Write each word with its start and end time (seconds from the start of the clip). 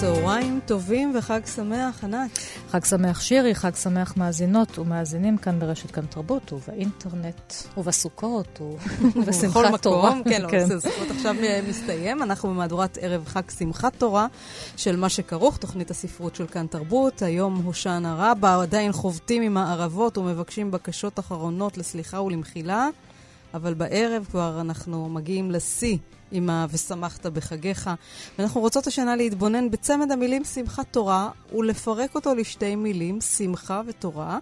צהריים 0.00 0.60
טובים 0.66 1.12
וחג 1.14 1.40
שמח, 1.56 2.04
ענת. 2.04 2.38
חג 2.70 2.84
שמח 2.84 3.20
שירי, 3.20 3.54
חג 3.54 3.74
שמח 3.74 4.16
מאזינות 4.16 4.78
ומאזינים 4.78 5.36
כאן 5.36 5.58
ברשת 5.58 5.90
כאן 5.90 6.06
תרבות 6.06 6.52
ובאינטרנט 6.52 7.52
ובסוכות 7.76 8.60
ובשמחת 9.16 9.82
תורה. 9.82 10.10
מקום, 10.10 10.22
כן, 10.24 10.42
כן. 10.50 10.66
לא, 10.70 10.80
סוכות 10.80 11.10
עכשיו 11.10 11.34
מסתיים. 11.68 12.22
אנחנו 12.22 12.48
במהדורת 12.48 12.98
ערב 13.00 13.24
חג 13.26 13.50
שמחת 13.58 13.96
תורה 13.98 14.26
של 14.76 14.96
מה 14.96 15.08
שכרוך, 15.08 15.56
תוכנית 15.56 15.90
הספרות 15.90 16.34
של 16.34 16.46
כאן 16.46 16.66
תרבות. 16.66 17.22
היום 17.22 17.62
הושענא 17.64 18.14
רבה, 18.18 18.62
עדיין 18.62 18.92
חובטים 18.92 19.42
עם 19.42 19.56
הערבות 19.56 20.18
ומבקשים 20.18 20.70
בקשות 20.70 21.18
אחרונות 21.18 21.78
לסליחה 21.78 22.20
ולמחילה, 22.20 22.88
אבל 23.54 23.74
בערב 23.74 24.26
כבר 24.30 24.60
אנחנו 24.60 25.08
מגיעים 25.08 25.50
לשיא. 25.50 25.96
עם 26.32 26.50
ה... 26.50 26.66
ושמחת 26.70 27.26
בחגיך. 27.26 27.90
ואנחנו 28.38 28.60
רוצות 28.60 28.86
השנה 28.86 29.16
להתבונן 29.16 29.70
בצמד 29.70 30.12
המילים 30.12 30.44
שמחת 30.44 30.86
תורה, 30.90 31.30
ולפרק 31.52 32.14
אותו 32.14 32.34
לשתי 32.34 32.76
מילים, 32.76 33.20
שמחה 33.20 33.82
ותורה, 33.86 34.38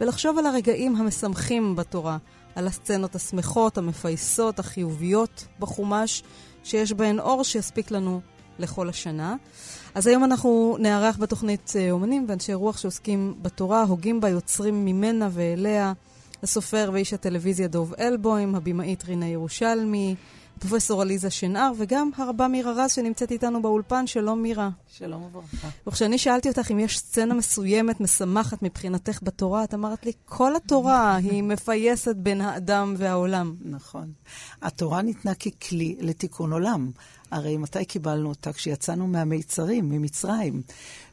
ולחשוב 0.00 0.38
על 0.38 0.46
הרגעים 0.46 0.96
המשמחים 0.96 1.76
בתורה, 1.76 2.18
על 2.54 2.66
הסצנות 2.66 3.14
השמחות, 3.14 3.78
המפייסות, 3.78 4.58
החיוביות 4.58 5.46
בחומש, 5.58 6.22
שיש 6.64 6.92
בהן 6.92 7.18
אור 7.20 7.44
שיספיק 7.44 7.90
לנו 7.90 8.20
לכל 8.58 8.88
השנה. 8.88 9.36
אז 9.94 10.06
היום 10.06 10.24
אנחנו 10.24 10.76
נארח 10.80 11.18
בתוכנית 11.18 11.72
אה, 11.76 11.90
אומנים 11.90 12.24
ואנשי 12.28 12.54
רוח 12.54 12.78
שעוסקים 12.78 13.34
בתורה, 13.42 13.82
הוגים 13.82 14.20
בה, 14.20 14.28
יוצרים 14.28 14.84
ממנה 14.84 15.28
ואליה. 15.32 15.92
הסופר 16.42 16.90
ואיש 16.92 17.12
הטלוויזיה 17.12 17.68
דוב 17.68 17.94
אלבוים, 17.98 18.54
הבמאית 18.54 19.04
רינה 19.04 19.28
ירושלמי, 19.28 20.14
פרופסור 20.58 21.02
עליזה 21.02 21.30
שנהר, 21.30 21.72
וגם 21.76 22.10
הרבה 22.16 22.48
מירה 22.48 22.72
רז 22.72 22.92
שנמצאת 22.92 23.30
איתנו 23.30 23.62
באולפן. 23.62 24.06
שלום 24.06 24.42
מירה. 24.42 24.70
שלום 24.88 25.22
וברכה. 25.22 25.68
וכשאני 25.86 26.18
שאלתי 26.18 26.48
אותך 26.48 26.70
אם 26.70 26.78
יש 26.78 26.98
סצנה 26.98 27.34
מסוימת, 27.34 28.00
משמחת 28.00 28.62
מבחינתך 28.62 29.18
בתורה, 29.22 29.64
את 29.64 29.74
אמרת 29.74 30.06
לי, 30.06 30.12
כל 30.24 30.56
התורה 30.56 31.16
היא 31.24 31.42
מפייסת 31.42 32.16
בין 32.16 32.40
האדם 32.40 32.94
והעולם. 32.98 33.54
נכון. 33.64 34.12
התורה 34.62 35.02
ניתנה 35.02 35.34
ככלי 35.34 35.96
לתיקון 36.00 36.52
עולם. 36.52 36.90
הרי 37.30 37.56
מתי 37.56 37.84
קיבלנו 37.84 38.28
אותה? 38.28 38.52
כשיצאנו 38.52 39.06
מהמיצרים, 39.06 39.88
ממצרים. 39.88 40.62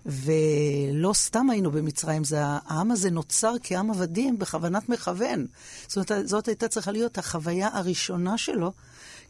ולא 0.06 1.14
סתם 1.14 1.50
היינו 1.50 1.72
במצרים, 1.72 2.24
זה, 2.24 2.38
העם 2.44 2.92
הזה 2.92 3.12
נוצר 3.12 3.54
כעם 3.64 3.92
עבדים 3.92 4.40
בכוונת 4.40 4.90
מכוון. 4.90 5.46
זאת 5.88 6.12
אומרת, 6.12 6.28
זאת 6.28 6.48
הייתה 6.48 6.68
צריכה 6.68 6.92
להיות 6.92 7.18
החוויה 7.18 7.70
הראשונה 7.74 8.38
שלו. 8.38 8.72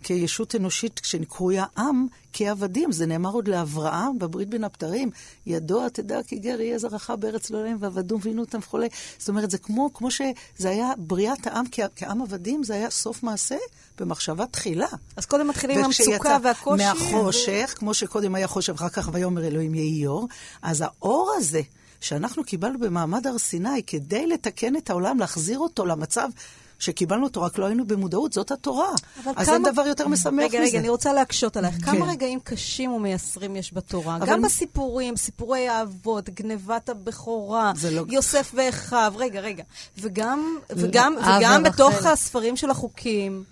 כישות 0.03 0.55
אנושית 0.55 0.99
כשקרויה 0.99 1.65
עם, 1.77 2.07
כעבדים. 2.33 2.91
זה 2.91 3.05
נאמר 3.05 3.29
עוד 3.29 3.47
לאברהם 3.47 4.19
בברית 4.19 4.49
בין 4.49 4.63
הבתרים. 4.63 5.09
ידוע 5.45 5.89
תדע 5.89 6.23
כי 6.27 6.39
גר 6.39 6.61
יהיה 6.61 6.79
זרעך 6.79 7.09
בארץ 7.09 7.49
לא 7.49 7.63
להם 7.63 7.77
ועבדום 7.79 8.19
ועינו 8.23 8.41
אותם 8.41 8.59
וכולי. 8.59 8.87
זאת 9.17 9.29
אומרת, 9.29 9.51
זה 9.51 9.57
כמו, 9.57 9.93
כמו 9.93 10.11
שזה 10.11 10.69
היה 10.69 10.91
בריאת 10.97 11.47
העם 11.47 11.65
כ, 11.71 11.79
כעם 11.95 12.21
עבדים, 12.21 12.63
זה 12.63 12.73
היה 12.73 12.89
סוף 12.89 13.23
מעשה 13.23 13.55
במחשבה 13.99 14.45
תחילה. 14.45 14.87
אז 15.15 15.25
קודם 15.25 15.47
מתחילים 15.47 15.77
עם 15.77 15.85
המצוקה 15.85 16.37
והקושי. 16.43 16.83
מהחושך, 16.83 17.73
ו... 17.73 17.79
כמו 17.79 17.93
שקודם 17.93 18.35
היה 18.35 18.47
חושך, 18.47 18.73
אחר 18.73 18.89
כך 18.89 19.09
ויאמר 19.13 19.45
אלוהים 19.45 19.75
יהי 19.75 20.07
אור, 20.07 20.27
אז 20.61 20.83
האור 20.85 21.33
הזה... 21.37 21.61
שאנחנו 22.03 22.43
קיבלנו 22.43 22.79
במעמד 22.79 23.27
הר 23.27 23.37
סיני 23.37 23.83
כדי 23.87 24.27
לתקן 24.27 24.75
את 24.75 24.89
העולם, 24.89 25.19
להחזיר 25.19 25.59
אותו 25.59 25.85
למצב 25.85 26.29
שקיבלנו 26.79 27.23
אותו, 27.23 27.41
רק 27.41 27.57
לא 27.57 27.65
היינו 27.65 27.87
במודעות, 27.87 28.33
זאת 28.33 28.51
התורה. 28.51 28.89
אז 29.35 29.45
כמה... 29.45 29.55
אין 29.55 29.63
דבר 29.63 29.87
יותר 29.87 30.07
משמח 30.07 30.33
רגע, 30.33 30.45
מזה. 30.45 30.57
רגע, 30.57 30.67
רגע, 30.67 30.79
אני 30.79 30.89
רוצה 30.89 31.13
להקשות 31.13 31.57
עלייך. 31.57 31.75
כן. 31.75 31.81
כמה 31.81 32.11
רגעים 32.11 32.39
קשים 32.39 32.91
ומייסרים 32.91 33.55
יש 33.55 33.73
בתורה? 33.73 34.15
אבל... 34.15 34.27
גם 34.27 34.41
בסיפורים, 34.41 35.15
סיפורי 35.15 35.67
האבות, 35.67 36.29
גנבת 36.29 36.89
הבכורה, 36.89 37.73
לא... 37.91 38.03
יוסף 38.09 38.51
ואחיו, 38.55 39.13
רגע, 39.17 39.39
רגע. 39.39 39.63
וגם, 39.97 40.57
וגם, 40.69 41.15
וגם 41.37 41.63
בתוך 41.63 42.05
הספרים 42.05 42.57
של 42.57 42.69
החוקים. 42.69 43.43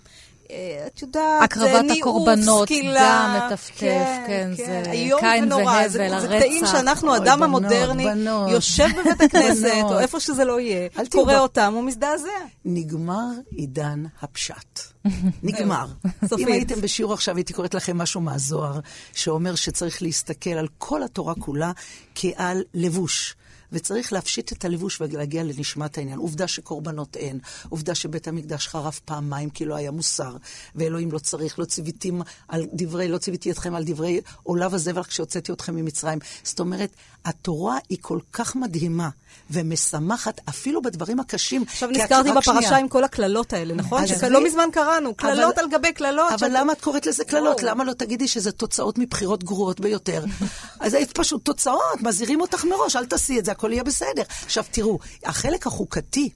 אה, 0.52 0.86
את 0.86 1.02
יודעת, 1.02 1.42
הקרבת 1.42 1.84
הקורבנות, 1.98 2.68
דם 2.94 3.36
מטפטף, 3.36 3.70
כן, 3.76 4.24
כן, 4.26 4.52
כן, 4.56 4.66
זה 4.66 4.82
קין 5.20 5.52
והבל, 5.52 6.12
הרצח. 6.12 6.20
זה 6.20 6.36
קטעים 6.36 6.66
שאנחנו, 6.66 7.16
אדם 7.16 7.42
המודרני, 7.42 8.06
יושב 8.48 8.88
בבית 9.00 9.20
הכנסת, 9.20 9.82
או 9.82 9.98
איפה 9.98 10.20
שזה 10.20 10.44
לא 10.44 10.60
יהיה, 10.60 10.88
קורא 11.10 11.38
אותם 11.38 11.74
ומזדעזע. 11.78 12.28
נגמר 12.64 13.30
עידן 13.50 14.04
הפשט. 14.22 14.80
נגמר. 15.42 15.86
אם 16.38 16.46
הייתם 16.48 16.80
בשיעור 16.80 17.12
עכשיו, 17.12 17.36
הייתי 17.36 17.52
קוראת 17.52 17.74
לכם 17.74 17.98
משהו 17.98 18.20
מהזוהר, 18.20 18.80
שאומר 19.14 19.54
שצריך 19.54 20.02
להסתכל 20.02 20.50
על 20.50 20.68
כל 20.78 21.02
התורה 21.02 21.34
כולה 21.34 21.72
כעל 22.14 22.62
לבוש. 22.74 23.34
וצריך 23.72 24.12
להפשיט 24.12 24.52
את 24.52 24.64
הלבוש 24.64 25.00
ולהגיע 25.00 25.42
לנשמת 25.42 25.98
העניין. 25.98 26.18
עובדה 26.18 26.48
שקורבנות 26.48 27.16
אין, 27.16 27.38
עובדה 27.68 27.94
שבית 27.94 28.28
המקדש 28.28 28.68
חרב 28.68 29.00
פעמיים 29.04 29.50
כי 29.50 29.64
לא 29.64 29.74
היה 29.74 29.90
מוסר, 29.90 30.36
ואלוהים 30.74 31.12
לא 31.12 31.18
צריך, 31.18 31.58
לא 31.58 31.64
ציוויתים 31.64 32.22
על 32.48 32.66
דברי, 32.72 33.08
לא 33.08 33.18
ציוויתי 33.18 33.50
אתכם 33.50 33.74
על 33.74 33.84
דברי 33.84 34.20
עולב 34.42 34.74
הזבל 34.74 35.02
כשהוצאתי 35.02 35.52
אתכם 35.52 35.76
ממצרים. 35.76 36.18
זאת 36.44 36.60
אומרת, 36.60 36.90
התורה 37.24 37.78
היא 37.88 37.98
כל 38.00 38.18
כך 38.32 38.56
מדהימה 38.56 39.08
ומשמחת, 39.50 40.40
אפילו 40.48 40.82
בדברים 40.82 41.20
הקשים. 41.20 41.62
עכשיו 41.62 41.90
נזכרתי 41.90 42.30
בפרשה 42.30 42.62
שנייה. 42.62 42.78
עם 42.78 42.88
כל 42.88 43.04
הקללות 43.04 43.52
האלה, 43.52 43.74
נכון? 43.74 44.06
שלא 44.06 44.44
מזמן 44.44 44.68
קראנו, 44.72 45.14
קללות 45.14 45.58
על 45.58 45.68
גבי 45.70 45.92
קללות. 45.92 46.32
אבל 46.32 46.38
שאת... 46.38 46.50
למה 46.52 46.72
את 46.72 46.80
קוראת 46.80 47.06
לזה 47.06 47.24
קללות? 47.24 47.62
למה 47.62 47.84
לא 47.84 47.92
תגידי 47.92 48.28
שזה 48.28 48.52
תוצאות 48.52 48.98
מבחירות 48.98 49.44
גרועות 49.44 49.80
ביותר? 49.80 50.24
אז 50.80 50.94
היית 50.94 51.12
פשוט 51.12 51.44
תוצאות, 51.44 52.00
מזהירים 52.00 52.40
אותך 52.40 52.64
מראש, 52.64 52.96
אל 52.96 53.06
תעשי 53.06 53.38
את 53.38 53.44
זה, 53.44 53.52
הכל 53.62 53.72
יהיה 53.72 53.84
בסדר. 53.84 54.22
עכשיו 54.44 54.64
תראו, 54.70 54.98
החלק 55.24 55.66
החוקתי 55.66 56.30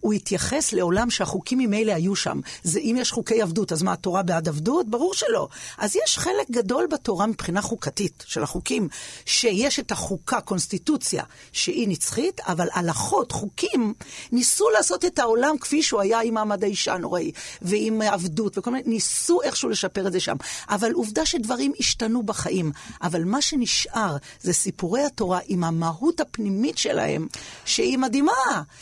הוא 0.00 0.12
התייחס 0.12 0.72
לעולם 0.72 1.10
שהחוקים 1.10 1.58
ממילא 1.58 1.92
היו 1.92 2.16
שם. 2.16 2.40
זה 2.62 2.80
אם 2.80 2.96
יש 2.98 3.12
חוקי 3.12 3.42
עבדות, 3.42 3.72
אז 3.72 3.82
מה, 3.82 3.92
התורה 3.92 4.22
בעד 4.22 4.48
עבדות? 4.48 4.88
ברור 4.88 5.14
שלא. 5.14 5.48
אז 5.78 5.96
יש 6.04 6.18
חלק 6.18 6.50
גדול 6.50 6.86
בתורה 6.90 7.26
מבחינה 7.26 7.62
חוקתית 7.62 8.24
של 8.26 8.42
החוקים, 8.42 8.88
שיש 9.24 9.78
את 9.78 9.92
החוקה, 9.92 10.40
קונסטיטוציה, 10.40 11.22
שהיא 11.52 11.88
נצחית, 11.88 12.40
אבל 12.40 12.68
הלכות, 12.72 13.32
חוקים, 13.32 13.94
ניסו 14.32 14.70
לעשות 14.70 15.04
את 15.04 15.18
העולם 15.18 15.58
כפי 15.58 15.82
שהוא 15.82 16.00
היה 16.00 16.20
עם 16.20 16.34
מעמד 16.34 16.64
האישה 16.64 16.94
הנוראי, 16.94 17.32
ועם 17.62 18.02
עבדות 18.02 18.58
וכל 18.58 18.70
מיני, 18.70 18.88
ניסו 18.88 19.42
איכשהו 19.42 19.68
לשפר 19.68 20.06
את 20.06 20.12
זה 20.12 20.20
שם. 20.20 20.36
אבל 20.68 20.92
עובדה 20.92 21.26
שדברים 21.26 21.72
השתנו 21.80 22.22
בחיים. 22.22 22.72
אבל 23.02 23.24
מה 23.24 23.42
שנשאר 23.42 24.16
זה 24.40 24.52
סיפורי 24.52 25.02
התורה 25.02 25.38
עם 25.46 25.64
המהות 25.64 26.20
הפנימית 26.20 26.78
שלהם, 26.78 27.26
שהיא 27.64 27.98
מדהימה. 27.98 28.32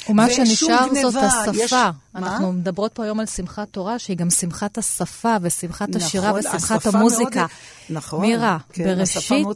ומה 0.09 0.31
שנשאר 0.31 0.87
זאת 1.03 1.04
זאת 1.11 1.23
השפה. 1.23 1.65
יש... 1.65 1.73
אנחנו 2.15 2.47
מה? 2.47 2.59
מדברות 2.59 2.93
פה 2.93 3.05
היום 3.05 3.21
על 3.21 3.27
שמחת 3.27 3.69
תורה, 3.71 3.99
שהיא 3.99 4.17
גם 4.17 4.31
שמחת 4.31 4.79
השפה 4.79 5.37
ושמחת 5.43 5.89
נכון, 5.89 6.03
השירה 6.03 6.33
ושמחת 6.35 6.87
המוזיקה. 6.87 7.41
מאוד... 7.41 7.51
נכון. 7.91 8.21
מירה, 8.21 8.59
כן, 8.73 8.85
בראשית 8.85 9.47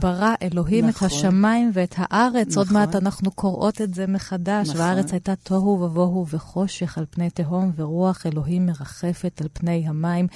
ברא 0.00 0.34
אלוהים 0.42 0.86
נכון. 0.86 1.08
את 1.08 1.12
השמיים 1.12 1.70
ואת 1.74 1.94
הארץ. 1.98 2.48
נכון. 2.48 2.58
עוד 2.58 2.72
מעט 2.72 2.96
אנחנו 2.96 3.30
קוראות 3.30 3.80
את 3.80 3.94
זה 3.94 4.06
מחדש. 4.06 4.68
נכון. 4.68 4.80
והארץ 4.80 5.12
הייתה 5.12 5.36
תוהו 5.36 5.80
ובוהו 5.80 6.26
וחושך 6.30 6.98
על 6.98 7.04
פני 7.10 7.30
תהום, 7.30 7.72
ורוח 7.76 8.26
אלוהים 8.26 8.66
מרחפת 8.66 9.40
על 9.40 9.48
פני 9.52 9.84
המים. 9.88 10.26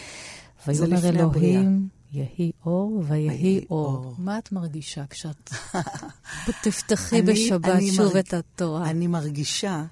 ויאמר 0.67 1.09
אלוהים... 1.09 1.89
יהי 2.13 2.53
אור 2.67 3.03
ויהי 3.07 3.65
אור. 3.71 4.15
מה 4.19 4.39
את 4.39 4.53
מרגישה 4.53 5.05
כשאת 5.11 5.51
תפתחי 6.63 7.23
בשבת 7.23 7.81
שוב 7.97 8.05
מרג... 8.05 8.17
את 8.17 8.35
התורה? 8.35 8.91
אני 8.91 9.07
מרגישה 9.07 9.85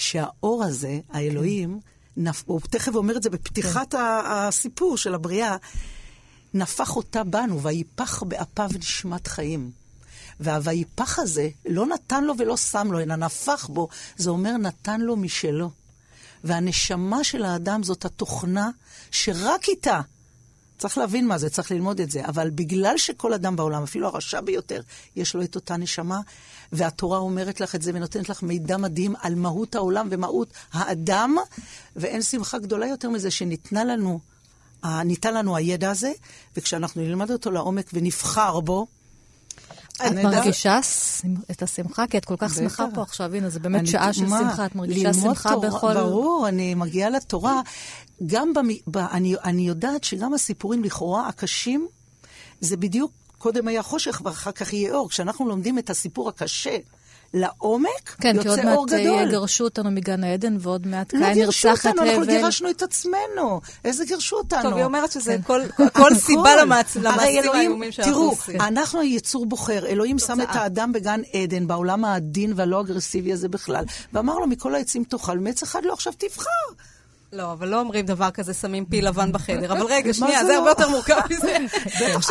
שהאור 0.00 0.64
הזה, 0.64 1.00
האלוהים, 1.10 1.80
נפ... 2.16 2.42
הוא 2.46 2.60
תכף 2.60 2.94
אומר 2.94 3.16
את 3.16 3.22
זה 3.22 3.30
בפתיחת 3.30 3.92
כן. 3.92 3.98
הסיפור 4.24 4.96
של 4.96 5.14
הבריאה, 5.14 5.56
נפח 6.54 6.96
אותה 6.96 7.24
בנו, 7.24 7.62
ויפח 7.62 8.22
באפיו 8.22 8.70
נשמת 8.78 9.26
חיים. 9.26 9.70
וה"ויפח" 10.40 11.18
הזה 11.18 11.48
לא 11.66 11.86
נתן 11.86 12.24
לו 12.24 12.34
ולא 12.38 12.56
שם 12.56 12.88
לו, 12.92 13.00
אלא 13.00 13.16
נפח 13.16 13.66
בו, 13.66 13.88
זה 14.16 14.30
אומר 14.30 14.56
נתן 14.56 15.00
לו 15.00 15.16
משלו. 15.16 15.70
והנשמה 16.44 17.24
של 17.24 17.44
האדם 17.44 17.82
זאת 17.82 18.04
התוכנה 18.04 18.70
שרק 19.10 19.68
איתה 19.68 20.00
צריך 20.80 20.98
להבין 20.98 21.26
מה 21.26 21.38
זה, 21.38 21.50
צריך 21.50 21.70
ללמוד 21.70 22.00
את 22.00 22.10
זה. 22.10 22.26
אבל 22.26 22.50
בגלל 22.50 22.98
שכל 22.98 23.34
אדם 23.34 23.56
בעולם, 23.56 23.82
אפילו 23.82 24.06
הרשע 24.06 24.40
ביותר, 24.40 24.80
יש 25.16 25.34
לו 25.34 25.42
את 25.42 25.54
אותה 25.54 25.76
נשמה, 25.76 26.20
והתורה 26.72 27.18
אומרת 27.18 27.60
לך 27.60 27.74
את 27.74 27.82
זה 27.82 27.90
ונותנת 27.94 28.28
לך 28.28 28.42
מידע 28.42 28.76
מדהים 28.76 29.14
על 29.20 29.34
מהות 29.34 29.74
העולם 29.74 30.08
ומהות 30.10 30.52
האדם, 30.72 31.36
ואין 31.96 32.22
שמחה 32.22 32.58
גדולה 32.58 32.86
יותר 32.86 33.10
מזה 33.10 33.30
שניתנה 33.30 33.84
לנו, 33.84 34.20
ניתן 34.84 35.34
לנו 35.34 35.56
הידע 35.56 35.90
הזה, 35.90 36.12
וכשאנחנו 36.56 37.02
נלמד 37.02 37.30
אותו 37.30 37.50
לעומק 37.50 37.90
ונבחר 37.92 38.60
בו, 38.60 38.86
את 40.06 40.12
מרגישה 40.12 40.80
את 41.50 41.62
השמחה? 41.62 42.06
כי 42.06 42.18
את 42.18 42.24
כל 42.24 42.36
כך 42.38 42.54
שמחה 42.54 42.86
פה 42.94 43.02
עכשיו. 43.02 43.34
הנה, 43.34 43.48
זה 43.48 43.60
באמת 43.60 43.86
שעה 43.86 44.12
של 44.12 44.28
שמחה. 44.28 44.66
את 44.66 44.74
מרגישה 44.74 45.14
שמחה 45.14 45.56
בכל... 45.56 45.94
ברור, 45.94 46.48
אני 46.48 46.74
מגיעה 46.74 47.10
לתורה. 47.10 47.60
גם 48.26 48.52
ב... 48.86 48.96
אני, 48.96 49.34
אני 49.44 49.62
יודעת 49.62 50.04
שגם 50.04 50.34
הסיפורים 50.34 50.84
לכאורה 50.84 51.28
הקשים, 51.28 51.88
זה 52.60 52.76
בדיוק, 52.76 53.12
קודם 53.38 53.68
היה 53.68 53.82
חושך 53.82 54.22
ואחר 54.24 54.52
כך 54.52 54.72
יהיה 54.72 54.94
אור. 54.94 55.08
כשאנחנו 55.08 55.48
לומדים 55.48 55.78
את 55.78 55.90
הסיפור 55.90 56.28
הקשה, 56.28 56.76
לעומק, 57.34 58.16
כן, 58.20 58.36
יוצא 58.36 58.48
אור 58.48 58.86
גדול. 58.86 58.98
כן, 58.98 59.02
כי 59.02 59.08
עוד 59.08 59.18
מעט 59.18 59.28
יגרשו 59.28 59.64
אותנו 59.64 59.90
מגן 59.90 60.24
העדן, 60.24 60.56
ועוד 60.60 60.86
מעט 60.86 61.10
קין 61.10 61.20
נרצח 61.20 61.26
את 61.26 61.34
הבל. 61.34 61.34
לא 61.34 61.34
גירשו 61.34 61.68
אותנו, 61.68 62.02
אנחנו 62.02 62.26
גירשנו 62.26 62.70
את 62.70 62.82
עצמנו. 62.82 63.60
איזה 63.84 64.04
גירשו 64.04 64.36
אותנו? 64.36 64.62
טוב, 64.62 64.74
היא 64.74 64.84
אומרת 64.84 65.12
שזה 65.12 65.36
כן. 65.36 65.42
כל, 65.42 65.60
כל 65.92 66.14
סיבה 66.14 66.56
למעשים 66.56 67.06
האיומים 67.06 67.92
שאנחנו 67.92 68.22
עושים. 68.22 68.56
תראו, 68.56 68.68
אנחנו 68.68 69.00
היצור 69.00 69.46
בוחר. 69.46 69.86
אלוהים 69.86 70.18
שם 70.18 70.40
את 70.40 70.48
האדם 70.50 70.92
בגן 70.92 71.20
עדן, 71.32 71.66
בעולם 71.66 72.04
העדין 72.04 72.52
והלא 72.56 72.80
אגרסיבי 72.80 73.32
הזה 73.32 73.48
בכלל, 73.48 73.84
ואמר 74.12 74.38
לו, 74.38 74.46
מכל 74.46 74.74
העצים 74.74 75.04
תאכל, 75.04 75.38
מעץ 75.38 75.62
אחד 75.62 75.84
לא, 75.84 75.92
עכשיו 75.92 76.12
תבחר. 76.18 76.89
לא, 77.32 77.52
אבל 77.52 77.68
לא 77.68 77.80
אומרים 77.80 78.06
דבר 78.06 78.30
כזה, 78.30 78.54
שמים 78.54 78.84
פיל 78.84 79.08
לבן 79.08 79.32
בחדר. 79.32 79.72
אבל 79.72 79.86
רגע, 79.88 80.14
שנייה, 80.14 80.44
זה 80.44 80.56
הרבה 80.56 80.70
יותר 80.70 80.88
מורכב 80.88 81.20
מזה. 81.30 81.56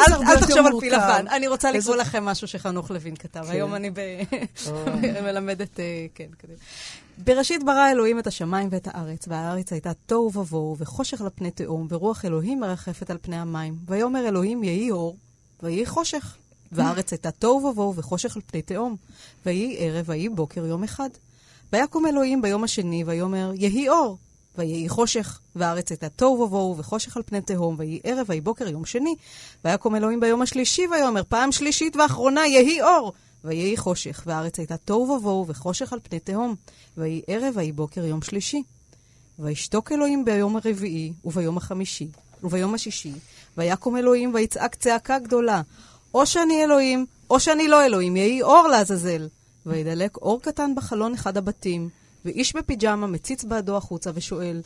אל 0.08 0.40
תחשוב 0.40 0.66
על 0.66 0.80
פיל 0.80 0.96
לבן. 0.96 1.26
אני 1.28 1.48
רוצה 1.48 1.72
לקרוא 1.72 1.96
לכם 1.96 2.26
משהו 2.26 2.48
שחנוך 2.48 2.92
לוין 2.92 3.16
כתב. 3.16 3.44
כן. 3.44 3.52
היום 3.52 3.76
אני 3.76 3.92
מלמדת, 5.24 5.80
אה, 5.80 6.06
כן, 6.16 6.28
כזה. 6.40 6.54
בראשית 7.18 7.64
ברא 7.64 7.92
אלוהים 7.92 8.20
את 8.20 8.28
השמיים 8.28 8.70
ואת 8.72 8.88
הארץ, 8.92 9.26
והארץ 9.28 9.72
הייתה 9.72 9.92
תוהו 10.06 10.32
ובוהו, 10.38 10.76
וחושך 10.80 11.22
על 11.22 11.30
פני 11.36 11.52
תהום, 11.52 11.88
ורוח 11.90 12.26
אלוהים 12.26 12.60
מרחפת 12.60 13.10
על 13.10 13.18
פני 13.22 13.38
המים. 13.38 13.76
ויאמר 13.88 14.28
אלוהים 14.28 14.64
יהי 14.64 14.92
אור, 14.92 15.18
ויהי 15.64 15.86
חושך. 15.86 16.36
והארץ 16.72 17.12
הייתה 17.12 17.32
תוהו 17.32 17.66
ובוהו, 17.66 17.96
וחושך 17.96 18.36
על 18.36 18.42
פני 18.46 18.62
תהום. 18.62 18.96
ויהי 19.46 19.76
ערב, 19.80 20.06
ויהי 20.10 20.30
בוקר 20.30 20.66
יום 20.66 20.84
אחד. 20.84 21.10
ויקום 21.74 22.06
אלוהים 22.06 22.42
ביום 22.42 22.64
השני, 22.64 23.04
ויאמר 23.04 23.52
יהי 23.56 23.90
אור, 23.90 24.18
ויהי 24.58 24.90
חושך, 24.90 25.40
והארץ 25.56 25.92
הייתה 25.92 26.10
תוהו 26.10 26.42
ובוהו, 26.42 26.78
וחושך 26.78 27.18
על 27.18 27.24
פני 27.26 27.42
תהום, 27.42 27.76
ויהי 27.78 28.00
ערב, 28.04 28.26
ויהי 28.30 28.42
בוקר, 28.42 28.68
יום 28.68 28.86
שני. 28.86 29.16
ויקום 29.66 29.96
אלוהים 29.96 30.20
ביום 30.20 30.42
השלישי, 30.42 30.88
ויאמר, 30.92 31.22
פעם 31.30 31.52
שלישית 31.52 31.96
ואחרונה, 31.96 32.48
יהי 32.48 32.82
אור! 32.82 33.14
ויהי 33.44 33.78
חושך, 33.78 34.24
והארץ 34.26 34.60
הייתה 34.60 34.78
תוהו 34.78 35.10
ובוהו, 35.10 35.48
וחושך 35.48 35.94
על 35.94 36.00
פני 36.04 36.20
תהום. 36.20 36.56
ויהי 36.98 37.22
ערב, 37.28 37.54
ויהי 37.58 37.72
בוקר, 37.72 38.06
יום 38.06 38.22
שלישי. 38.22 38.64
וישתוק 39.40 39.92
אלוהים 39.92 40.26
ביום 40.26 40.56
הרביעי, 40.56 41.14
וביום 41.26 41.58
החמישי, 41.58 42.08
וביום 42.44 42.74
השישי, 42.74 43.14
ויקום 43.58 43.98
אלוהים, 43.98 44.34
ויצעק 44.34 44.76
צעקה 44.76 45.20
גדולה. 45.20 45.62
או 46.14 46.26
שאני 46.26 46.64
אלוהים, 46.64 47.06
או 47.30 47.40
שאני 47.40 47.68
לא 47.68 47.86
אלוהים, 47.86 48.16
יהי 48.16 48.42
אור 48.42 48.68
לעזאזל. 48.68 49.28
וידלק 49.66 50.18
אור 50.18 50.42
קטן 50.42 50.76
בחלון 50.76 51.14
אחד 51.14 51.38
הבתים, 51.38 51.90
ואיש 52.26 52.56
בפיג'מה 52.56 53.08
מציץ 53.08 53.44
בעדו 53.44 53.78
החוצה 53.78 54.12
ושואל, 54.14 54.62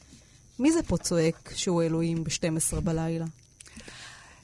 מי 0.59 0.71
זה 0.71 0.83
פה 0.83 0.97
צועק 0.97 1.51
שהוא 1.55 1.83
אלוהים 1.83 2.23
ב-12 2.23 2.79
בלילה? 2.81 3.25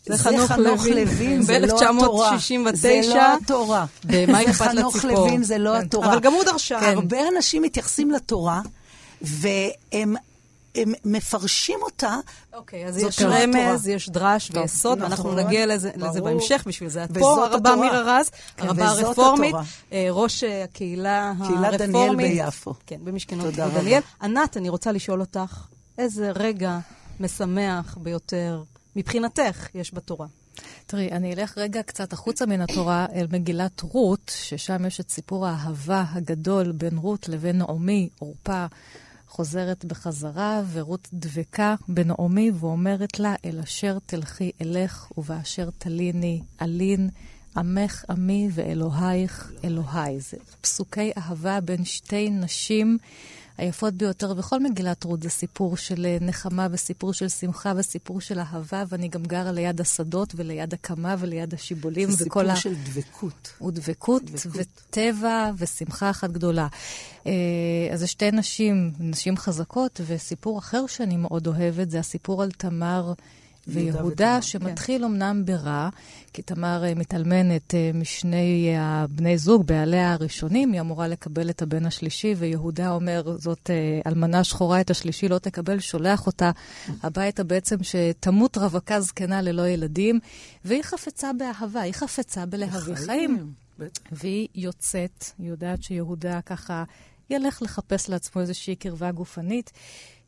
זה 0.06 0.18
חנוך 0.18 0.52
לוין, 0.88 1.42
זה 1.42 1.60
לא 1.60 1.80
התורה. 1.96 2.32
ב-1969. 2.32 2.76
זה 2.76 3.02
לא 3.16 3.34
התורה. 3.44 3.86
ומה 4.06 4.44
אכפת 4.44 4.74
לציפור? 4.74 4.92
חנוך 4.92 5.06
לוין, 5.06 5.44
זה 5.44 5.58
לא 5.58 5.72
כן. 5.80 5.86
התורה. 5.86 6.08
אבל 6.08 6.20
גם 6.20 6.34
הוא 6.34 6.44
דרשה. 6.44 6.90
הרבה 6.92 7.18
אנשים 7.36 7.62
מתייחסים 7.62 8.12
לתורה, 8.12 8.62
והם 9.22 9.54
הם 9.92 10.16
מפרשים 11.06 11.80
אותה. 11.82 12.16
אוקיי, 12.54 12.86
אז 12.86 12.98
יש 12.98 13.22
רמז, 13.22 13.88
יש 13.88 14.10
דרש 14.10 14.52
ויסוד, 14.54 14.98
נכון, 14.98 15.12
ואנחנו 15.12 15.36
נגיע 15.36 15.66
לזה, 15.66 15.92
לזה 15.96 16.22
בהמשך, 16.22 16.64
בשביל 16.68 16.90
זה 16.90 17.04
את 17.04 17.18
פה, 17.18 17.46
הרבה 17.46 17.76
מירה 17.76 18.02
רז, 18.20 18.30
כן, 18.58 18.68
הרבה 18.68 18.88
הרפורמית, 18.88 19.56
אה, 19.94 20.08
ראש 20.12 20.44
אה, 20.44 20.64
הקהילה 20.64 21.34
הרפורמית. 21.40 21.70
קהילת 21.70 21.82
דניאל 21.82 22.16
ביפו. 22.16 22.74
כן, 22.88 23.00
במשכנות 23.04 23.54
דניאל. 23.54 24.02
ענת, 24.22 24.58
אני 24.58 24.70
רוצה 24.70 24.92
לשאול 24.92 25.20
אותך, 25.20 25.68
איזה 25.98 26.32
רגע 26.36 26.80
משמח 27.20 27.98
ביותר 28.02 28.64
מבחינתך 28.96 29.68
יש 29.76 29.94
בתורה? 29.94 30.28
תראי, 30.86 31.12
אני 31.12 31.34
אלך 31.34 31.58
רגע 31.58 31.84
קצת 31.84 32.14
החוצה 32.14 32.46
מן 32.46 32.62
התורה 32.62 33.06
אל 33.16 33.28
מגילת 33.32 33.82
רות, 33.82 34.32
ששם 34.36 34.86
יש 34.86 35.00
את 35.00 35.10
סיפור 35.10 35.48
האהבה 35.48 36.04
הגדול 36.12 36.72
בין 36.72 36.98
רות 36.98 37.30
לבין 37.30 37.58
נעמי, 37.58 38.10
עורפה. 38.20 38.66
חוזרת 39.30 39.86
בחזרה, 39.86 40.62
ורות 40.72 41.08
דבקה 41.14 41.76
בנעמי 41.88 42.52
ואומרת 42.60 43.20
לה, 43.20 43.36
אל 43.46 43.60
אשר 43.60 43.98
תלכי 44.06 44.52
אלך, 44.62 45.12
ובאשר 45.18 45.70
תליני 45.78 46.42
אלין, 46.62 47.10
עמך 47.58 48.06
עמי 48.10 48.50
ואלוהיך 48.52 49.52
אלוהי. 49.64 50.20
זה 50.20 50.38
פסוקי 50.62 51.12
אהבה 51.18 51.62
בין 51.62 51.86
שתי 51.86 52.30
נשים. 52.30 52.98
היפות 53.60 53.94
ביותר 53.94 54.34
בכל 54.34 54.60
מגילת 54.60 55.04
רות 55.04 55.24
זה 55.24 55.30
סיפור 55.30 55.78
של 55.78 56.06
אה, 56.06 56.18
נחמה 56.22 56.68
וסיפור 56.72 57.14
של 57.14 57.30
שמחה 57.30 57.74
וסיפור 57.76 58.22
של 58.22 58.40
אהבה, 58.40 58.84
ואני 58.90 59.08
גם 59.08 59.24
גרה 59.24 59.52
ליד 59.52 59.82
השדות 59.82 60.34
וליד 60.36 60.74
הקמה 60.74 61.16
וליד 61.20 61.54
השיבולים. 61.54 62.12
זה 62.12 62.24
סיפור 62.24 62.42
ה... 62.42 62.56
של 62.56 62.74
דבקות. 62.74 63.54
ודבקות, 63.62 64.24
דבקות, 64.24 64.66
וטבע 64.90 65.52
ושמחה 65.58 66.10
אחת 66.10 66.32
גדולה. 66.32 66.68
אה, 67.28 67.32
אז 67.94 68.00
זה 68.00 68.08
שתי 68.08 68.32
נשים, 68.32 68.92
נשים 69.00 69.38
חזקות, 69.38 70.02
וסיפור 70.06 70.60
אחר 70.60 70.88
שאני 70.88 71.18
מאוד 71.18 71.48
אוהבת 71.48 71.90
זה 71.90 72.00
הסיפור 72.00 72.44
על 72.44 72.52
תמר. 72.52 73.14
ויהודה, 73.70 74.42
שמתחיל 74.42 74.98
כן. 74.98 75.04
אמנם 75.04 75.46
ברע, 75.46 75.90
כי 76.34 76.42
תמר 76.42 76.84
אה, 76.86 76.96
מתאלמנת 76.96 77.76
אה, 77.76 77.92
משני 77.94 78.74
הבני 78.78 79.38
זוג, 79.38 79.68
בעליה 79.68 80.14
הראשונים, 80.14 80.72
היא 80.72 80.82
אמורה 80.82 81.08
לקבל 81.08 81.50
את 81.50 81.62
הבן 81.62 81.86
השלישי, 81.86 82.34
ויהודה 82.38 82.92
אומר, 82.92 83.38
זאת 83.38 83.70
אה, 83.70 84.12
אלמנה 84.12 84.44
שחורה, 84.44 84.82
את 84.82 84.90
השלישי 84.90 85.28
לא 85.28 85.38
תקבל, 85.38 85.80
שולח 85.80 86.28
אותה 86.28 86.52
הביתה 87.04 87.44
בעצם 87.44 87.76
שתמות 87.82 88.58
רווקה 88.58 89.02
זקנה 89.02 89.42
ללא 89.42 89.68
ילדים, 89.68 90.20
והיא 90.66 90.84
חפצה 90.84 91.32
באהבה, 91.34 91.82
היא 91.82 91.94
חפצה 91.94 92.46
בלהביא 92.46 92.96
חיים. 92.96 93.54
והיא 94.12 94.48
יוצאת, 94.56 95.26
היא 95.38 95.50
יודעת 95.50 95.84
שיהודה 95.84 96.42
ככה 96.42 96.84
ילך 97.30 97.62
לחפש 97.62 98.10
לעצמו 98.10 98.42
איזושהי 98.42 98.76
קרבה 98.76 99.12
גופנית. 99.12 99.72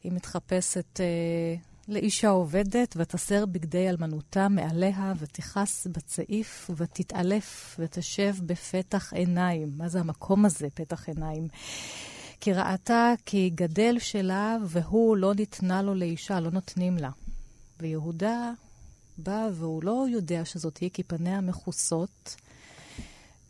היא 0.03 0.11
מתחפשת 0.11 0.99
אה, 0.99 1.55
לאישה 1.87 2.29
עובדת, 2.29 2.95
ותסר 2.97 3.45
בגדי 3.45 3.89
אלמנותה 3.89 4.49
מעליה, 4.49 5.13
ותכעס 5.19 5.87
בצעיף, 5.87 6.69
ותתעלף, 6.75 7.75
ותשב 7.79 8.35
בפתח 8.45 9.13
עיניים. 9.13 9.71
מה 9.77 9.89
זה 9.89 9.99
המקום 9.99 10.45
הזה, 10.45 10.67
פתח 10.73 11.09
עיניים? 11.09 11.47
כי 12.39 12.53
ראתה 12.53 13.13
כי 13.25 13.49
גדל 13.55 13.99
שלה, 13.99 14.57
והוא 14.65 15.17
לא 15.17 15.33
ניתנה 15.33 15.81
לו 15.81 15.95
לאישה, 15.95 16.39
לא 16.39 16.51
נותנים 16.51 16.97
לה. 16.97 17.09
ויהודה 17.79 18.51
בא, 19.17 19.47
והוא 19.53 19.83
לא 19.83 20.05
יודע 20.11 20.45
שזאת 20.45 20.77
היא, 20.77 20.89
כי 20.93 21.03
פניה 21.03 21.41
מכוסות. 21.41 22.35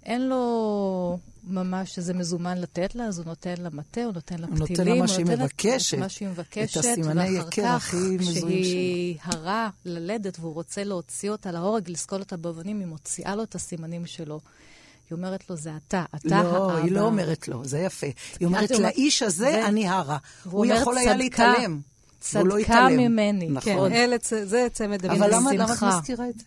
אין 0.05 0.29
לו 0.29 1.19
ממש 1.43 1.97
איזה 1.97 2.13
מזומן 2.13 2.57
לתת 2.57 2.95
לה, 2.95 3.03
אז 3.03 3.17
הוא 3.17 3.25
נותן 3.25 3.53
לה 3.57 3.69
מטה, 3.73 4.03
הוא 4.03 4.13
נותן 4.13 4.39
לה 4.39 4.47
פתילים. 4.47 4.59
הוא 4.59 4.69
נותן 4.69 4.85
לה 4.87 4.95
מה 4.95 5.07
שהיא 5.07 5.25
מבקשת. 5.25 5.97
מה 5.97 6.09
שהיא 6.09 6.29
מבקשת, 6.29 6.77
את 6.77 6.85
הסימני 6.85 7.27
יקר 7.27 7.67
הכי 7.67 7.97
מזוהים 7.97 8.35
שלו. 8.35 8.47
כשהיא 8.47 9.17
הרה 9.23 9.69
ללדת 9.85 10.39
והוא 10.39 10.53
רוצה 10.53 10.83
להוציא 10.83 11.29
אותה 11.29 11.51
להורג, 11.51 11.89
לסקול 11.89 12.19
אותה 12.19 12.37
באבנים, 12.37 12.79
היא 12.79 12.87
מוציאה 12.87 13.35
לו 13.35 13.43
את 13.43 13.55
הסימנים 13.55 14.05
שלו. 14.05 14.39
היא 15.09 15.15
אומרת 15.15 15.49
לו, 15.49 15.55
זה 15.55 15.71
אתה, 15.87 16.05
אתה 16.15 16.27
לא, 16.29 16.35
האבא. 16.35 16.57
לא, 16.57 16.77
היא 16.77 16.91
לא 16.91 17.01
אומרת 17.01 17.47
לו, 17.47 17.65
זה 17.65 17.79
יפה. 17.79 18.07
היא 18.39 18.45
אומרת, 18.45 18.71
לאיש 18.71 19.21
הזה 19.21 19.65
אני 19.65 19.87
הרה. 19.87 20.17
הוא 20.43 20.65
יכול 20.65 20.97
היה 20.97 21.15
להתעלם. 21.15 21.79
לא 22.35 22.55
צדקה 22.59 22.87
ממני. 22.89 23.49
נכון. 23.49 23.89
כן, 23.89 24.09
זה 24.21 24.67
צמד 24.73 25.05
אבל 25.05 25.35
למה 25.35 25.51
את 25.53 25.83
מזכירה 25.83 26.29
את 26.29 26.39
זה? 26.39 26.45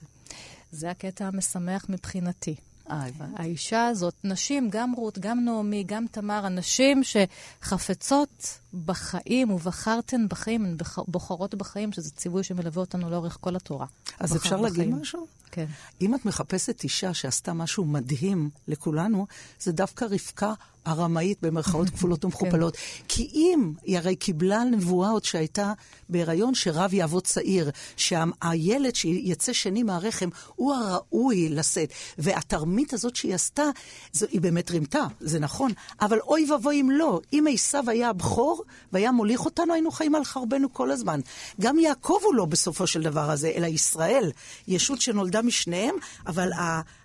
זה 0.72 0.90
הקטע 0.90 1.24
המשמח 1.24 1.86
מבחינתי. 1.88 2.54
האישה 2.86 3.86
הזאת, 3.86 4.14
נשים, 4.24 4.68
גם 4.70 4.92
רות, 4.92 5.18
גם 5.18 5.44
נעמי, 5.44 5.84
גם 5.86 6.04
תמר, 6.10 6.46
הנשים 6.46 7.02
שחפצות 7.04 8.58
בחיים, 8.84 9.50
ובחרתן 9.50 10.28
בחיים, 10.28 10.64
הן 10.64 10.76
בוחרות 11.08 11.54
בחיים, 11.54 11.92
שזה 11.92 12.10
ציווי 12.10 12.42
שמלווה 12.42 12.80
אותנו 12.80 13.10
לאורך 13.10 13.38
כל 13.40 13.56
התורה. 13.56 13.86
אז 14.20 14.36
אפשר 14.36 14.62
בחיים. 14.62 14.78
להגיד 14.78 15.00
משהו? 15.00 15.26
כן. 15.50 15.66
אם 16.00 16.14
את 16.14 16.24
מחפשת 16.24 16.82
אישה 16.82 17.14
שעשתה 17.14 17.52
משהו 17.52 17.84
מדהים 17.84 18.50
לכולנו, 18.68 19.26
זה 19.60 19.72
דווקא 19.72 20.04
רבקה 20.04 20.54
הרמאית 20.84 21.38
במרכאות 21.42 21.90
כפולות 21.94 22.20
כן. 22.20 22.26
ומכופלות. 22.26 22.76
כי 23.08 23.28
אם, 23.34 23.72
היא 23.82 23.98
הרי 23.98 24.16
קיבלה 24.16 24.64
נבואה 24.64 25.10
עוד 25.10 25.24
שהייתה 25.24 25.72
בהיריון, 26.08 26.54
שרב 26.54 26.94
יעבוד 26.94 27.22
צעיר, 27.24 27.70
שהילד 27.96 28.94
שיצא 28.94 29.52
שני 29.52 29.82
מהרחם 29.82 30.28
הוא 30.54 30.74
הראוי 30.74 31.48
לשאת. 31.48 31.92
והתרמית 32.18 32.92
הזאת 32.92 33.16
שהיא 33.16 33.34
עשתה, 33.34 33.64
זו, 34.12 34.26
היא 34.30 34.40
באמת 34.40 34.70
רימתה, 34.70 35.06
זה 35.20 35.38
נכון, 35.38 35.72
אבל 36.00 36.20
אוי 36.20 36.50
ואבוי 36.50 36.80
אם 36.80 36.90
לא. 36.90 37.20
אם 37.32 37.44
עשיו 37.52 37.90
היה 37.90 38.08
הבכור 38.08 38.62
והיה 38.92 39.12
מוליך 39.12 39.44
אותנו, 39.44 39.72
היינו 39.72 39.90
חיים 39.90 40.14
על 40.14 40.24
חרבנו 40.24 40.72
כל 40.72 40.90
הזמן. 40.90 41.20
גם 41.60 41.78
יעקב 41.78 42.18
הוא 42.22 42.34
לא 42.34 42.44
בסופו 42.44 42.86
של 42.86 43.02
דבר 43.02 43.30
הזה, 43.30 43.52
אלא 43.54 43.66
ישראל, 43.66 44.32
ישות 44.68 45.00
שנולדה 45.00 45.42
משניהם, 45.42 45.94
אבל 46.26 46.50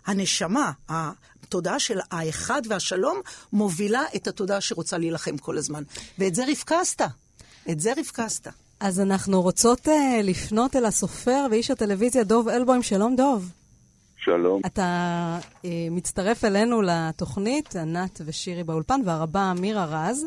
הנשמה, 0.05 0.71
התודעה 0.89 1.79
של 1.79 1.99
האחד 2.11 2.61
והשלום, 2.67 3.21
מובילה 3.53 4.01
את 4.15 4.27
התודעה 4.27 4.61
שרוצה 4.61 4.97
להילחם 4.97 5.37
כל 5.37 5.57
הזמן. 5.57 5.83
ואת 6.19 6.35
זה 6.35 6.43
רבקה 6.47 6.79
עשתה. 6.79 7.07
את 7.71 7.79
זה 7.79 7.93
רבקה 7.97 8.25
עשתה. 8.25 8.49
אז 8.79 8.99
אנחנו 8.99 9.41
רוצות 9.41 9.87
uh, 9.87 9.91
לפנות 10.23 10.75
אל 10.75 10.85
הסופר 10.85 11.45
ואיש 11.51 11.71
הטלוויזיה 11.71 12.23
דוב 12.23 12.49
אלבוים. 12.49 12.83
שלום, 12.83 13.15
דוב. 13.15 13.51
שלום. 14.17 14.61
אתה 14.65 15.39
uh, 15.41 15.65
מצטרף 15.91 16.45
אלינו 16.45 16.81
לתוכנית, 16.81 17.75
ענת 17.75 18.21
ושירי 18.25 18.63
באולפן, 18.63 19.01
והרבה 19.05 19.53
מירה 19.59 19.85
רז, 19.85 20.25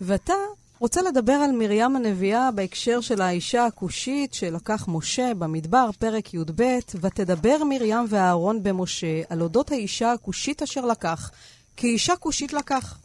ואתה 0.00 0.34
רוצה 0.82 1.02
לדבר 1.02 1.32
על 1.32 1.52
מרים 1.52 1.96
הנביאה 1.96 2.50
בהקשר 2.50 3.00
של 3.00 3.20
האישה 3.22 3.66
הכושית 3.66 4.34
שלקח 4.34 4.84
משה 4.88 5.34
במדבר, 5.38 5.90
פרק 5.98 6.34
י"ב, 6.34 6.78
ותדבר 7.00 7.64
מרים 7.64 8.04
ואהרון 8.08 8.62
במשה 8.62 9.22
על 9.28 9.42
אודות 9.42 9.72
האישה 9.72 10.12
הכושית 10.12 10.62
אשר 10.62 10.86
לקח, 10.86 11.30
כי 11.76 11.86
אישה 11.86 12.16
כושית 12.16 12.52
לקח. 12.52 12.98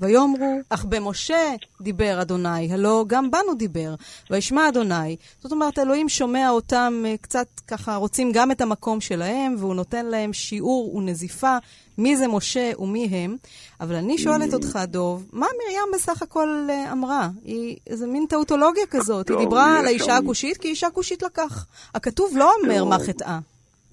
ויאמרו, 0.00 0.60
אך 0.68 0.84
במשה 0.84 1.54
דיבר 1.80 2.22
אדוני, 2.22 2.72
הלא 2.72 3.04
גם 3.06 3.30
בנו 3.30 3.54
דיבר, 3.54 3.94
וישמע 4.30 4.68
אדוני. 4.68 5.16
זאת 5.42 5.52
אומרת, 5.52 5.78
אלוהים 5.78 6.08
שומע 6.08 6.50
אותם 6.50 7.02
אה, 7.06 7.14
קצת 7.20 7.46
ככה, 7.68 7.96
רוצים 7.96 8.32
גם 8.32 8.50
את 8.50 8.60
המקום 8.60 9.00
שלהם, 9.00 9.54
והוא 9.58 9.74
נותן 9.74 10.06
להם 10.06 10.32
שיעור 10.32 10.94
ונזיפה 10.96 11.56
מי 11.98 12.16
זה 12.16 12.28
משה 12.28 12.70
ומי 12.78 13.04
הם. 13.04 13.36
אבל 13.80 13.94
אני 13.94 14.18
שואלת 14.18 14.54
אותך, 14.54 14.78
דוב, 14.86 15.26
מה 15.32 15.46
מרים 15.46 15.94
בסך 15.94 16.22
הכל 16.22 16.66
אה, 16.70 16.92
אמרה? 16.92 17.28
היא 17.44 17.76
איזה 17.86 18.06
מין 18.06 18.26
טאוטולוגיה 18.26 18.86
כזאת. 18.86 19.28
היא 19.30 19.38
דיברה 19.38 19.78
על 19.78 19.86
האישה 19.86 20.16
הכושית 20.16 20.56
כי 20.56 20.68
אישה 20.68 20.90
כושית 20.90 21.22
לקח. 21.22 21.66
הכתוב 21.94 22.36
לא 22.36 22.52
אומר 22.62 22.84
מה 22.84 22.98
חטאה. 22.98 23.38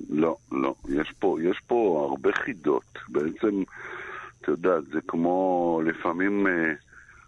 לא, 0.10 0.36
לא. 0.52 0.74
יש 0.90 1.14
פה, 1.20 1.38
יש 1.44 1.62
פה 1.68 2.08
הרבה 2.10 2.30
חידות. 2.46 2.84
בעצם... 3.10 3.64
את 4.48 4.52
יודעת, 4.52 4.84
זה 4.86 5.00
כמו 5.08 5.82
לפעמים 5.86 6.48
אה, 6.48 6.74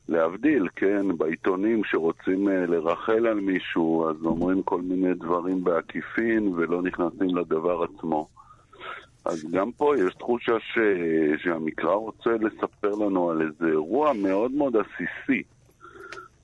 להבדיל, 0.10 0.68
כן? 0.76 1.18
בעיתונים 1.18 1.84
שרוצים 1.84 2.50
אה, 2.50 2.66
לרחל 2.66 3.28
על 3.28 3.40
מישהו, 3.40 4.10
אז 4.10 4.16
אומרים 4.26 4.64
כל 4.64 4.82
מיני 4.82 5.14
דברים 5.14 5.64
בעקיפין 5.64 6.48
ולא 6.48 6.82
נכנסים 6.82 7.38
לדבר 7.38 7.84
עצמו. 7.84 8.28
אז 9.26 9.52
גם 9.52 9.72
פה 9.72 9.94
יש 9.98 10.14
תחושה 10.14 10.60
ש... 10.60 10.80
שהמקרא 11.44 11.94
רוצה 11.94 12.30
לספר 12.30 12.90
לנו 12.90 13.30
על 13.30 13.42
איזה 13.42 13.68
אירוע 13.68 14.14
מאוד 14.14 14.52
מאוד 14.52 14.76
עסיסי 14.76 15.44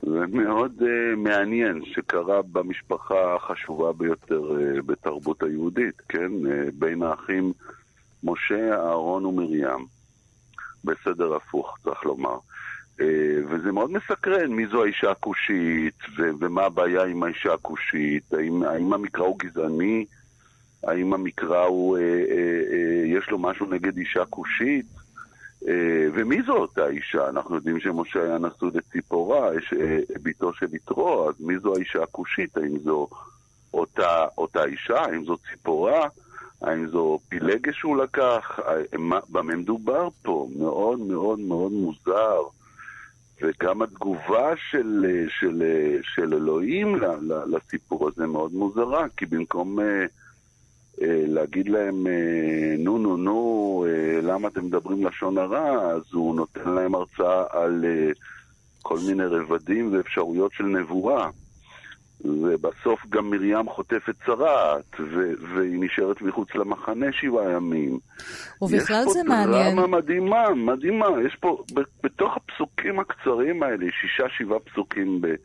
ומאוד 0.04 0.82
uh, 0.82 1.16
מעניין 1.18 1.82
שקרה 1.86 2.42
במשפחה 2.42 3.36
החשובה 3.36 3.94
ביותר 3.94 4.42
uh, 4.42 4.82
בתרבות 4.82 5.44
היהודית, 5.44 6.02
כן? 6.10 6.32
Uh, 6.46 6.72
בין 6.74 7.04
האחים 7.04 7.54
משה, 8.24 8.74
אהרון 8.74 9.26
ומרים. 9.26 9.95
בסדר 10.86 11.36
הפוך, 11.36 11.78
צריך 11.84 12.06
לומר. 12.06 12.38
אה, 13.02 13.06
וזה 13.50 13.72
מאוד 13.72 13.92
מסקרן 13.92 14.52
מי 14.52 14.68
זו 14.68 14.84
האישה 14.84 15.12
הכושית, 15.12 16.00
ו- 16.18 16.30
ומה 16.40 16.64
הבעיה 16.64 17.04
עם 17.04 17.24
האישה 17.24 17.54
הכושית, 17.54 18.34
האם, 18.34 18.64
האם 18.64 18.94
המקרא 18.94 19.26
הוא 19.26 19.40
גזעני, 19.40 20.06
האם 20.84 21.14
המקרא 21.14 21.64
הוא, 21.64 21.98
אה, 21.98 22.02
אה, 22.04 22.62
אה, 22.72 23.04
יש 23.06 23.30
לו 23.30 23.40
משהו 23.40 23.66
נגד 23.66 23.98
אישה 23.98 24.26
כושית, 24.26 24.86
אה, 25.68 26.08
ומי 26.14 26.42
זו 26.42 26.54
אותה 26.54 26.88
אישה? 26.88 27.30
אנחנו 27.30 27.56
יודעים 27.56 27.80
שמשה 27.80 28.24
היה 28.24 28.38
נשוי 28.38 28.70
לציפורה, 28.74 29.50
אה, 29.50 29.98
בתו 30.24 30.54
של 30.54 30.76
יתרו, 30.76 31.30
אז 31.30 31.36
מי 31.40 31.60
זו 31.60 31.76
האישה 31.76 32.04
הכושית? 32.04 32.58
האם 32.58 32.80
זו 32.80 33.08
אותה, 33.74 34.26
אותה 34.38 34.66
אישה? 34.66 35.00
האם 35.00 35.26
זו 35.26 35.38
ציפורה? 35.52 36.08
האם 36.66 36.88
זו 36.88 37.20
פילגש 37.30 37.80
שהוא 37.80 37.98
לקח? 37.98 38.60
במה 39.30 39.56
מדובר 39.56 40.08
פה? 40.22 40.48
מאוד 40.60 41.00
מאוד 41.00 41.40
מאוד 41.40 41.72
מוזר. 41.72 42.42
וגם 43.42 43.82
התגובה 43.82 44.54
של, 44.72 45.06
של, 45.40 45.64
של 46.02 46.34
אלוהים 46.34 46.96
לסיפור 47.48 48.08
הזה 48.08 48.28
מאוד 48.28 48.54
מוזרה, 48.54 49.06
כי 49.18 49.26
במקום 49.26 49.80
אה, 49.80 50.06
אה, 51.02 51.24
להגיד 51.28 51.70
להם, 51.70 52.08
אה, 52.08 52.76
נו 52.78 52.98
נו 52.98 53.18
נו, 53.18 53.86
למה 54.24 54.48
אתם 54.48 54.66
מדברים 54.66 55.06
לשון 55.06 55.38
הרע, 55.38 55.92
אז 55.92 56.04
הוא 56.14 56.36
נותן 56.36 56.70
להם 56.70 56.96
הרצאה 56.96 57.44
על 57.50 57.86
כל 58.82 59.00
מיני 59.08 59.26
רבדים 59.26 59.94
ואפשרויות 59.94 60.52
של 60.54 60.64
נבואה. 60.64 61.30
ובסוף 62.26 63.00
גם 63.10 63.30
מרים 63.30 63.70
חוטפת 63.70 64.16
צרעת, 64.26 64.96
ו- 65.00 65.34
והיא 65.54 65.80
נשארת 65.80 66.22
מחוץ 66.22 66.56
למחנה 66.56 67.06
שבעה 67.12 67.52
ימים. 67.52 68.00
ובכלל 68.62 69.04
זה 69.10 69.24
מעניין. 69.24 69.68
יש 69.68 69.74
פה 69.76 69.82
דרמה 69.82 69.88
מדהימה, 69.98 70.50
מדהימה. 70.56 71.06
יש 71.26 71.36
פה, 71.40 71.64
בתוך 72.04 72.38
הפסוקים 72.38 73.00
הקצרים 73.00 73.64
האלה, 73.64 73.86
שישה, 74.02 74.30
שבעה 74.38 74.60
פסוקים 74.60 75.22
ב- 75.22 75.36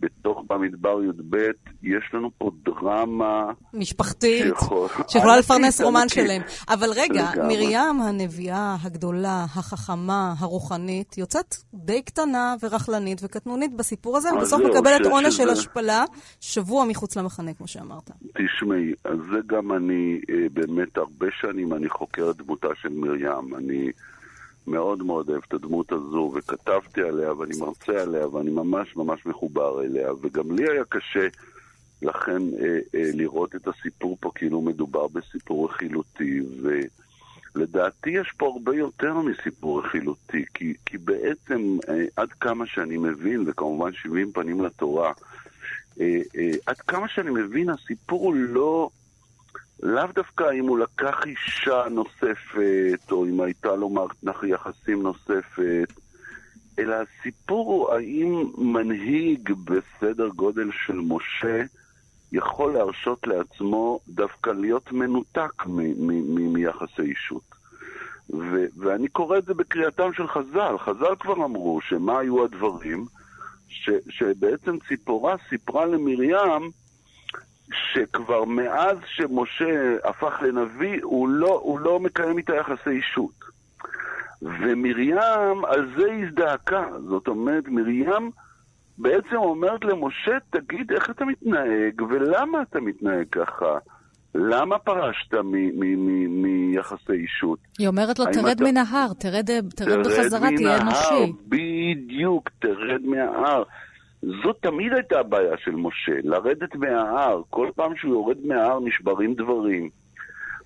בתוך 0.00 0.44
במדבר 0.48 1.02
י"ב, 1.02 1.36
יש 1.82 2.10
לנו 2.14 2.30
פה 2.38 2.50
דרמה... 2.64 3.52
משפחתית, 3.74 4.42
שיכול... 4.42 4.88
שיכולה 5.08 5.36
לפרנס 5.38 5.80
רומן 5.80 6.08
שלם. 6.08 6.42
אבל 6.68 6.88
רגע, 6.96 7.30
מרים 7.48 8.00
הנביאה 8.00 8.76
הגדולה, 8.82 9.44
החכמה, 9.44 10.34
הרוחנית, 10.38 11.18
יוצאת 11.18 11.54
די 11.74 12.02
קטנה 12.02 12.54
ורכלנית 12.62 13.20
וקטנונית 13.24 13.76
בסיפור 13.76 14.16
הזה, 14.16 14.28
ובסוף 14.34 14.60
מקבלת 14.60 15.06
עונש 15.06 15.36
של 15.36 15.48
השפלה, 15.48 16.04
שבוע 16.40 16.84
מחוץ 16.84 17.16
למחנה, 17.16 17.54
כמו 17.54 17.68
שאמרת. 17.68 18.10
תשמעי, 18.34 18.92
אז 19.04 19.18
זה 19.32 19.38
גם 19.46 19.72
אני, 19.72 20.20
אה, 20.30 20.46
באמת, 20.52 20.96
הרבה 20.96 21.26
שנים 21.40 21.72
אני 21.72 21.88
חוקר 21.88 22.30
את 22.30 22.36
דמותה 22.36 22.68
של 22.82 22.88
מרים. 22.88 23.54
אני... 23.54 23.90
מאוד 24.68 25.02
מאוד 25.02 25.30
אוהב 25.30 25.42
את 25.48 25.54
הדמות 25.54 25.92
הזו, 25.92 26.32
וכתבתי 26.34 27.02
עליה, 27.02 27.32
ואני 27.34 27.54
מרצה 27.60 28.02
עליה, 28.02 28.28
ואני 28.28 28.50
ממש 28.50 28.96
ממש 28.96 29.26
מחובר 29.26 29.84
אליה, 29.84 30.12
וגם 30.22 30.56
לי 30.56 30.70
היה 30.70 30.84
קשה 30.84 31.28
לכן 32.02 32.42
אה, 32.60 32.78
אה, 32.94 33.10
לראות 33.14 33.54
את 33.54 33.68
הסיפור 33.68 34.16
פה 34.20 34.30
כאילו 34.34 34.60
מדובר 34.60 35.08
בסיפור 35.08 35.68
רכילותי, 35.68 36.40
ולדעתי 37.54 38.10
יש 38.10 38.32
פה 38.36 38.46
הרבה 38.46 38.76
יותר 38.76 39.14
מסיפור 39.14 39.80
רכילותי, 39.80 40.44
כי, 40.54 40.74
כי 40.86 40.98
בעצם 40.98 41.78
אה, 41.88 42.04
עד 42.16 42.32
כמה 42.32 42.66
שאני 42.66 42.96
מבין, 42.98 43.44
וכמובן 43.46 43.92
70 43.92 44.32
פנים 44.32 44.64
לתורה, 44.64 45.12
אה, 46.00 46.20
אה, 46.36 46.50
עד 46.66 46.76
כמה 46.76 47.08
שאני 47.08 47.30
מבין, 47.30 47.68
הסיפור 47.68 48.24
הוא 48.24 48.34
לא... 48.34 48.90
לאו 49.82 50.06
דווקא 50.14 50.52
אם 50.52 50.66
הוא 50.68 50.78
לקח 50.78 51.26
אישה 51.26 51.84
נוספת, 51.90 53.10
או 53.10 53.26
אם 53.26 53.40
הייתה 53.40 53.76
לו 53.76 53.88
מערכת 53.88 54.46
יחסים 54.48 55.02
נוספת, 55.02 55.92
אלא 56.78 56.94
הסיפור 56.94 57.72
הוא 57.72 57.92
האם 57.92 58.44
מנהיג 58.58 59.52
בסדר 59.64 60.28
גודל 60.28 60.70
של 60.86 60.94
משה 60.94 61.62
יכול 62.32 62.72
להרשות 62.72 63.26
לעצמו 63.26 64.00
דווקא 64.08 64.50
להיות 64.50 64.92
מנותק 64.92 65.66
מיחסי 66.52 67.02
אישות. 67.02 67.42
ו- 68.30 68.66
ואני 68.78 69.08
קורא 69.08 69.38
את 69.38 69.44
זה 69.44 69.54
בקריאתם 69.54 70.12
של 70.12 70.28
חז"ל. 70.28 70.78
חז"ל 70.78 71.16
כבר 71.20 71.34
אמרו 71.34 71.80
שמה 71.80 72.18
היו 72.18 72.44
הדברים, 72.44 73.06
ש- 73.68 74.10
שבעצם 74.10 74.76
ציפורה 74.88 75.36
סיפרה 75.48 75.86
למרים 75.86 76.70
שכבר 77.72 78.44
מאז 78.44 78.98
שמשה 79.06 79.96
הפך 80.04 80.42
לנביא, 80.42 81.00
הוא 81.02 81.28
לא, 81.28 81.60
הוא 81.62 81.80
לא 81.80 82.00
מקיים 82.00 82.38
איתה 82.38 82.54
יחסי 82.56 82.90
אישות. 82.90 83.48
ומרים 84.42 85.64
על 85.64 85.88
זה 85.96 86.12
הזדעקה. 86.12 86.84
זאת 87.08 87.28
אומרת, 87.28 87.64
מרים 87.68 88.30
בעצם 88.98 89.36
אומרת 89.36 89.84
למשה, 89.84 90.38
תגיד 90.50 90.92
איך 90.92 91.10
אתה 91.10 91.24
מתנהג 91.24 92.02
ולמה 92.08 92.62
אתה 92.62 92.80
מתנהג 92.80 93.26
ככה. 93.32 93.78
למה 94.34 94.78
פרשת 94.78 95.34
מיחסי 96.28 97.12
אישות? 97.12 97.58
היא 97.78 97.88
אומרת 97.88 98.18
לו, 98.18 98.24
תרד 98.32 98.46
אתה... 98.46 98.64
מן 98.64 98.76
ההר, 98.76 99.12
תרד, 99.18 99.46
תרד, 99.46 99.70
תרד 99.76 100.06
בחזרה, 100.06 100.48
תהיה 100.56 100.76
אנושי. 100.76 101.32
בדיוק, 101.48 102.50
תרד 102.58 103.02
מההר. 103.04 103.62
זאת 104.22 104.56
תמיד 104.60 104.92
הייתה 104.92 105.20
הבעיה 105.20 105.56
של 105.64 105.70
משה, 105.70 106.12
לרדת 106.22 106.74
מההר. 106.74 107.42
כל 107.50 107.68
פעם 107.74 107.96
שהוא 107.96 108.12
יורד 108.12 108.36
מההר 108.44 108.80
נשברים 108.80 109.34
דברים. 109.34 109.90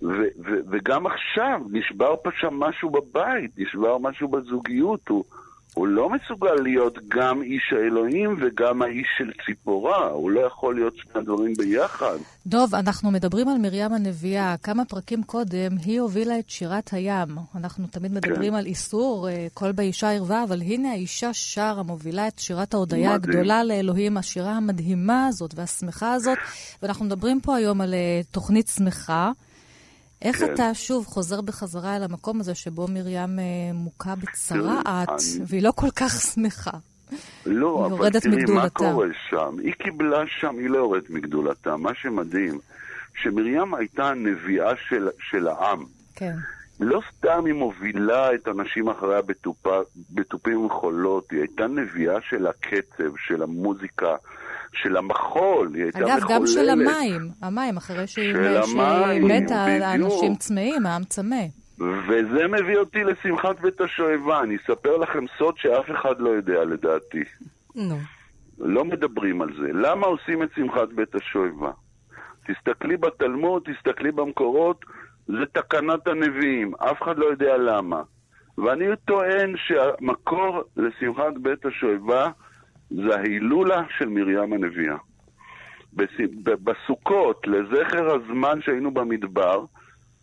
ו- 0.03 0.33
ו- 0.45 0.61
וגם 0.71 1.07
עכשיו 1.07 1.61
נשבר 1.71 2.15
פה 2.23 2.31
שם 2.41 2.55
משהו 2.55 2.91
בבית, 2.91 3.51
נשבר 3.59 3.99
משהו 3.99 4.29
בזוגיות. 4.29 5.09
הוא, 5.09 5.25
הוא 5.75 5.87
לא 5.87 6.11
מסוגל 6.11 6.55
להיות 6.63 6.99
גם 7.09 7.43
איש 7.43 7.73
האלוהים 7.73 8.37
וגם 8.41 8.83
האיש 8.83 9.07
של 9.19 9.31
ציפורה, 9.47 10.07
הוא 10.07 10.31
לא 10.31 10.41
יכול 10.41 10.75
להיות 10.75 10.95
שני 10.97 11.13
הדברים 11.15 11.53
ביחד. 11.59 12.17
דוב, 12.47 12.75
אנחנו 12.75 13.11
מדברים 13.11 13.49
על 13.49 13.59
מרים 13.59 13.93
הנביאה. 13.93 14.55
כמה 14.63 14.85
פרקים 14.85 15.23
קודם 15.23 15.77
היא 15.85 16.01
הובילה 16.01 16.39
את 16.39 16.51
שירת 16.51 16.93
הים. 16.93 17.29
אנחנו 17.57 17.87
תמיד 17.87 18.13
מדברים 18.13 18.53
כן. 18.53 18.59
על 18.59 18.67
איסור, 18.67 19.29
אה, 19.29 19.47
קול 19.55 19.73
באישה 19.73 20.13
ערווה, 20.13 20.45
אבל 20.45 20.63
הנה 20.63 20.91
האישה 20.91 21.33
שרה, 21.33 21.83
מובילה 21.83 22.29
את 22.29 22.39
שירת 22.39 22.75
ההודיה 22.75 23.15
מדהים. 23.15 23.15
הגדולה 23.15 23.65
לאלוהים, 23.65 24.17
השירה 24.17 24.53
המדהימה 24.53 25.27
הזאת 25.27 25.55
והשמחה 25.55 26.13
הזאת. 26.13 26.39
ואנחנו 26.83 27.05
מדברים 27.05 27.41
פה 27.41 27.57
היום 27.57 27.81
על 27.81 27.95
אה, 27.95 28.21
תוכנית 28.31 28.69
שמחה. 28.69 29.33
איך 30.23 30.39
כן. 30.39 30.55
אתה 30.55 30.75
שוב 30.75 31.07
חוזר 31.07 31.41
בחזרה 31.41 31.97
אל 31.97 32.03
המקום 32.03 32.41
הזה 32.41 32.55
שבו 32.55 32.87
מרים 32.89 33.39
אה, 33.39 33.45
מוכה 33.75 34.15
בצרעת, 34.15 35.09
אני... 35.09 35.45
והיא 35.47 35.63
לא 35.63 35.73
כל 35.77 35.91
כך 35.97 36.13
שמחה? 36.35 36.71
לא, 37.47 37.87
אבל 37.87 38.11
תראי 38.11 38.37
מגדולתה. 38.37 38.53
מה 38.53 38.71
קורה 38.71 39.07
שם. 39.31 39.57
היא 39.63 39.73
קיבלה 39.73 40.23
שם, 40.27 40.59
היא 40.59 40.71
לא 40.71 40.79
יורדת 40.79 41.11
מגדולתה. 41.11 41.77
מה 41.77 41.95
שמדהים, 41.95 42.59
שמרים 43.15 43.75
הייתה 43.75 44.09
הנביאה 44.09 44.73
של, 44.89 45.09
של 45.31 45.49
העם. 45.49 45.85
כן. 46.15 46.35
לא 46.81 47.01
סתם 47.11 47.47
היא 47.47 47.55
מובילה 47.55 48.35
את 48.35 48.49
הנשים 48.49 48.89
אחריה 48.89 49.21
בתופים 50.11 50.61
ומחולות, 50.61 51.31
היא 51.31 51.41
הייתה 51.41 51.67
נביאה 51.67 52.21
של 52.29 52.47
הקצב, 52.47 53.17
של 53.27 53.43
המוזיקה, 53.43 54.17
של 54.73 54.97
המחול, 54.97 55.75
היא 55.75 55.83
הייתה 55.83 55.99
אגב, 55.99 56.07
מחוללת. 56.09 56.23
אגב, 56.23 56.31
גם 56.31 56.47
של 56.47 56.71
המים, 56.71 57.29
המים, 57.43 57.77
אחרי 57.77 58.07
שהיא 58.07 58.35
מתה, 59.21 59.65
האנשים 59.65 60.35
צמאים, 60.35 60.87
העם 60.87 61.05
צמא. 61.05 61.45
וזה 62.09 62.49
מביא 62.49 62.77
אותי 62.77 63.05
לשמחת 63.05 63.61
בית 63.61 63.81
השואבה. 63.81 64.41
אני 64.41 64.57
אספר 64.57 64.97
לכם 64.97 65.25
סוד 65.39 65.55
שאף 65.59 65.91
אחד 65.91 66.21
לא 66.21 66.31
יודע 66.31 66.65
לדעתי. 66.65 67.25
נו. 67.75 67.99
לא 68.59 68.85
מדברים 68.85 69.43
על 69.43 69.49
זה. 69.61 69.73
למה 69.73 70.07
עושים 70.07 70.43
את 70.43 70.49
שמחת 70.57 70.89
בית 70.95 71.15
השואבה? 71.15 71.71
תסתכלי 72.47 72.97
בתלמוד, 72.97 73.63
תסתכלי 73.65 74.13
במקורות, 74.13 74.85
זה 75.27 75.47
תקנת 75.53 76.07
הנביאים, 76.07 76.75
אף 76.75 77.03
אחד 77.03 77.19
לא 77.19 77.27
יודע 77.27 77.57
למה. 77.57 78.03
ואני 78.59 78.85
טוען 79.05 79.55
שהמקור 79.57 80.63
לשמחת 80.77 81.33
בית 81.43 81.67
השואבה 81.67 82.31
זה 82.95 83.17
ההילולה 83.17 83.83
של 83.99 84.09
מרים 84.09 84.53
הנביאה. 84.53 84.97
בסוכות, 86.45 87.47
לזכר 87.47 88.15
הזמן 88.15 88.61
שהיינו 88.61 88.91
במדבר, 88.91 89.65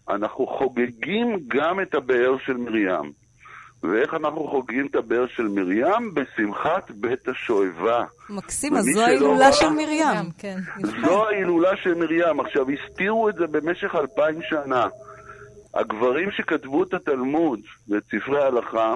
אנחנו 0.10 0.48
חוגגים 0.48 1.40
גם 1.48 1.80
את 1.80 1.96
הבאר 1.96 2.38
של 2.46 2.58
מרים. 2.58 3.12
ואיך 3.84 4.14
אנחנו 4.14 4.48
חוגגים 4.48 4.88
את 4.88 4.96
הבאר 4.96 5.28
של 5.28 5.48
מרים? 5.48 6.14
בשמחת 6.14 6.92
בית 6.92 7.28
השואבה. 7.28 8.06
מקסים, 8.30 8.76
אז 8.76 8.86
זו 8.94 9.02
ההילולה 9.02 9.54
של 9.54 9.70
מרים. 9.70 10.32
כן, 10.38 10.58
זו 11.02 11.28
ההילולה 11.28 11.78
של 11.84 11.94
מרים. 11.94 12.40
עכשיו, 12.40 12.66
הסתירו 12.70 13.30
את 13.30 13.36
זה 13.36 13.48
במשך 13.48 13.96
אלפיים 13.96 14.42
שנה. 14.42 14.88
הגברים 15.74 16.32
שכתבו 16.32 16.84
את 16.84 16.94
התלמוד 16.94 17.60
ואת 17.90 18.04
ספרי 18.04 18.44
ההלכה, 18.44 18.96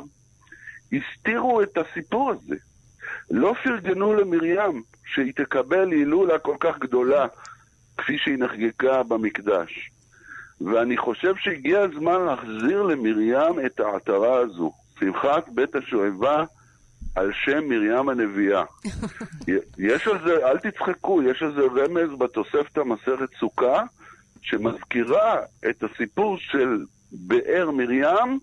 הסתירו 0.93 1.61
את 1.61 1.77
הסיפור 1.77 2.31
הזה. 2.31 2.55
לא 3.35 3.53
פרגנו 3.63 4.13
למרים 4.13 4.83
שהיא 5.05 5.33
תקבל 5.35 5.91
הילולה 5.91 6.39
כל 6.39 6.55
כך 6.59 6.79
גדולה 6.79 7.27
כפי 7.97 8.17
שהיא 8.17 8.37
נחגגה 8.37 9.03
במקדש. 9.03 9.89
ואני 10.61 10.97
חושב 10.97 11.35
שהגיע 11.35 11.81
הזמן 11.81 12.21
להחזיר 12.25 12.81
למרים 12.81 13.65
את 13.65 13.79
העטרה 13.79 14.37
הזו, 14.37 14.71
שמחת 14.99 15.49
בית 15.49 15.75
השואבה 15.75 16.43
על 17.15 17.31
שם 17.33 17.69
מרים 17.69 18.09
הנביאה. 18.09 18.63
יש 19.77 20.07
על 20.07 20.19
זה, 20.25 20.47
אל 20.47 20.57
תצחקו, 20.57 21.23
יש 21.23 21.43
על 21.43 21.53
זה 21.53 21.61
רמז 21.61 22.19
בתוספת 22.19 22.77
המסכת 22.77 23.29
סוכה, 23.39 23.83
שמזכירה 24.41 25.39
את 25.69 25.83
הסיפור 25.83 26.37
של 26.37 26.85
באר 27.11 27.71
מרים 27.71 28.39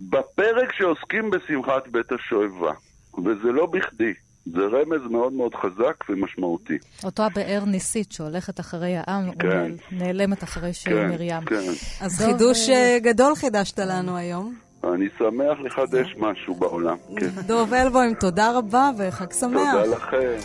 בפרק 0.00 0.72
שעוסקים 0.72 1.30
בשמחת 1.30 1.88
בית 1.88 2.12
השואבה. 2.12 2.72
וזה 3.18 3.52
לא 3.52 3.66
בכדי. 3.66 4.12
זה 4.46 4.60
רמז 4.60 5.10
מאוד 5.10 5.32
מאוד 5.32 5.54
חזק 5.54 6.04
ומשמעותי. 6.08 6.78
אותו 7.04 7.22
הבאר 7.22 7.64
ניסית 7.66 8.12
שהולכת 8.12 8.60
אחרי 8.60 8.96
העם, 8.96 9.32
כן. 9.32 9.72
נעלמת 9.92 10.42
אחרי 10.44 10.72
של 10.72 10.90
כן, 10.90 11.08
מרים. 11.08 11.44
כן. 11.46 11.70
אז 12.00 12.18
חידוש 12.18 12.68
אה, 12.68 12.98
גדול 13.02 13.34
חידשת 13.34 13.78
לנו 13.78 14.16
היום. 14.16 14.54
אני 14.84 15.06
שמח 15.18 15.58
לחדש 15.64 16.14
משהו 16.18 16.54
בעולם, 16.54 16.96
כן. 17.16 17.28
דוב 17.46 17.74
אלבוים, 17.74 18.14
תודה 18.14 18.58
רבה 18.58 18.90
וחג 18.98 19.32
שמח. 19.32 19.72
תודה 19.72 19.96
לכם. 19.96 20.36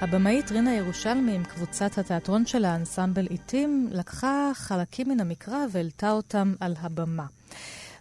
הבמאית 0.00 0.52
רינה 0.52 0.74
ירושלמי 0.74 1.32
עם 1.34 1.44
קבוצת 1.44 1.98
התיאטרון 1.98 2.46
שלה, 2.46 2.74
אנסמבל 2.74 3.26
עיתים, 3.26 3.88
לקחה 3.92 4.50
חלקים 4.54 5.08
מן 5.08 5.20
המקרא 5.20 5.58
והעלתה 5.72 6.10
אותם 6.10 6.54
על 6.60 6.74
הבמה. 6.80 7.24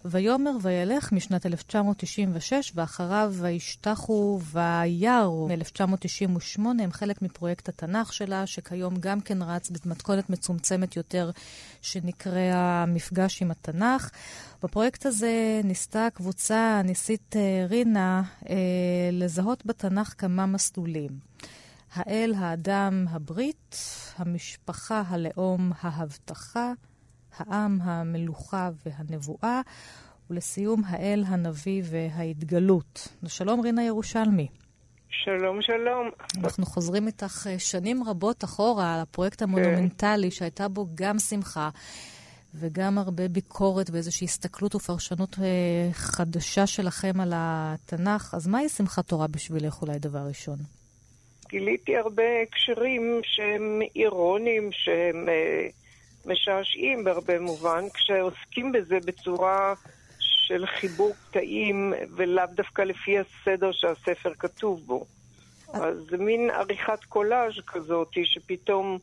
ויאמר 0.07 0.51
וילך 0.61 1.11
משנת 1.11 1.45
1996, 1.45 2.71
ואחריו 2.75 3.33
וישתחו 3.37 4.39
וירו 4.51 5.47
מ-1998, 5.47 6.59
הם 6.83 6.91
חלק 6.91 7.21
מפרויקט 7.21 7.69
התנ"ך 7.69 8.13
שלה, 8.13 8.47
שכיום 8.47 8.95
גם 8.99 9.21
כן 9.21 9.41
רץ 9.41 9.69
במתכונת 9.69 10.29
מצומצמת 10.29 10.95
יותר, 10.95 11.31
שנקרא 11.81 12.85
מפגש 12.87 13.41
עם 13.41 13.51
התנ"ך. 13.51 14.11
בפרויקט 14.63 15.05
הזה 15.05 15.61
ניסתה 15.63 16.05
הקבוצה 16.05 16.79
הניסית 16.79 17.35
אה, 17.35 17.65
רינה 17.69 18.23
אה, 18.49 18.55
לזהות 19.11 19.65
בתנ"ך 19.65 20.13
כמה 20.17 20.45
מסלולים. 20.45 21.11
האל, 21.93 22.33
האדם, 22.37 23.05
הברית, 23.09 23.77
המשפחה, 24.17 25.03
הלאום, 25.07 25.71
ההבטחה, 25.81 26.71
העם, 27.37 27.77
המלוכה 27.81 28.69
והנבואה, 28.85 29.61
ולסיום 30.29 30.81
האל, 30.87 31.23
הנביא 31.27 31.83
וההתגלות. 31.85 33.07
שלום 33.27 33.61
רינה 33.61 33.83
ירושלמי. 33.83 34.47
שלום, 35.09 35.61
שלום. 35.61 36.09
אנחנו 36.43 36.65
חוזרים 36.65 37.07
איתך 37.07 37.47
אה, 37.49 37.59
שנים 37.59 38.03
רבות 38.03 38.43
אחורה 38.43 38.95
על 38.95 39.01
הפרויקט 39.01 39.41
המונומנטלי, 39.41 40.29
כן. 40.29 40.35
שהייתה 40.35 40.67
בו 40.67 40.87
גם 40.95 41.19
שמחה 41.19 41.69
וגם 42.59 42.97
הרבה 42.97 43.27
ביקורת 43.27 43.89
ואיזושהי 43.89 44.25
הסתכלות 44.25 44.75
ופרשנות 44.75 45.35
אה, 45.41 45.89
חדשה 45.91 46.67
שלכם 46.67 47.19
על 47.21 47.31
התנ"ך. 47.35 48.33
אז 48.33 48.47
מהי 48.47 48.69
שמחת 48.69 49.07
תורה 49.07 49.27
בשבילך 49.27 49.81
אולי 49.81 49.99
דבר 49.99 50.19
ראשון? 50.27 50.57
גיליתי 51.49 51.97
הרבה 51.97 52.23
הקשרים 52.43 53.19
שהם 53.23 53.79
אירוניים, 53.95 54.69
שהם... 54.71 55.29
אה, 55.29 55.67
משעשעים 56.25 57.03
בהרבה 57.03 57.39
מובן, 57.39 57.83
כשעוסקים 57.93 58.71
בזה 58.71 58.97
בצורה 59.05 59.73
של 60.19 60.65
חיבור 60.65 61.13
קטעים, 61.29 61.93
ולאו 62.15 62.45
דווקא 62.55 62.81
לפי 62.81 63.15
הסדר 63.19 63.71
שהספר 63.71 64.33
כתוב 64.39 64.81
בו. 64.85 65.05
אז 65.73 65.97
זה 66.09 66.17
מין 66.17 66.49
עריכת 66.49 67.03
קולאז' 67.09 67.53
כזאת, 67.67 68.13
שפתאום 68.23 68.97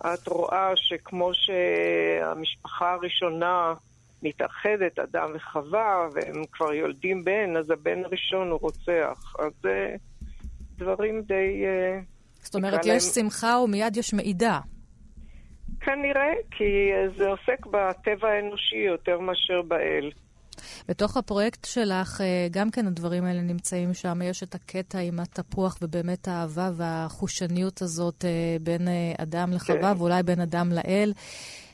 את 0.00 0.28
רואה 0.28 0.72
שכמו 0.76 1.30
שהמשפחה 1.34 2.92
הראשונה 2.92 3.74
מתאחדת, 4.22 4.98
אדם 4.98 5.30
וחווה, 5.34 6.08
והם 6.12 6.42
כבר 6.52 6.72
יולדים 6.72 7.24
בן, 7.24 7.56
אז 7.56 7.70
הבן 7.70 8.04
הראשון 8.04 8.50
הוא 8.50 8.60
רוצח. 8.60 9.34
אז 9.38 9.52
זה 9.62 9.96
דברים 10.78 11.22
די... 11.22 11.64
אה, 11.64 12.00
זאת 12.42 12.54
אומרת, 12.54 12.80
יש 12.84 12.88
להם... 12.88 13.00
שמחה 13.00 13.58
ומיד 13.58 13.96
יש 13.96 14.14
מעידה. 14.14 14.60
כנראה, 15.80 16.32
כי 16.50 16.90
זה 17.16 17.28
עוסק 17.28 17.66
בטבע 17.66 18.28
האנושי 18.28 18.76
יותר 18.76 19.18
מאשר 19.20 19.62
באל. 19.62 20.10
בתוך 20.88 21.16
הפרויקט 21.16 21.64
שלך, 21.64 22.20
אה, 22.20 22.46
גם 22.50 22.70
כן 22.70 22.86
הדברים 22.86 23.24
האלה 23.24 23.40
נמצאים 23.40 23.94
שם. 23.94 24.22
יש 24.22 24.42
את 24.42 24.54
הקטע 24.54 24.98
עם 24.98 25.20
התפוח 25.20 25.78
ובאמת 25.82 26.28
האהבה 26.28 26.70
והחושניות 26.76 27.82
הזאת 27.82 28.24
אה, 28.24 28.56
בין 28.60 28.88
אה, 28.88 29.12
אדם 29.22 29.52
לחווה, 29.52 29.94
כן. 29.94 30.00
ואולי 30.00 30.22
בין 30.22 30.40
אדם 30.40 30.72
לאל. 30.72 31.12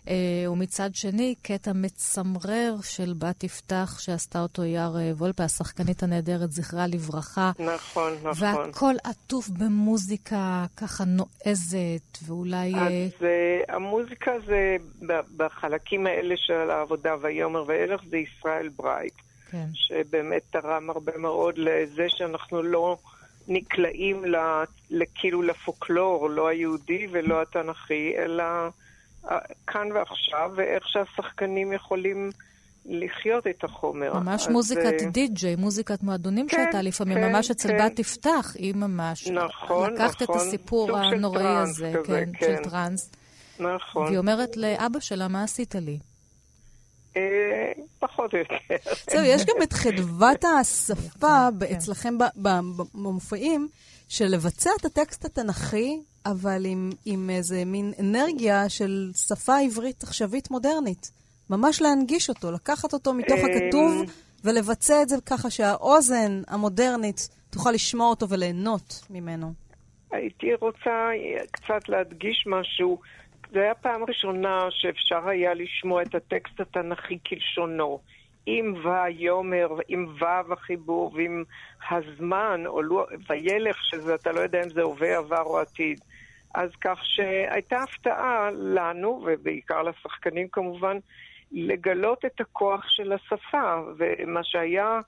אה, 0.09 0.51
ומצד 0.51 0.91
שני, 0.95 1.35
קטע 1.43 1.73
מצמרר 1.75 2.75
של 2.83 3.13
בת 3.19 3.45
יפתח, 3.45 3.99
שעשתה 4.01 4.43
אותו 4.43 4.65
יאר 4.65 4.97
אה, 4.97 5.13
וולפה, 5.17 5.45
השחקנית 5.45 6.03
הנהדרת, 6.03 6.53
זכרה 6.53 6.87
לברכה. 6.87 7.53
נכון, 7.59 8.13
נכון. 8.23 8.49
והכל 8.67 8.95
עטוף 9.05 9.49
במוזיקה 9.49 10.65
ככה 10.77 11.05
נועזת, 11.05 12.19
ואולי... 12.27 12.75
אז 12.75 13.23
uh, 13.23 13.73
המוזיקה 13.73 14.33
זה, 14.47 14.77
בחלקים 15.37 16.07
האלה 16.07 16.35
של 16.37 16.71
העבודה 16.71 17.15
ויאמר 17.23 17.65
וילך, 17.67 18.01
זה 18.11 18.17
ישראל 18.17 18.69
ברייט. 18.69 19.15
כן. 19.51 19.67
שבאמת 19.75 20.43
תרם 20.51 20.91
הרבה 20.91 21.13
מאוד 21.19 21.55
לזה 21.59 22.07
שאנחנו 22.09 22.63
לא 22.63 22.97
נקלעים 23.49 24.25
כאילו 25.15 25.43
לפוקלור, 25.43 26.31
לא 26.31 26.49
היהודי 26.49 27.07
ולא 27.11 27.43
התנ"כי, 27.43 28.15
אלא 28.19 28.45
כאן 29.67 29.93
ועכשיו, 29.93 30.51
ואיך 30.57 30.89
שהשחקנים 30.89 31.73
יכולים 31.73 32.31
לחיות 32.89 33.47
את 33.47 33.65
החומר. 33.65 34.15
ממש 34.15 34.49
מוזיקת 34.49 35.01
uh, 35.01 35.11
די-ג'יי, 35.11 35.57
מוזיקת 35.57 36.03
מועדונים 36.03 36.49
כן, 36.49 36.57
שהייתה 36.57 36.83
לפעמים, 36.83 37.19
כן, 37.19 37.33
ממש 37.33 37.51
אצל 37.51 37.69
כן. 37.69 37.87
בת 37.87 37.99
יפתח, 37.99 38.53
היא 38.59 38.75
ממש... 38.75 39.29
נכון, 39.29 39.95
לקחת 39.95 40.23
נכון. 40.23 40.37
את 40.37 40.41
הסיפור 40.41 40.97
הנוראי 40.97 41.57
הזה, 41.57 41.93
כזה, 41.95 42.25
כן, 42.25 42.31
כן, 42.39 42.57
של 42.57 42.71
טראנס. 42.71 43.13
נכון. 43.61 44.07
והיא 44.07 44.19
אומרת 44.19 44.57
לאבא 44.57 45.01
שלה, 45.01 45.29
מה 45.29 45.43
עשית 45.43 45.75
לי? 45.75 45.99
אה, 47.17 47.73
פחות 47.99 48.33
או 48.35 48.39
יותר. 48.39 48.55
זהו, 49.11 49.25
יש 49.25 49.45
גם 49.45 49.63
את 49.63 49.73
חדוות 49.73 50.45
השפה 50.45 51.49
כן. 51.61 51.75
אצלכם 51.77 52.15
במופעים, 52.95 53.69
של 54.09 54.27
לבצע 54.27 54.71
את 54.81 54.85
הטקסט 54.85 55.25
התנ"כי 55.25 56.01
אבל 56.31 56.63
עם, 56.67 56.91
עם 57.05 57.31
איזה 57.31 57.65
מין 57.65 57.93
אנרגיה 58.01 58.69
של 58.69 59.11
שפה 59.29 59.59
עברית 59.59 60.03
עכשווית 60.03 60.51
מודרנית. 60.51 61.11
ממש 61.51 61.83
להנגיש 61.83 62.29
אותו, 62.29 62.53
לקחת 62.53 62.93
אותו 62.93 63.15
מתוך 63.15 63.39
הכתוב 63.39 64.03
ולבצע 64.45 65.03
את 65.03 65.09
זה 65.09 65.17
ככה 65.27 65.51
שהאוזן 65.51 66.43
המודרנית 66.49 67.29
תוכל 67.51 67.71
לשמוע 67.71 68.11
אותו 68.11 68.29
וליהנות 68.29 69.07
ממנו. 69.11 69.53
הייתי 70.11 70.55
רוצה 70.55 71.11
קצת 71.51 71.89
להדגיש 71.89 72.45
משהו. 72.47 73.01
זו 73.53 73.59
הייתה 73.59 73.81
פעם 73.81 74.05
ראשונה 74.05 74.59
שאפשר 74.71 75.29
היה 75.29 75.55
לשמוע 75.55 76.03
את 76.03 76.15
הטקסט 76.15 76.61
התנ"כי 76.61 77.19
כלשונו. 77.29 78.01
עם 78.47 78.75
ויאמר, 78.85 79.69
עם 79.89 80.07
ו' 80.21 80.53
החיבור, 80.53 81.13
ועם 81.15 81.45
הזמן, 81.91 82.63
או 82.67 82.83
לא, 82.83 83.07
וילך, 83.31 83.77
שזה 83.85 84.15
אתה 84.15 84.33
לא 84.33 84.41
יודע 84.41 84.63
אם 84.65 84.71
זה 84.71 84.83
הווה, 84.83 85.17
עבר 85.17 85.43
או 85.43 85.59
עתיד. 85.59 86.01
אז 86.55 86.71
כך 86.81 86.99
שהייתה 87.03 87.83
הפתעה 87.83 88.51
לנו, 88.53 89.25
ובעיקר 89.27 89.83
לשחקנים 89.83 90.49
כמובן, 90.49 90.97
לגלות 91.53 92.25
את 92.25 92.41
הכוח 92.41 92.89
של 92.89 93.13
השפה, 93.13 93.83
ומה 93.99 94.41
שהיה, 94.45 95.01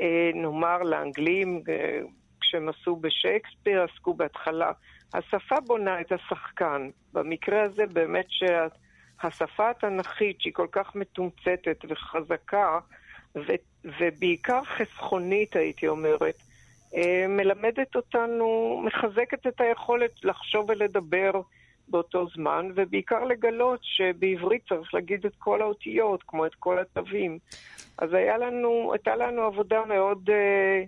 אה, 0.00 0.30
נאמר, 0.34 0.82
לאנגלים, 0.82 1.62
אה, 1.68 2.00
כשהם 2.40 2.68
עשו 2.68 2.96
בשייקספיר, 2.96 3.82
עסקו 3.82 4.14
בהתחלה. 4.14 4.72
השפה 5.14 5.60
בונה 5.60 6.00
את 6.00 6.12
השחקן. 6.12 6.88
במקרה 7.12 7.62
הזה 7.62 7.86
באמת 7.86 8.26
שהשפה 8.28 9.70
התנ"כית, 9.70 10.40
שהיא 10.40 10.52
כל 10.52 10.66
כך 10.72 10.94
מתומצתת 10.94 11.84
וחזקה, 11.88 12.78
ו- 13.36 13.90
ובעיקר 14.00 14.64
חסכונית, 14.64 15.56
הייתי 15.56 15.88
אומרת, 15.88 16.42
מלמדת 17.28 17.96
אותנו, 17.96 18.80
מחזקת 18.84 19.46
את 19.46 19.60
היכולת 19.60 20.24
לחשוב 20.24 20.70
ולדבר 20.70 21.40
באותו 21.88 22.26
זמן, 22.34 22.70
ובעיקר 22.74 23.24
לגלות 23.24 23.80
שבעברית 23.82 24.62
צריך 24.68 24.94
להגיד 24.94 25.26
את 25.26 25.32
כל 25.38 25.62
האותיות, 25.62 26.22
כמו 26.26 26.46
את 26.46 26.54
כל 26.54 26.78
התווים. 26.78 27.38
אז 27.98 28.14
היה 28.14 28.38
לנו, 28.38 28.92
הייתה 28.92 29.16
לנו 29.16 29.42
עבודה 29.42 29.84
מאוד, 29.84 30.30
אה, 30.30 30.82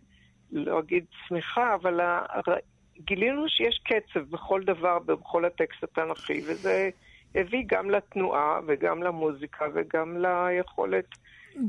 לא 0.53 0.79
אגיד 0.79 1.05
שמחה, 1.29 1.75
אבל 1.75 2.01
גילינו 2.99 3.49
שיש 3.49 3.81
קצב 3.85 4.21
בכל 4.21 4.63
דבר, 4.63 4.99
בכל 4.99 5.45
הטקסט 5.45 5.83
התנ"כי, 5.83 6.41
וזה 6.47 6.91
הביא 7.35 7.65
גם 7.67 7.91
לתנועה 7.91 8.61
וגם 8.67 9.03
למוזיקה 9.03 9.65
וגם 9.75 10.25
ליכולת 10.25 11.09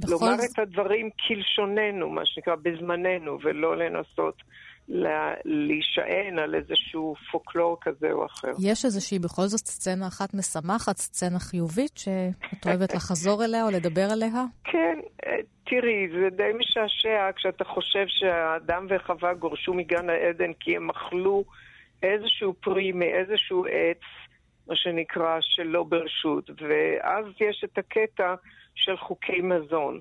לומר 0.07 0.37
זאת... 0.37 0.49
את 0.53 0.59
הדברים 0.59 1.09
כלשוננו, 1.27 2.09
מה 2.09 2.21
שנקרא, 2.25 2.55
בזמננו, 2.55 3.37
ולא 3.43 3.77
לנסות 3.77 4.43
להישען 5.45 6.39
על 6.39 6.55
איזשהו 6.55 7.15
פוקלור 7.31 7.77
כזה 7.81 8.11
או 8.11 8.25
אחר. 8.25 8.51
יש 8.63 8.85
איזושהי 8.85 9.19
בכל 9.19 9.45
זאת 9.45 9.65
סצנה 9.65 10.07
אחת 10.07 10.33
משמחת, 10.33 10.97
סצנה 10.97 11.39
חיובית, 11.39 11.97
שאת 11.97 12.67
אוהבת 12.67 12.95
לחזור 12.95 13.45
אליה 13.45 13.63
או 13.65 13.71
לדבר 13.71 14.07
עליה? 14.11 14.45
כן, 14.63 14.99
אה, 15.25 15.35
תראי, 15.65 16.07
זה 16.09 16.29
די 16.35 16.51
משעשע 16.59 17.31
כשאתה 17.35 17.63
חושב 17.63 18.05
שהאדם 18.07 18.87
וחווה 18.89 19.33
גורשו 19.33 19.73
מגן 19.73 20.09
העדן 20.09 20.53
כי 20.59 20.75
הם 20.75 20.89
אכלו 20.89 21.43
איזשהו 22.03 22.53
פרי 22.53 22.91
מאיזשהו 22.91 23.65
עץ, 23.65 24.01
מה 24.69 24.75
שנקרא, 24.75 25.37
שלא 25.41 25.83
ברשות. 25.83 26.49
ואז 26.49 27.25
יש 27.39 27.63
את 27.63 27.77
הקטע 27.77 28.35
של 28.75 28.97
חוקי 28.97 29.41
מזון. 29.41 29.99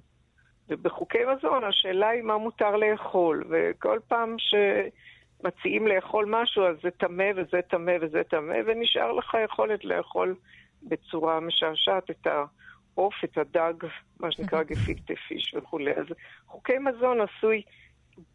ובחוקי 0.69 1.19
מזון 1.35 1.65
השאלה 1.65 2.09
היא 2.09 2.23
מה 2.23 2.39
מותר 2.39 2.77
לאכול, 2.77 3.45
וכל 3.51 3.99
פעם 4.09 4.37
שמציעים 4.39 5.87
לאכול 5.87 6.27
משהו 6.29 6.65
אז 6.67 6.77
זה 6.83 6.91
טמא 6.91 7.31
וזה 7.37 7.61
טמא 7.69 7.93
וזה 8.01 8.23
טמא, 8.25 8.57
ונשאר 8.67 9.13
לך 9.13 9.37
יכולת 9.45 9.85
לאכול 9.85 10.35
בצורה 10.83 11.41
משעשעת 11.41 12.11
את 12.11 12.27
העוף, 12.27 13.15
את 13.25 13.39
הדג, 13.39 13.89
מה 14.21 14.33
שנקרא 14.33 14.63
גפילטה 14.71 15.15
פיש 15.29 15.55
וכולי. 15.55 15.93
אז 15.93 16.07
חוקי 16.47 16.79
מזון 16.79 17.19
עשוי 17.21 17.63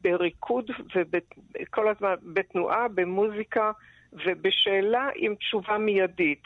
בריקוד 0.02 0.72
וכל 1.62 1.88
הזמן 1.88 2.14
בתנועה, 2.24 2.88
במוזיקה 2.88 3.72
ובשאלה 4.26 5.10
עם 5.16 5.36
תשובה 5.36 5.78
מיידית. 5.78 6.44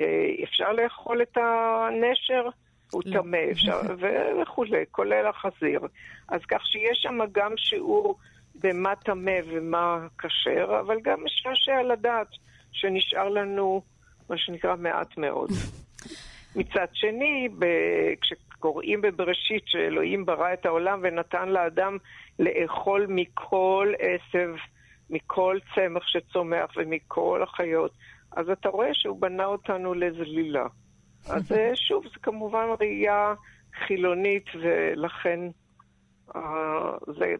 אה, 0.00 0.30
אפשר 0.44 0.72
לאכול 0.72 1.22
את 1.22 1.36
הנשר? 1.36 2.48
הוא 2.92 3.02
לא. 3.06 3.20
טמא, 3.20 3.38
אפשר, 3.52 3.80
וכולי, 4.42 4.84
כולל 4.90 5.26
החזיר. 5.26 5.80
אז 6.28 6.40
כך 6.48 6.66
שיש 6.66 6.98
שם 7.02 7.18
גם 7.32 7.56
שיעור 7.56 8.18
במה 8.54 8.96
טמא 8.96 9.38
ומה 9.46 10.06
כשר, 10.18 10.80
אבל 10.80 10.96
גם 11.02 11.24
משעשע 11.24 11.82
לדעת 11.82 12.28
שנשאר 12.72 13.28
לנו, 13.28 13.82
מה 14.30 14.38
שנקרא, 14.38 14.76
מעט 14.76 15.18
מאוד. 15.18 15.50
מצד 16.56 16.86
שני, 16.92 17.48
ב... 17.58 17.66
כשקוראים 18.20 19.00
בבראשית 19.00 19.62
שאלוהים 19.66 20.26
ברא 20.26 20.52
את 20.52 20.66
העולם 20.66 21.00
ונתן 21.02 21.48
לאדם 21.48 21.96
לאכול 22.38 23.06
מכל 23.08 23.92
עשב, 23.98 24.54
מכל 25.10 25.58
צמח 25.74 26.06
שצומח 26.06 26.70
ומכל 26.76 27.42
החיות, 27.42 27.92
אז 28.36 28.50
אתה 28.50 28.68
רואה 28.68 28.94
שהוא 28.94 29.20
בנה 29.20 29.44
אותנו 29.44 29.94
לזלילה. 29.94 30.66
אז 31.28 31.52
שוב, 31.88 32.04
זה 32.04 32.18
כמובן 32.22 32.66
ראייה 32.80 33.34
חילונית, 33.86 34.44
ולכן 34.54 35.40
uh, 36.28 36.38
זה 37.18 37.34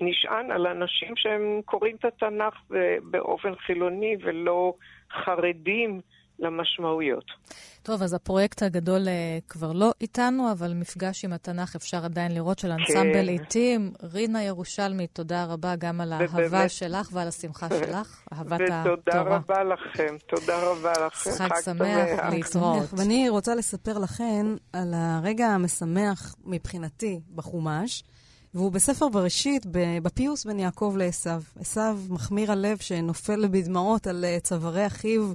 נשען 0.00 0.50
על 0.50 0.66
אנשים 0.66 1.16
שהם 1.16 1.60
קוראים 1.64 1.96
את 1.96 2.04
התנ"ך 2.04 2.54
באופן 3.10 3.54
חילוני 3.56 4.16
ולא 4.20 4.74
חרדים 5.12 6.00
למשמעויות. 6.40 7.24
טוב, 7.82 8.02
אז 8.02 8.14
הפרויקט 8.14 8.62
הגדול 8.62 9.04
uh, 9.04 9.48
כבר 9.48 9.72
לא 9.72 9.92
איתנו, 10.00 10.52
אבל 10.52 10.74
מפגש 10.74 11.24
עם 11.24 11.32
התנ"ך 11.32 11.76
אפשר 11.76 12.04
עדיין 12.04 12.34
לראות 12.34 12.58
של 12.58 12.70
אנסמבל 12.70 13.26
כן. 13.26 13.28
עיתים. 13.28 13.92
רינה 14.02 14.42
ירושלמי, 14.42 15.06
תודה 15.06 15.44
רבה 15.44 15.76
גם 15.76 16.00
על 16.00 16.12
האהבה 16.12 16.46
ובאמת... 16.46 16.70
שלך 16.70 17.08
ועל 17.12 17.28
השמחה 17.28 17.68
שלך, 17.68 18.22
אהבת 18.32 18.60
התורה. 18.60 18.94
ותודה 18.94 19.20
רבה 19.20 19.64
לכם, 19.64 20.16
תודה 20.26 20.58
רבה 20.62 20.92
לכם. 21.06 21.30
חג, 21.30 21.48
חג 21.48 21.60
שמח, 21.64 22.08
להתראות. 22.30 22.88
ואני 22.92 23.28
רוצה 23.28 23.54
לספר 23.54 23.98
לכן 23.98 24.46
על 24.72 24.94
הרגע 24.94 25.46
המשמח 25.46 26.34
מבחינתי 26.44 27.20
בחומש. 27.34 28.04
והוא 28.54 28.72
בספר 28.72 29.08
בראשית, 29.08 29.66
בפיוס 30.02 30.44
בין 30.44 30.58
יעקב 30.58 30.94
לעשו. 30.98 31.30
עשו 31.60 31.80
מחמיר 32.08 32.52
הלב 32.52 32.78
שנופל 32.78 33.48
בדמעות 33.48 34.06
על 34.06 34.24
אה, 34.24 34.38
צווארי 34.40 34.86
אחיו, 34.86 35.32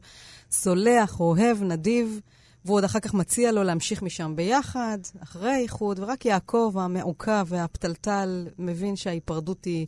סולח, 0.52 1.20
אוהב, 1.20 1.64
נדיב, 1.64 2.20
והוא 2.66 2.78
עוד 2.78 2.84
אחר 2.84 3.00
כך 3.00 3.14
מציע 3.14 3.52
לו 3.52 3.64
להמשיך 3.64 4.02
משם 4.02 4.34
ביחד, 4.36 4.98
אחרי 5.24 5.52
האיחוד, 5.52 6.00
ורק 6.00 6.26
יעקב 6.26 6.74
המעוכב 6.80 7.46
והפתלתל 7.50 8.48
מבין 8.60 8.96
שההיפרדות 8.96 9.66
היא 9.66 9.88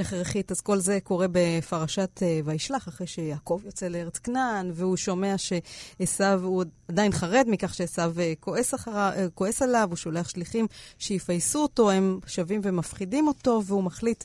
הכרחית. 0.00 0.50
אז 0.50 0.60
כל 0.60 0.78
זה 0.78 0.98
קורה 1.04 1.26
בפרשת 1.32 2.10
uh, 2.18 2.22
וישלח, 2.44 2.88
אחרי 2.88 3.06
שיעקב 3.06 3.60
יוצא 3.64 3.88
לארץ 3.88 4.18
כנען, 4.18 4.70
והוא 4.74 4.96
שומע 4.96 5.34
שעשו, 5.38 6.24
הוא 6.42 6.64
עדיין 6.88 7.12
חרד 7.12 7.44
מכך 7.48 7.74
שעשו 7.74 8.02
uh, 8.02 8.40
כועס, 8.40 8.74
uh, 8.74 8.88
כועס 9.34 9.62
עליו, 9.62 9.86
הוא 9.88 9.96
שולח 9.96 10.28
שליחים 10.28 10.66
שיפייסו 10.98 11.62
אותו, 11.62 11.90
הם 11.90 12.20
שווים 12.26 12.60
ומפחידים 12.64 13.28
אותו, 13.28 13.62
והוא 13.66 13.82
מחליט 13.82 14.24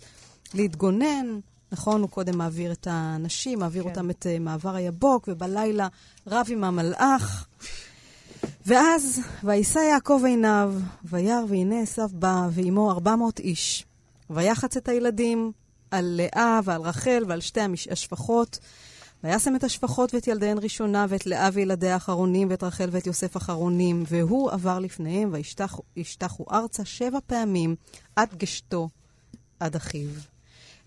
להתגונן. 0.53 1.39
נכון, 1.71 2.01
הוא 2.01 2.09
קודם 2.09 2.37
מעביר 2.37 2.71
את 2.71 2.87
האנשים, 2.87 3.59
מעביר 3.59 3.83
כן. 3.83 3.89
אותם 3.89 4.09
את 4.09 4.25
uh, 4.25 4.39
מעבר 4.39 4.75
היבוק, 4.75 5.27
ובלילה 5.31 5.87
רב 6.27 6.47
עם 6.49 6.63
המלאך. 6.63 7.47
ואז, 8.65 9.21
וישא 9.43 9.79
יעקב 9.79 10.21
עיניו, 10.25 10.73
וירא 11.03 11.39
והנה 11.49 11.81
עשיו 11.81 12.09
בא, 12.13 12.47
ועמו 12.51 12.91
ארבע 12.91 13.15
מאות 13.15 13.39
איש. 13.39 13.85
ויחץ 14.29 14.77
את 14.77 14.89
הילדים 14.89 15.51
על 15.91 16.05
לאה 16.21 16.59
ועל 16.63 16.81
רחל 16.81 17.23
ועל 17.27 17.41
שתי 17.41 17.59
השפחות. 17.91 18.59
וישם 19.23 19.55
את 19.55 19.63
השפחות 19.63 20.13
ואת 20.13 20.27
ילדיהן 20.27 20.57
ראשונה, 20.57 21.05
ואת 21.09 21.25
לאה 21.25 21.49
וילדיה 21.53 21.95
אחרונים, 21.95 22.47
ואת 22.49 22.63
רחל 22.63 22.89
ואת 22.91 23.07
יוסף 23.07 23.37
אחרונים. 23.37 24.03
והוא 24.07 24.51
עבר 24.51 24.79
לפניהם, 24.79 25.33
וישתחו 25.95 26.45
ארצה 26.51 26.85
שבע 26.85 27.19
פעמים, 27.27 27.75
עד 28.15 28.35
גשתו, 28.37 28.89
עד 29.59 29.75
אחיו. 29.75 30.09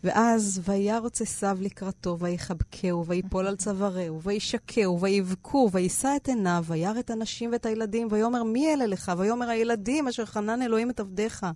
ואז 0.05 0.61
וירוץ 0.64 1.21
עשיו 1.21 1.59
לקראתו, 1.61 2.19
ויחבקהו, 2.19 3.07
ויפול 3.07 3.47
על 3.47 3.57
צווארהו, 3.57 4.23
וישקהו, 4.23 5.01
ויבכו, 5.01 5.69
וישא 5.73 6.12
את 6.17 6.29
עיניו, 6.29 6.64
וירא 6.67 6.99
את 6.99 7.11
הנשים 7.11 7.53
ואת 7.53 7.67
הילדים, 7.67 8.09
ויאמר 8.11 8.43
מי 8.43 8.75
אלה 8.75 8.87
לך? 8.87 9.12
ויאמר 9.19 9.49
הילדים 9.49 10.09
אשר 10.09 10.25
חנן 10.25 10.62
אלוהים 10.62 10.90
את 10.90 11.01
עבדיך. 11.01 11.47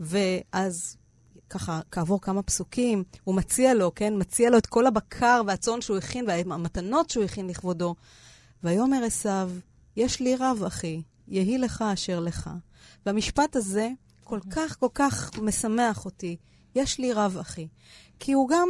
ואז 0.00 0.96
ככה, 1.50 1.80
כעבור 1.90 2.20
כמה 2.20 2.42
פסוקים, 2.42 3.04
הוא 3.24 3.34
מציע 3.34 3.74
לו, 3.74 3.94
כן? 3.94 4.14
מציע 4.16 4.50
לו 4.50 4.58
את 4.58 4.66
כל 4.66 4.86
הבקר 4.86 5.42
והצאן 5.46 5.80
שהוא 5.80 5.96
הכין 5.96 6.24
והמתנות 6.26 7.10
שהוא 7.10 7.24
הכין 7.24 7.46
לכבודו. 7.46 7.94
ויאמר 8.64 9.04
עשיו, 9.04 9.50
יש 9.96 10.20
לי 10.20 10.36
רב, 10.36 10.62
אחי, 10.66 11.02
יהי 11.28 11.58
לך 11.58 11.84
אשר 11.92 12.20
לך. 12.20 12.50
והמשפט 13.06 13.56
הזה 13.56 13.88
כל 14.24 14.40
כך 14.50 14.78
כל 14.80 14.88
כך 14.94 15.30
משמח 15.42 16.04
אותי. 16.04 16.36
יש 16.74 16.98
לי 16.98 17.12
רב, 17.12 17.36
אחי. 17.40 17.68
כי 18.18 18.32
הוא 18.32 18.48
גם 18.48 18.68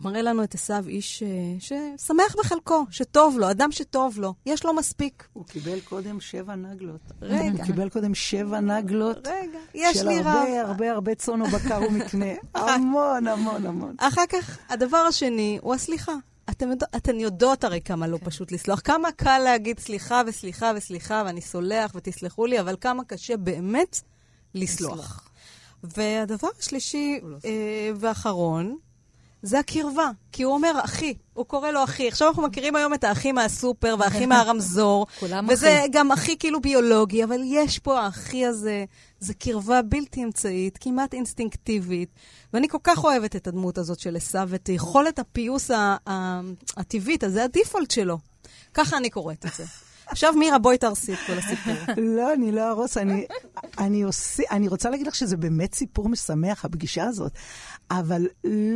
מראה 0.00 0.22
לנו 0.22 0.44
את 0.44 0.54
עשיו 0.54 0.84
איש 0.88 1.22
uh, 1.22 1.62
ששמח 1.62 2.36
בחלקו, 2.38 2.84
שטוב 2.90 3.38
לו, 3.38 3.50
אדם 3.50 3.72
שטוב 3.72 4.18
לו, 4.18 4.34
יש 4.46 4.64
לו 4.64 4.74
מספיק. 4.74 5.28
הוא 5.32 5.44
קיבל 5.46 5.80
קודם 5.80 6.20
שבע 6.20 6.54
נגלות. 6.54 7.00
רגע. 7.22 7.58
הוא 7.58 7.66
קיבל 7.66 7.88
קודם 7.88 8.14
שבע 8.14 8.60
נגלות. 8.60 9.26
רגע, 9.26 9.58
יש 9.74 10.02
לי 10.02 10.18
רב. 10.18 10.24
של 10.24 10.28
הרבה 10.28 10.60
הרבה 10.60 10.92
הרבה 10.92 11.14
צאן 11.14 11.42
ובקר 11.42 11.80
ומקנה. 11.88 12.26
המון, 12.54 13.26
המון, 13.26 13.66
המון. 13.66 13.94
אחר 13.98 14.26
כך, 14.28 14.58
הדבר 14.68 14.96
השני 14.96 15.58
הוא 15.62 15.74
הסליחה. 15.74 16.12
אתם, 16.50 16.70
יודע, 16.70 16.86
אתן 16.96 17.20
יודעות 17.20 17.64
הרי 17.64 17.80
כמה 17.80 18.06
לא 18.06 18.18
פשוט 18.24 18.52
לסלוח. 18.52 18.80
כמה 18.84 19.12
קל 19.12 19.38
להגיד 19.38 19.78
סליחה 19.78 20.22
וסליחה 20.26 20.72
וסליחה, 20.76 21.22
ואני 21.26 21.40
סולח 21.40 21.92
ותסלחו 21.94 22.46
לי, 22.46 22.60
אבל 22.60 22.76
כמה 22.80 23.04
קשה 23.04 23.36
באמת 23.36 24.00
לסלוח. 24.54 25.29
והדבר 25.84 26.48
השלישי 26.58 27.20
לא 27.22 27.36
אה, 27.44 27.90
והאחרון, 27.96 28.76
זה 29.42 29.58
הקרבה. 29.58 30.10
כי 30.32 30.42
הוא 30.42 30.54
אומר 30.54 30.72
אחי, 30.84 31.14
הוא 31.34 31.46
קורא 31.46 31.70
לו 31.70 31.84
אחי. 31.84 32.08
עכשיו 32.08 32.28
אנחנו 32.28 32.42
מכירים 32.42 32.76
היום 32.76 32.94
את 32.94 33.04
האחים 33.04 33.34
מהסופר 33.34 33.96
והאחים 33.98 34.28
מהרמזור. 34.28 35.06
כולם 35.20 35.44
אחי. 35.44 35.54
וזה 35.54 35.84
גם 35.92 36.12
אחי 36.12 36.38
כאילו 36.38 36.60
ביולוגי, 36.60 37.24
אבל 37.24 37.40
יש 37.44 37.78
פה 37.78 38.00
האחי 38.00 38.46
הזה, 38.46 38.84
זה 39.20 39.34
קרבה 39.34 39.82
בלתי 39.82 40.24
אמצעית, 40.24 40.78
כמעט 40.80 41.14
אינסטינקטיבית. 41.14 42.08
ואני 42.52 42.68
כל 42.68 42.78
כך 42.84 43.04
אוהבת 43.04 43.36
את 43.36 43.46
הדמות 43.46 43.78
הזאת 43.78 44.00
של 44.00 44.16
עשו, 44.16 44.48
ואת 44.48 44.68
יכולת 44.68 45.18
הפיוס 45.18 45.70
הטבעית, 46.76 47.24
אז 47.24 47.32
זה 47.32 47.44
הדיפולט 47.44 47.90
שלו. 47.90 48.18
ככה 48.74 48.96
אני 48.96 49.10
קוראת 49.10 49.46
את 49.46 49.50
זה. 49.56 49.64
עכשיו, 50.10 50.32
מירה, 50.32 50.58
בואי 50.58 50.78
תרסי 50.78 51.12
את 51.12 51.18
כל 51.26 51.32
הסיפור. 51.32 51.74
לא, 52.16 52.32
אני 52.34 52.52
לא 52.52 52.70
ארוס. 52.70 52.96
אני, 52.96 53.26
אני, 53.78 54.02
עושה, 54.02 54.42
אני 54.50 54.68
רוצה 54.68 54.90
להגיד 54.90 55.06
לך 55.06 55.14
שזה 55.14 55.36
באמת 55.36 55.74
סיפור 55.74 56.08
משמח, 56.08 56.64
הפגישה 56.64 57.04
הזאת, 57.04 57.32
אבל 57.90 58.26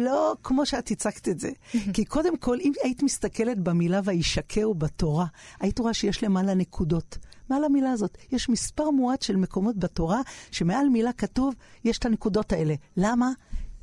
לא 0.04 0.34
כמו 0.42 0.66
שאת 0.66 0.90
הצגת 0.90 1.28
את 1.28 1.40
זה. 1.40 1.50
כי 1.92 2.04
קודם 2.04 2.36
כל, 2.36 2.58
אם 2.60 2.72
היית 2.82 3.02
מסתכלת 3.02 3.60
במילה 3.60 4.00
וישקהו 4.04 4.74
בתורה, 4.74 5.26
היית 5.60 5.78
רואה 5.78 5.94
שיש 5.94 6.24
למעלה 6.24 6.54
נקודות. 6.54 7.18
מעל 7.50 7.64
המילה 7.64 7.92
הזאת. 7.92 8.18
יש 8.32 8.48
מספר 8.48 8.90
מועט 8.90 9.22
של 9.22 9.36
מקומות 9.36 9.78
בתורה 9.78 10.20
שמעל 10.50 10.88
מילה 10.88 11.12
כתוב, 11.12 11.54
יש 11.84 11.98
את 11.98 12.06
הנקודות 12.06 12.52
האלה. 12.52 12.74
למה? 12.96 13.30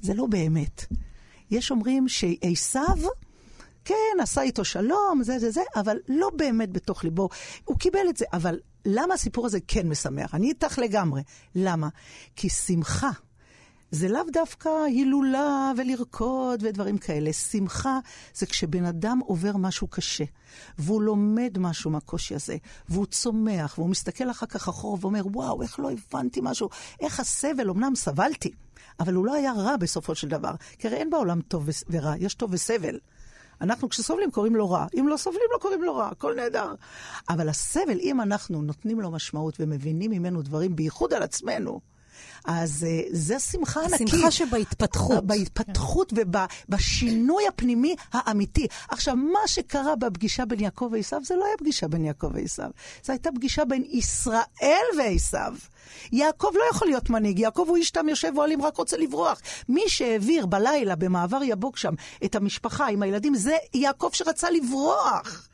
זה 0.02 0.14
לא 0.14 0.26
באמת. 0.26 0.86
יש 1.52 1.72
אומרים 1.72 2.08
שעשיו... 2.08 2.98
כן, 3.86 4.22
עשה 4.22 4.42
איתו 4.42 4.66
שלום, 4.66 5.24
זה 5.24 5.40
זה 5.40 5.52
זה, 5.52 5.62
אבל 5.76 5.98
לא 6.08 6.30
באמת 6.36 6.72
בתוך 6.72 7.04
ליבו. 7.04 7.30
הוא 7.66 7.78
קיבל 7.78 8.10
את 8.10 8.18
זה, 8.18 8.26
אבל 8.34 8.60
למה 8.86 9.14
הסיפור 9.14 9.46
הזה 9.46 9.60
כן 9.68 9.90
משמח? 9.90 10.36
אני 10.36 10.50
איתך 10.50 10.80
לגמרי. 10.80 11.22
למה? 11.56 11.90
כי 12.36 12.50
שמחה 12.50 13.12
זה 13.92 14.08
לאו 14.08 14.22
דווקא 14.34 14.70
הילולה 14.86 15.72
ולרקוד 15.78 16.64
ודברים 16.64 16.98
כאלה. 16.98 17.34
שמחה 17.34 18.00
זה 18.34 18.46
כשבן 18.46 18.86
אדם 18.86 19.20
עובר 19.26 19.58
משהו 19.58 19.88
קשה, 19.88 20.24
והוא 20.78 21.02
לומד 21.02 21.58
משהו 21.60 21.92
מהקושי 21.92 22.36
הזה, 22.36 22.58
והוא 22.90 23.06
צומח, 23.06 23.78
והוא 23.78 23.90
מסתכל 23.90 24.32
אחר 24.32 24.46
כך 24.46 24.68
אחורה 24.68 24.98
ואומר, 25.02 25.22
וואו, 25.26 25.62
איך 25.62 25.80
לא 25.80 25.92
הבנתי 25.92 26.40
משהו, 26.44 26.70
איך 27.00 27.20
הסבל, 27.20 27.70
אמנם 27.70 27.96
סבלתי, 27.96 28.52
אבל 29.00 29.14
הוא 29.14 29.26
לא 29.26 29.34
היה 29.34 29.54
רע 29.54 29.78
בסופו 29.78 30.16
של 30.16 30.28
דבר. 30.28 30.52
כי 30.80 30.88
הרי 30.88 30.98
אין 30.98 31.10
בעולם 31.10 31.42
טוב 31.42 31.70
ורע, 31.90 32.14
יש 32.18 32.34
טוב 32.34 32.54
וסבל. 32.54 33.00
אנחנו 33.62 33.90
כשסובלים 33.90 34.32
קוראים 34.32 34.56
לו 34.56 34.70
רע, 34.70 34.86
אם 35.00 35.08
לא 35.08 35.18
סובלים 35.18 35.48
לא 35.54 35.58
קוראים 35.58 35.84
לו 35.84 35.96
רע, 35.96 36.08
הכל 36.08 36.34
נהדר. 36.36 36.74
אבל 37.30 37.50
הסבל, 37.50 38.00
אם 38.00 38.22
אנחנו 38.22 38.62
נותנים 38.62 39.02
לו 39.02 39.12
משמעות 39.12 39.58
ומבינים 39.60 40.12
ממנו 40.12 40.42
דברים, 40.42 40.76
בייחוד 40.76 41.14
על 41.14 41.24
עצמנו, 41.24 41.80
אז 42.46 42.86
uh, 42.90 43.10
זה 43.12 43.40
שמחה 43.40 43.82
ענקית. 43.82 44.08
שמחה 44.08 44.32
שבהתפתחות. 44.32 45.26
בהתפתחות 45.28 46.14
ובשינוי 46.14 47.48
הפנימי 47.48 47.96
האמיתי. 48.12 48.68
עכשיו, 48.90 49.16
מה 49.16 49.48
שקרה 49.48 49.96
בפגישה 49.96 50.46
בין 50.46 50.60
יעקב 50.60 50.90
ועשיו, 50.92 51.22
זה 51.26 51.36
לא 51.36 51.46
היה 51.46 51.58
פגישה 51.58 51.88
בין 51.88 52.06
יעקב 52.06 52.32
ועשיו. 52.34 52.70
זו 53.04 53.14
הייתה 53.14 53.30
פגישה 53.32 53.66
בין 53.66 53.84
ישראל 53.90 54.86
ועשיו. 54.98 55.54
יעקב 56.12 56.52
לא 56.54 56.64
יכול 56.72 56.88
להיות 56.88 57.10
מנהיג, 57.10 57.40
יעקב 57.40 57.66
הוא 57.68 57.78
איש 57.78 57.92
תם 57.92 58.10
יושב 58.10 58.34
אוהלים, 58.38 58.62
רק 58.62 58.78
רוצה 58.78 58.98
לברוח. 58.98 59.42
מי 59.70 59.84
שהעביר 59.88 60.46
בלילה 60.46 60.96
במעבר 60.96 61.44
יבוק 61.44 61.78
שם 61.78 61.94
את 62.26 62.36
המשפחה 62.36 62.88
עם 62.88 63.02
הילדים, 63.02 63.36
זה 63.36 63.58
יעקב 63.74 64.10
שרצה 64.14 64.50
לברוח. 64.50 65.51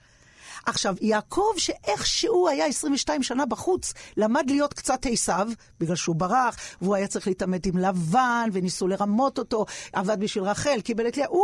עכשיו, 0.67 0.95
יעקב, 1.01 1.51
שאיכשהו 1.57 2.47
היה 2.47 2.65
22 2.65 3.23
שנה 3.23 3.45
בחוץ, 3.45 3.93
למד 4.17 4.43
להיות 4.47 4.73
קצת 4.73 5.05
עשיו, 5.11 5.47
בגלל 5.79 5.95
שהוא 5.95 6.15
ברח, 6.15 6.57
והוא 6.81 6.95
היה 6.95 7.07
צריך 7.07 7.27
להתעמת 7.27 7.65
עם 7.65 7.77
לבן, 7.77 8.49
וניסו 8.53 8.87
לרמות 8.87 9.39
אותו, 9.39 9.65
עבד 9.93 10.19
בשביל 10.19 10.43
רחל, 10.43 10.81
קיבל 10.83 11.07
את 11.07 11.17
לאה. 11.17 11.27
הוא, 11.27 11.43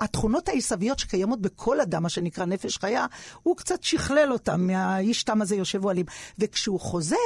התכונות 0.00 0.48
העשוויות 0.48 0.98
שקיימות 0.98 1.40
בכל 1.40 1.80
אדם, 1.80 2.02
מה 2.02 2.08
שנקרא 2.08 2.44
נפש 2.44 2.78
חיה, 2.78 3.06
הוא 3.42 3.56
קצת 3.56 3.82
שכלל 3.82 4.32
אותם 4.32 4.66
מהאיש 4.66 5.22
תם 5.22 5.42
הזה 5.42 5.56
יושב 5.56 5.84
אוהלים. 5.84 6.06
וכשהוא 6.38 6.80
חוזר, 6.80 7.16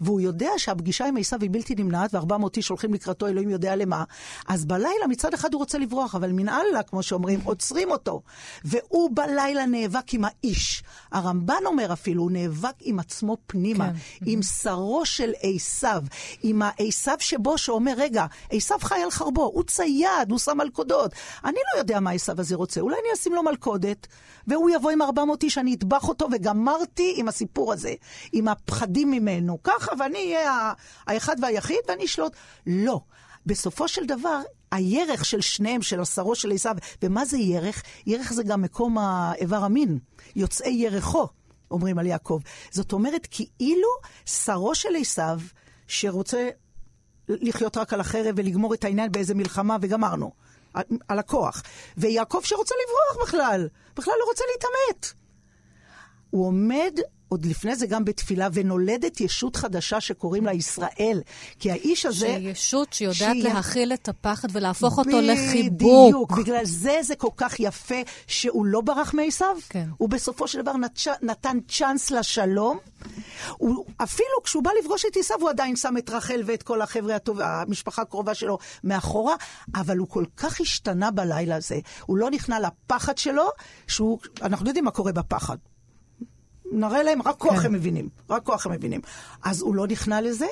והוא 0.00 0.20
יודע 0.20 0.50
שהפגישה 0.56 1.06
עם 1.06 1.16
עשיו 1.16 1.38
היא 1.42 1.50
בלתי 1.52 1.74
נמנעת, 1.74 2.14
ו-400 2.14 2.56
איש 2.56 2.68
הולכים 2.68 2.94
לקראתו, 2.94 3.26
אלוהים 3.26 3.50
יודע 3.50 3.76
למה, 3.76 4.04
אז 4.48 4.64
בלילה 4.64 5.06
מצד 5.08 5.34
אחד 5.34 5.54
הוא 5.54 5.58
רוצה 5.58 5.78
לברוח, 5.78 6.14
אבל 6.14 6.32
מן 6.32 6.48
אללה, 6.48 6.82
כמו 6.82 7.02
שאומרים, 7.02 7.40
עוצרים 7.44 7.90
אותו. 7.90 8.22
והוא 8.64 9.10
בלילה 9.14 9.66
נאבק 9.66 10.14
עם 10.14 10.24
האיש. 10.24 10.73
הרמב"ן 11.12 11.62
אומר 11.66 11.92
אפילו, 11.92 12.22
הוא 12.22 12.30
נאבק 12.30 12.74
עם 12.80 12.98
עצמו 12.98 13.36
פנימה, 13.46 13.90
כן. 13.92 14.24
עם 14.26 14.42
שרו 14.42 15.06
של 15.06 15.32
עשיו, 15.42 16.02
עם 16.42 16.62
העשיו 16.64 17.16
שבו 17.20 17.58
שאומר, 17.58 17.92
רגע, 17.96 18.26
עשיו 18.50 18.78
חי 18.82 19.02
על 19.02 19.10
חרבו, 19.10 19.50
הוא 19.54 19.64
צייד, 19.64 20.30
הוא 20.30 20.38
שם 20.38 20.58
מלכודות. 20.58 21.12
אני 21.44 21.58
לא 21.74 21.78
יודע 21.78 22.00
מה 22.00 22.10
עשיו 22.10 22.40
הזה 22.40 22.56
רוצה, 22.56 22.80
אולי 22.80 22.96
אני 22.96 23.14
אשים 23.14 23.34
לו 23.34 23.42
מלכודת, 23.42 24.06
והוא 24.46 24.70
יבוא 24.70 24.90
עם 24.90 25.02
400 25.02 25.42
איש, 25.42 25.58
אני 25.58 25.74
אטבח 25.74 26.08
אותו, 26.08 26.28
וגמרתי 26.32 27.14
עם 27.16 27.28
הסיפור 27.28 27.72
הזה, 27.72 27.94
עם 28.32 28.48
הפחדים 28.48 29.10
ממנו. 29.10 29.58
ככה, 29.64 29.92
ואני 29.98 30.18
אהיה 30.18 30.72
האחד 31.06 31.36
והיחיד, 31.42 31.78
ואני 31.88 32.04
אשלוט. 32.04 32.32
לא. 32.66 33.00
בסופו 33.46 33.88
של 33.88 34.06
דבר, 34.06 34.40
הירך 34.74 35.24
של 35.24 35.40
שניהם, 35.40 35.82
של 35.82 36.00
עשרו 36.00 36.34
של 36.34 36.52
עשיו, 36.52 36.76
ומה 37.02 37.24
זה 37.24 37.38
ירך? 37.38 37.82
ירך 38.06 38.32
זה 38.32 38.42
גם 38.42 38.62
מקום 38.62 38.98
האיבר 38.98 39.64
המין, 39.64 39.98
יוצאי 40.36 40.72
ירחו, 40.72 41.28
אומרים 41.70 41.98
על 41.98 42.06
יעקב. 42.06 42.40
זאת 42.70 42.92
אומרת, 42.92 43.26
כאילו 43.30 43.88
שרו 44.26 44.74
של 44.74 44.96
עשיו, 45.00 45.40
שרוצה 45.86 46.48
לחיות 47.28 47.76
רק 47.76 47.92
על 47.92 48.00
החרב 48.00 48.34
ולגמור 48.36 48.74
את 48.74 48.84
העניין 48.84 49.12
באיזה 49.12 49.34
מלחמה, 49.34 49.76
וגמרנו. 49.80 50.32
על 51.08 51.18
הכוח. 51.18 51.62
ויעקב 51.96 52.40
שרוצה 52.42 52.74
לברוח 52.84 53.28
בכלל, 53.28 53.68
בכלל 53.96 54.14
לא 54.20 54.24
רוצה 54.28 54.44
להתעמת. 54.52 55.12
הוא 56.30 56.46
עומד 56.46 56.98
עוד 57.34 57.46
לפני 57.46 57.76
זה 57.76 57.86
גם 57.86 58.04
בתפילה, 58.04 58.48
ונולדת 58.52 59.20
ישות 59.20 59.56
חדשה 59.56 60.00
שקוראים 60.00 60.44
לה 60.44 60.52
ישראל. 60.52 61.20
כי 61.58 61.70
האיש 61.70 62.06
הזה... 62.06 62.26
שהיא 62.26 62.50
ישות 62.50 62.92
שיודעת 62.92 63.16
שהיא... 63.16 63.44
להכיל 63.44 63.92
את 63.92 64.08
הפחד 64.08 64.48
ולהפוך 64.52 64.98
אותו 64.98 65.20
לחיבוק. 65.20 66.06
בדיוק, 66.06 66.32
בגלל 66.32 66.64
זה 66.64 66.98
זה 67.02 67.16
כל 67.16 67.28
כך 67.36 67.60
יפה 67.60 67.94
שהוא 68.26 68.66
לא 68.66 68.80
ברח 68.80 69.14
מעשיו. 69.14 69.56
כן. 69.68 69.88
הוא 69.96 70.08
בסופו 70.08 70.48
של 70.48 70.62
דבר 70.62 70.72
נת... 70.72 70.98
נתן 71.22 71.58
צ'אנס 71.68 72.10
לשלום. 72.10 72.78
הוא, 73.56 73.84
אפילו 73.96 74.42
כשהוא 74.44 74.62
בא 74.62 74.70
לפגוש 74.80 75.04
את 75.04 75.16
עשיו, 75.16 75.40
הוא 75.40 75.50
עדיין 75.50 75.76
שם 75.76 75.96
את 75.98 76.10
רחל 76.10 76.42
ואת 76.46 76.62
כל 76.62 76.82
החבר'ה 76.82 77.16
הטוב, 77.16 77.40
המשפחה 77.40 78.02
הקרובה 78.02 78.34
שלו 78.34 78.58
מאחורה, 78.84 79.34
אבל 79.74 79.98
הוא 79.98 80.08
כל 80.08 80.24
כך 80.36 80.60
השתנה 80.60 81.10
בלילה 81.10 81.56
הזה. 81.56 81.78
הוא 82.06 82.18
לא 82.18 82.30
נכנע 82.30 82.58
לפחד 82.60 83.18
שלו, 83.18 83.48
שהוא... 83.86 84.18
אנחנו 84.42 84.66
יודעים 84.66 84.84
מה 84.84 84.90
קורה 84.90 85.12
בפחד. 85.12 85.56
נראה 86.72 87.02
להם, 87.02 87.22
רק 87.22 87.36
כוח 87.38 87.60
כן. 87.60 87.66
הם 87.66 87.72
מבינים, 87.72 88.08
רק 88.30 88.42
כוח 88.42 88.66
הם 88.66 88.72
מבינים. 88.72 89.00
אז 89.42 89.60
הוא 89.60 89.74
לא 89.74 89.86
נכנע 89.86 90.20
לזה, 90.20 90.46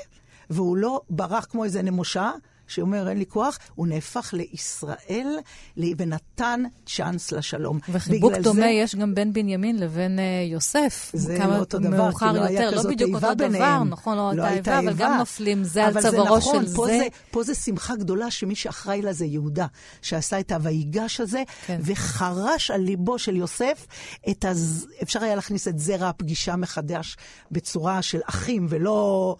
והוא 0.50 0.76
לא 0.76 1.00
ברח 1.10 1.46
כמו 1.50 1.64
איזה 1.64 1.82
נמושה, 1.82 2.30
שאומר 2.66 3.08
אין 3.08 3.18
לי 3.18 3.26
כוח, 3.26 3.58
הוא 3.74 3.86
נהפך 3.86 4.34
לישראל 4.36 5.38
ונתן 5.76 6.62
צ'אנס 6.86 7.32
לשלום. 7.32 7.78
וחיבוק 7.88 8.32
דומה 8.32 8.60
זה... 8.60 8.66
יש 8.66 8.96
גם 8.96 9.14
בין 9.14 9.32
בנימין 9.32 9.78
לבין 9.78 10.18
uh, 10.18 10.52
יוסף. 10.52 11.10
זה 11.14 11.38
לא 11.38 11.58
אותו 11.58 11.78
דבר, 11.78 12.12
כי 12.12 12.24
לא 12.24 12.44
היה 12.44 12.72
כזאת 12.72 12.90
איבה 12.90 12.90
ביניהם. 12.90 12.90
לא 12.90 12.90
בדיוק 12.90 13.14
אותו 13.14 13.34
דבר, 13.34 13.84
נכון, 13.84 14.16
לא, 14.16 14.32
לא 14.34 14.42
הייתה 14.42 14.78
איבה, 14.78 14.90
אבל 14.90 14.98
גם 14.98 15.18
נופלים 15.18 15.64
זה 15.64 15.84
על 15.84 16.00
צווארו 16.00 16.36
נכון, 16.36 16.66
של 16.66 16.74
פה 16.74 16.86
זה. 16.86 17.06
פה 17.30 17.42
זה 17.42 17.54
שמחה 17.54 17.96
גדולה 17.96 18.30
שמי 18.30 18.54
שאחראי 18.54 19.02
לה 19.02 19.12
זה 19.12 19.24
יהודה, 19.24 19.66
שעשה 20.02 20.40
את 20.40 20.52
ה"ויגש" 20.52 21.20
הזה, 21.20 21.42
כן. 21.66 21.80
וחרש 21.84 22.70
על 22.70 22.80
ליבו 22.80 23.18
של 23.18 23.36
יוסף 23.36 23.86
את 24.30 24.44
הז... 24.44 24.86
אפשר 25.02 25.22
היה 25.22 25.34
להכניס 25.34 25.68
את 25.68 25.78
זרע 25.78 26.08
הפגישה 26.08 26.56
מחדש 26.56 27.16
בצורה 27.50 28.02
של 28.02 28.20
אחים, 28.26 28.66
ולא... 28.68 29.36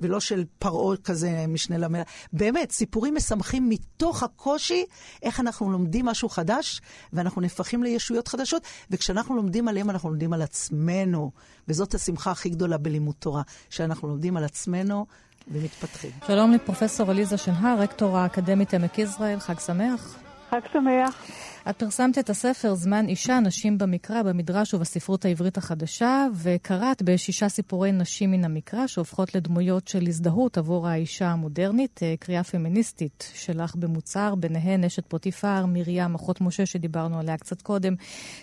ולא 0.00 0.20
של 0.20 0.44
פרעה 0.58 0.96
כזה, 0.96 1.44
משנה 1.48 1.78
למלך. 1.78 2.08
באמת, 2.32 2.70
סיפורים 2.70 3.14
משמחים 3.14 3.68
מתוך 3.68 4.22
הקושי, 4.22 4.84
איך 5.22 5.40
אנחנו 5.40 5.72
לומדים 5.72 6.06
משהו 6.06 6.28
חדש, 6.28 6.80
ואנחנו 7.12 7.40
נהפכים 7.40 7.82
לישויות 7.82 8.28
חדשות, 8.28 8.62
וכשאנחנו 8.90 9.36
לומדים 9.36 9.68
עליהם, 9.68 9.90
אנחנו 9.90 10.08
לומדים 10.08 10.32
על 10.32 10.42
עצמנו. 10.42 11.30
וזאת 11.68 11.94
השמחה 11.94 12.30
הכי 12.30 12.48
גדולה 12.48 12.78
בלימוד 12.78 13.14
תורה, 13.18 13.42
שאנחנו 13.70 14.08
לומדים 14.08 14.36
על 14.36 14.44
עצמנו 14.44 15.06
ומתפתחים. 15.48 16.10
שלום 16.26 16.52
לפרופסור 16.52 17.10
עליזה 17.10 17.36
שנהר, 17.36 17.80
רקטור 17.80 18.18
האקדמית 18.18 18.74
עמק 18.74 18.98
יזרעאל, 18.98 19.38
חג 19.38 19.58
שמח. 19.58 20.18
חג 20.60 20.68
שמח. 20.72 21.26
את 21.70 21.76
פרסמת 21.78 22.18
את 22.18 22.30
הספר 22.30 22.74
זמן 22.74 23.08
אישה, 23.08 23.40
נשים 23.40 23.78
במקרא, 23.78 24.22
במדרש 24.22 24.74
ובספרות 24.74 25.24
העברית 25.24 25.56
החדשה, 25.56 26.26
וקראת 26.34 27.02
בשישה 27.02 27.48
סיפורי 27.48 27.92
נשים 27.92 28.30
מן 28.30 28.44
המקרא, 28.44 28.86
שהופכות 28.86 29.34
לדמויות 29.34 29.88
של 29.88 30.06
הזדהות 30.06 30.58
עבור 30.58 30.88
האישה 30.88 31.26
המודרנית, 31.26 32.00
אה, 32.02 32.14
קריאה 32.20 32.44
פמיניסטית 32.44 33.32
שלך 33.34 33.76
במוצהר, 33.76 34.34
ביניהן 34.34 34.84
אשת 34.84 35.06
פוטיפר, 35.06 35.66
מרים, 35.66 36.14
אחות 36.14 36.40
משה 36.40 36.66
שדיברנו 36.66 37.18
עליה 37.18 37.36
קצת 37.36 37.62
קודם, 37.62 37.94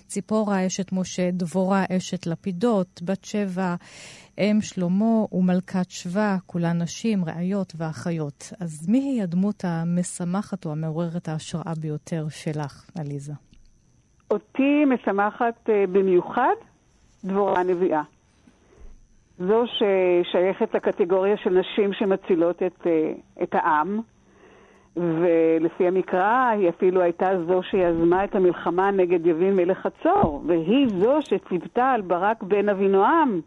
ציפורה, 0.08 0.67
אשת 0.67 0.91
משה, 0.91 1.32
דבורה, 1.32 1.86
אשת 1.97 2.28
לפידות, 2.28 3.02
בת 3.04 3.26
שבע, 3.26 3.76
אם 4.41 4.58
שלמה 4.62 5.25
ומלכת 5.32 5.89
שבא, 5.89 6.36
כולן 6.45 6.82
נשים, 6.82 7.19
ראיות 7.25 7.73
ואחיות. 7.77 8.54
אז 8.62 8.89
מי 8.89 8.97
היא 8.97 9.23
הדמות 9.23 9.63
המשמחת 9.63 10.65
או 10.65 10.71
המעוררת 10.71 11.27
ההשראה 11.27 11.73
ביותר 11.82 12.25
שלך, 12.30 12.89
עליזה? 12.99 13.34
אותי 14.32 14.86
משמחת 14.86 15.69
uh, 15.69 15.71
במיוחד 15.91 16.56
דבורה 17.25 17.60
הנביאה. 17.60 18.01
זו 19.39 19.63
ששייכת 19.67 20.75
לקטגוריה 20.75 21.38
של 21.38 21.49
נשים 21.49 21.93
שמצילות 21.93 22.63
את, 22.63 22.82
uh, 22.82 23.43
את 23.43 23.56
העם, 23.56 23.99
ולפי 24.95 25.88
המקרא 25.88 26.49
היא 26.49 26.69
אפילו 26.69 27.01
הייתה 27.01 27.30
זו 27.47 27.63
שיזמה 27.63 28.23
את 28.23 28.36
המלחמה 28.36 28.91
נגד 28.91 29.25
יבין 29.25 29.56
מלך 29.56 29.77
חצור, 29.77 30.43
והיא 30.47 30.88
זו 30.88 31.19
שציוותה 31.21 31.91
על 31.91 32.01
ברק 32.01 32.43
בן 32.43 32.69
אבינועם 32.69 33.41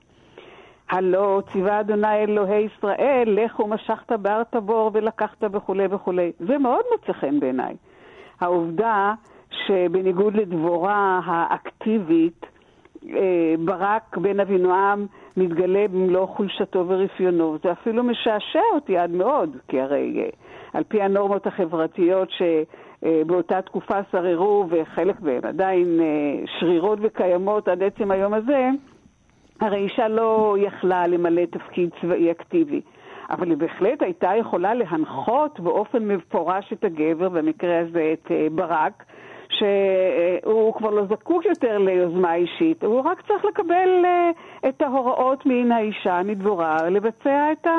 הלא 0.91 1.43
ציווה 1.53 1.81
אדוני 1.81 2.15
אלוהי 2.15 2.69
ישראל, 2.77 3.25
לך 3.27 3.61
ומשכת 3.61 4.13
בהר 4.13 4.43
תבור 4.43 4.91
ולקחת 4.95 5.45
וכולי 5.53 5.87
וכולי. 5.91 6.33
זה 6.39 6.59
מאוד 6.59 6.85
מוצא 6.93 7.13
חן 7.13 7.41
בעיניי. 7.41 7.75
העובדה 8.41 9.15
שבניגוד 9.51 10.35
לדבורה 10.35 11.21
האקטיבית, 11.25 12.47
אה, 13.11 13.55
ברק 13.65 14.17
בן 14.17 14.41
אבינועם 14.41 15.07
מתגלה 15.37 15.89
במלוא 15.89 16.27
חולשתו 16.27 16.85
ורפיונו. 16.89 17.57
זה 17.65 17.73
אפילו 17.73 18.03
משעשע 18.03 18.61
אותי 18.75 18.99
עד 18.99 19.11
מאוד, 19.11 19.57
כי 19.69 19.81
הרי 19.81 20.23
אה, 20.23 20.29
על 20.73 20.83
פי 20.89 21.03
הנורמות 21.03 21.47
החברתיות 21.47 22.29
שבאותה 22.31 23.63
תקופה 23.63 23.99
שררו, 24.13 24.67
וחלק 24.69 25.21
מהן 25.21 25.45
עדיין 25.45 26.01
אה, 26.01 26.47
שרירות 26.59 26.99
וקיימות 27.03 27.69
עד 27.69 27.83
עצם 27.83 28.11
היום 28.11 28.35
הזה, 28.35 28.71
הרי 29.61 29.77
אישה 29.77 30.09
לא 30.09 30.57
יכלה 30.61 31.07
למלא 31.07 31.43
תפקיד 31.51 31.91
צבאי 32.01 32.31
אקטיבי, 32.31 32.81
אבל 33.31 33.51
היא 33.51 33.57
בהחלט 33.57 34.03
הייתה 34.03 34.31
יכולה 34.41 34.75
להנחות 34.75 35.61
באופן 35.61 36.05
מפורש 36.09 36.73
את 36.73 36.85
הגבר, 36.85 37.29
במקרה 37.29 37.79
הזה 37.79 38.13
את 38.13 38.31
אה, 38.31 38.47
ברק, 38.53 39.05
שהוא 39.49 40.75
כבר 40.75 40.91
לא 40.91 41.05
זקוק 41.07 41.45
יותר 41.45 41.79
ליוזמה 41.79 42.35
אישית, 42.35 42.85
הוא 42.85 43.01
רק 43.01 43.23
צריך 43.29 43.45
לקבל 43.45 44.05
אה, 44.05 44.31
את 44.69 44.83
ההוראות 44.83 45.47
מן 45.47 45.73
האישה, 45.73 46.23
מדבורה, 46.25 46.91
לבצע 46.91 47.53
את 47.53 47.67
ה... 47.67 47.71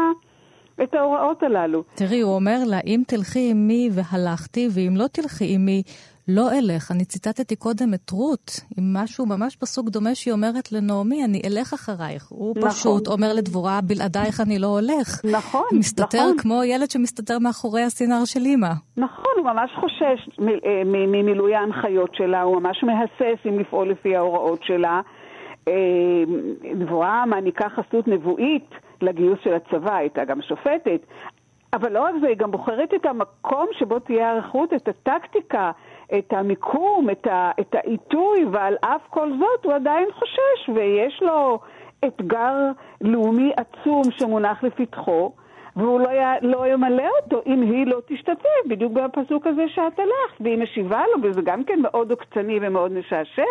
את 0.84 0.94
ההוראות 0.94 1.44
הללו. 1.44 1.84
תראי, 1.96 2.22
הוא 2.22 2.36
אומר 2.36 2.58
לה, 2.68 2.80
אם 2.86 3.02
תלכי 3.08 3.52
עמי 3.52 3.90
והלכתי, 3.92 4.68
ואם 4.76 4.94
לא 4.98 5.06
תלכי 5.08 5.56
עמי 5.56 5.84
לא 6.28 6.50
אלך. 6.52 6.92
אני 6.92 7.06
ציטטתי 7.06 7.56
קודם 7.56 7.94
את 7.94 8.10
רות, 8.12 8.52
עם 8.78 8.84
משהו 8.94 9.26
ממש 9.26 9.56
פסוק 9.56 9.90
דומה 9.90 10.16
שהיא 10.16 10.34
אומרת 10.34 10.72
לנעמי, 10.72 11.26
אני 11.26 11.42
אלך 11.48 11.74
אחרייך. 11.74 12.28
הוא 12.30 12.54
נכון. 12.58 12.70
פשוט 12.70 13.08
אומר 13.08 13.34
לדבורה, 13.34 13.80
בלעדייך 13.82 14.42
אני 14.42 14.60
לא 14.60 14.68
הולך. 14.68 15.22
נכון, 15.32 15.64
מסתתר 15.74 16.18
נכון. 16.18 16.38
כמו 16.38 16.64
ילד 16.64 16.92
שמסתתר 16.92 17.40
מאחורי 17.40 17.84
הסינר 17.84 18.26
של 18.26 18.40
אימא. 18.40 18.74
נכון, 18.98 19.34
הוא 19.38 19.46
ממש 19.46 19.72
חושש 19.80 20.30
אה, 20.40 20.84
ממילוי 20.86 21.56
ההנחיות 21.56 22.16
שלה, 22.16 22.42
הוא 22.42 22.62
ממש 22.62 22.84
מהסס 22.84 23.40
אם 23.50 23.60
לפעול 23.60 23.92
לפי 23.92 24.16
ההוראות 24.16 24.64
שלה. 24.64 25.02
אה, 25.68 25.74
דבורה 26.76 27.26
מעניקה 27.26 27.70
חסות 27.70 28.08
נבואית 28.08 28.70
לגיוס 29.02 29.40
של 29.44 29.54
הצבא, 29.54 29.96
הייתה 29.96 30.26
גם 30.26 30.42
שופטת. 30.42 31.02
אבל 31.74 31.92
לא 31.92 32.04
רק 32.04 32.16
זה, 32.22 32.28
היא 32.28 32.38
גם 32.38 32.52
בוחרת 32.52 32.94
את 32.96 33.06
המקום 33.06 33.66
שבו 33.80 34.00
תהיה 34.00 34.32
ערכות, 34.32 34.74
את 34.74 34.88
הטקטיקה, 34.88 35.72
את 36.18 36.34
המיקום, 36.34 37.10
את, 37.12 37.28
ה, 37.28 37.52
את 37.60 37.76
העיתוי, 37.76 38.46
ועל 38.52 38.76
אף 38.82 39.02
כל 39.10 39.30
זאת 39.40 39.66
הוא 39.66 39.74
עדיין 39.74 40.08
חושש, 40.12 40.70
ויש 40.76 41.22
לו 41.22 41.60
אתגר 42.06 42.54
לאומי 43.02 43.52
עצום 43.58 44.04
שמונח 44.12 44.64
לפתחו, 44.64 45.32
והוא 45.76 46.00
לא, 46.00 46.10
י, 46.10 46.20
לא 46.42 46.68
ימלא 46.68 47.08
אותו 47.22 47.42
אם 47.46 47.62
היא 47.62 47.88
לא 47.88 48.02
תשתתף, 48.08 48.68
בדיוק 48.70 48.94
בפסוק 48.94 49.48
הזה 49.48 49.66
שאת 49.68 50.00
הלכת, 50.00 50.42
והיא 50.42 50.58
משיבה 50.58 51.04
לו, 51.16 51.24
וזה 51.24 51.42
גם 51.42 51.64
כן 51.64 51.80
מאוד 51.82 52.12
עוקצני 52.12 52.60
ומאוד 52.62 52.92
משעשע, 52.92 53.44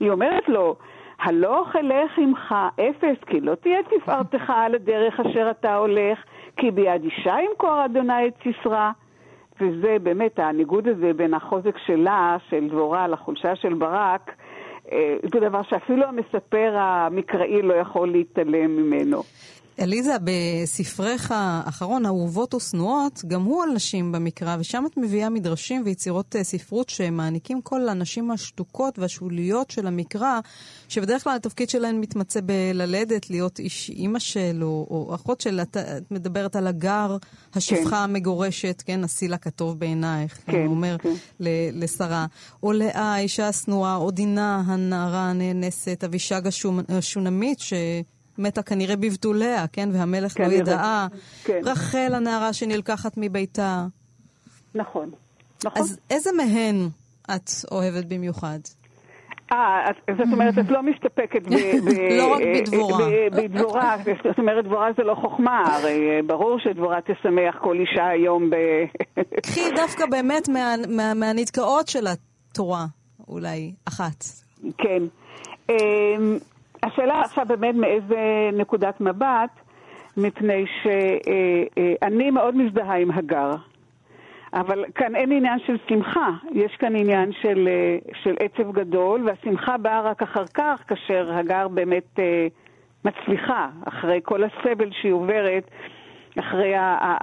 היא 0.00 0.10
אומרת 0.10 0.48
לו, 0.48 0.76
הלוך 1.22 1.76
אלך 1.76 2.18
עמך 2.18 2.54
אפס, 2.74 3.24
כי 3.26 3.40
לא 3.40 3.54
תהיה 3.54 3.78
תפארתך 3.82 4.52
על 4.56 4.74
הדרך 4.74 5.20
אשר 5.20 5.50
אתה 5.50 5.76
הולך, 5.76 6.18
כי 6.56 6.70
ביד 6.70 7.04
אישה 7.04 7.36
ימכור 7.48 7.84
אדוני 7.84 8.26
את 8.26 8.34
סיסרא. 8.42 8.90
וזה 9.62 9.96
באמת, 10.02 10.38
הניגוד 10.38 10.88
הזה 10.88 11.12
בין 11.16 11.34
החוזק 11.34 11.78
שלה, 11.86 12.36
של 12.50 12.68
דבורה, 12.68 13.08
לחולשה 13.08 13.56
של 13.56 13.74
ברק, 13.74 14.30
אה, 14.92 15.16
זה 15.22 15.40
דבר 15.40 15.62
שאפילו 15.62 16.04
המספר 16.04 16.74
המקראי 16.76 17.62
לא 17.62 17.74
יכול 17.74 18.08
להתעלם 18.08 18.76
ממנו. 18.76 19.22
עליזה, 19.78 20.16
בספרך 20.24 21.30
האחרון, 21.34 22.06
אהובות 22.06 22.54
ושנואות, 22.54 23.24
גם 23.26 23.42
הוא 23.42 23.62
על 23.62 23.70
נשים 23.70 24.12
במקרא, 24.12 24.56
ושם 24.60 24.84
את 24.86 24.96
מביאה 24.96 25.30
מדרשים 25.30 25.82
ויצירות 25.84 26.36
אה, 26.36 26.44
ספרות 26.44 26.88
שמעניקים 26.88 27.62
כל 27.62 27.88
הנשים 27.88 28.30
השתוקות 28.30 28.98
והשוליות 28.98 29.70
של 29.70 29.86
המקרא, 29.86 30.40
שבדרך 30.88 31.24
כלל 31.24 31.36
התפקיד 31.36 31.70
שלהן 31.70 32.00
מתמצא 32.00 32.40
בללדת, 32.44 33.30
להיות 33.30 33.58
איש 33.58 33.90
אימא 33.90 34.18
של, 34.18 34.58
או, 34.62 34.86
או 34.90 35.14
אחות 35.14 35.40
של, 35.40 35.60
את, 35.60 35.76
את 35.76 36.10
מדברת 36.10 36.56
על 36.56 36.66
הגר, 36.66 37.16
השפחה 37.54 37.90
כן. 37.90 37.96
המגורשת, 37.96 38.82
כן, 38.86 39.04
הסילה 39.04 39.38
כטוב 39.38 39.78
בעינייך, 39.78 40.34
כן, 40.46 40.52
כן, 40.52 40.64
הוא 40.66 40.74
אומר 40.74 40.96
כן. 40.98 41.14
לשרה. 41.72 42.26
או 42.62 42.72
לאה, 42.72 43.14
האישה 43.14 43.48
השנואה, 43.48 43.96
או 43.96 44.10
דינה, 44.10 44.62
הנערה 44.66 45.30
הנאנסת, 45.30 46.04
אבישג 46.04 46.42
השונמית, 46.88 47.60
ש... 47.60 47.72
מתה 48.38 48.62
כנראה 48.62 48.96
בבתוליה, 48.96 49.66
כן? 49.72 49.88
והמלך 49.92 50.40
לא 50.40 50.46
ידעה. 50.46 51.06
כן. 51.44 51.60
רחל 51.64 52.12
הנערה 52.14 52.52
שנלקחת 52.52 53.12
מביתה. 53.16 53.86
נכון, 54.74 55.10
נכון. 55.64 55.82
אז 55.82 55.98
איזה 56.10 56.30
מהן 56.32 56.88
את 57.30 57.50
אוהבת 57.70 58.04
במיוחד? 58.04 58.58
אה, 59.52 59.90
זאת 60.18 60.32
אומרת, 60.32 60.58
את 60.58 60.70
לא 60.70 60.82
מסתפקת 60.82 61.42
לא 62.18 62.34
רק 62.34 62.40
בדבורה. 62.54 63.08
בדבורה, 63.32 63.96
זאת 64.24 64.38
אומרת, 64.38 64.64
דבורה 64.64 64.88
זה 64.96 65.02
לא 65.02 65.14
חוכמה, 65.14 65.62
הרי 65.66 66.10
אה, 66.10 66.20
ברור 66.26 66.58
שדבורה 66.58 67.00
תשמח 67.00 67.56
כל 67.60 67.76
אישה 67.80 68.06
היום 68.08 68.50
ב... 68.50 68.56
קחי 69.46 69.70
דווקא 69.76 70.06
באמת 70.06 70.48
מהנתקעות 71.14 71.88
של 71.88 72.06
התורה, 72.06 72.86
אולי, 73.28 73.72
אחת. 73.88 74.24
כן. 74.78 75.02
השאלה 76.82 77.20
עכשיו 77.20 77.46
באמת 77.48 77.74
מאיזה 77.74 78.50
נקודת 78.52 79.00
מבט, 79.00 79.50
מפני 80.16 80.64
שאני 80.82 82.30
מאוד 82.30 82.56
מזדהה 82.56 82.96
עם 82.98 83.10
הגר. 83.10 83.50
אבל 84.54 84.84
כאן 84.94 85.16
אין 85.16 85.32
עניין 85.32 85.58
של 85.66 85.76
שמחה, 85.88 86.30
יש 86.52 86.76
כאן 86.76 86.96
עניין 86.96 87.32
של, 87.32 87.68
של 88.22 88.34
עצב 88.40 88.72
גדול, 88.72 89.28
והשמחה 89.28 89.76
באה 89.76 90.00
רק 90.00 90.22
אחר 90.22 90.44
כך, 90.54 90.82
כאשר 90.88 91.32
הגר 91.32 91.68
באמת 91.68 92.18
אה, 92.18 92.46
מצליחה, 93.04 93.68
אחרי 93.84 94.20
כל 94.22 94.44
הסבל 94.44 94.90
שהיא 94.92 95.12
עוברת, 95.12 95.70
אחרי 96.38 96.72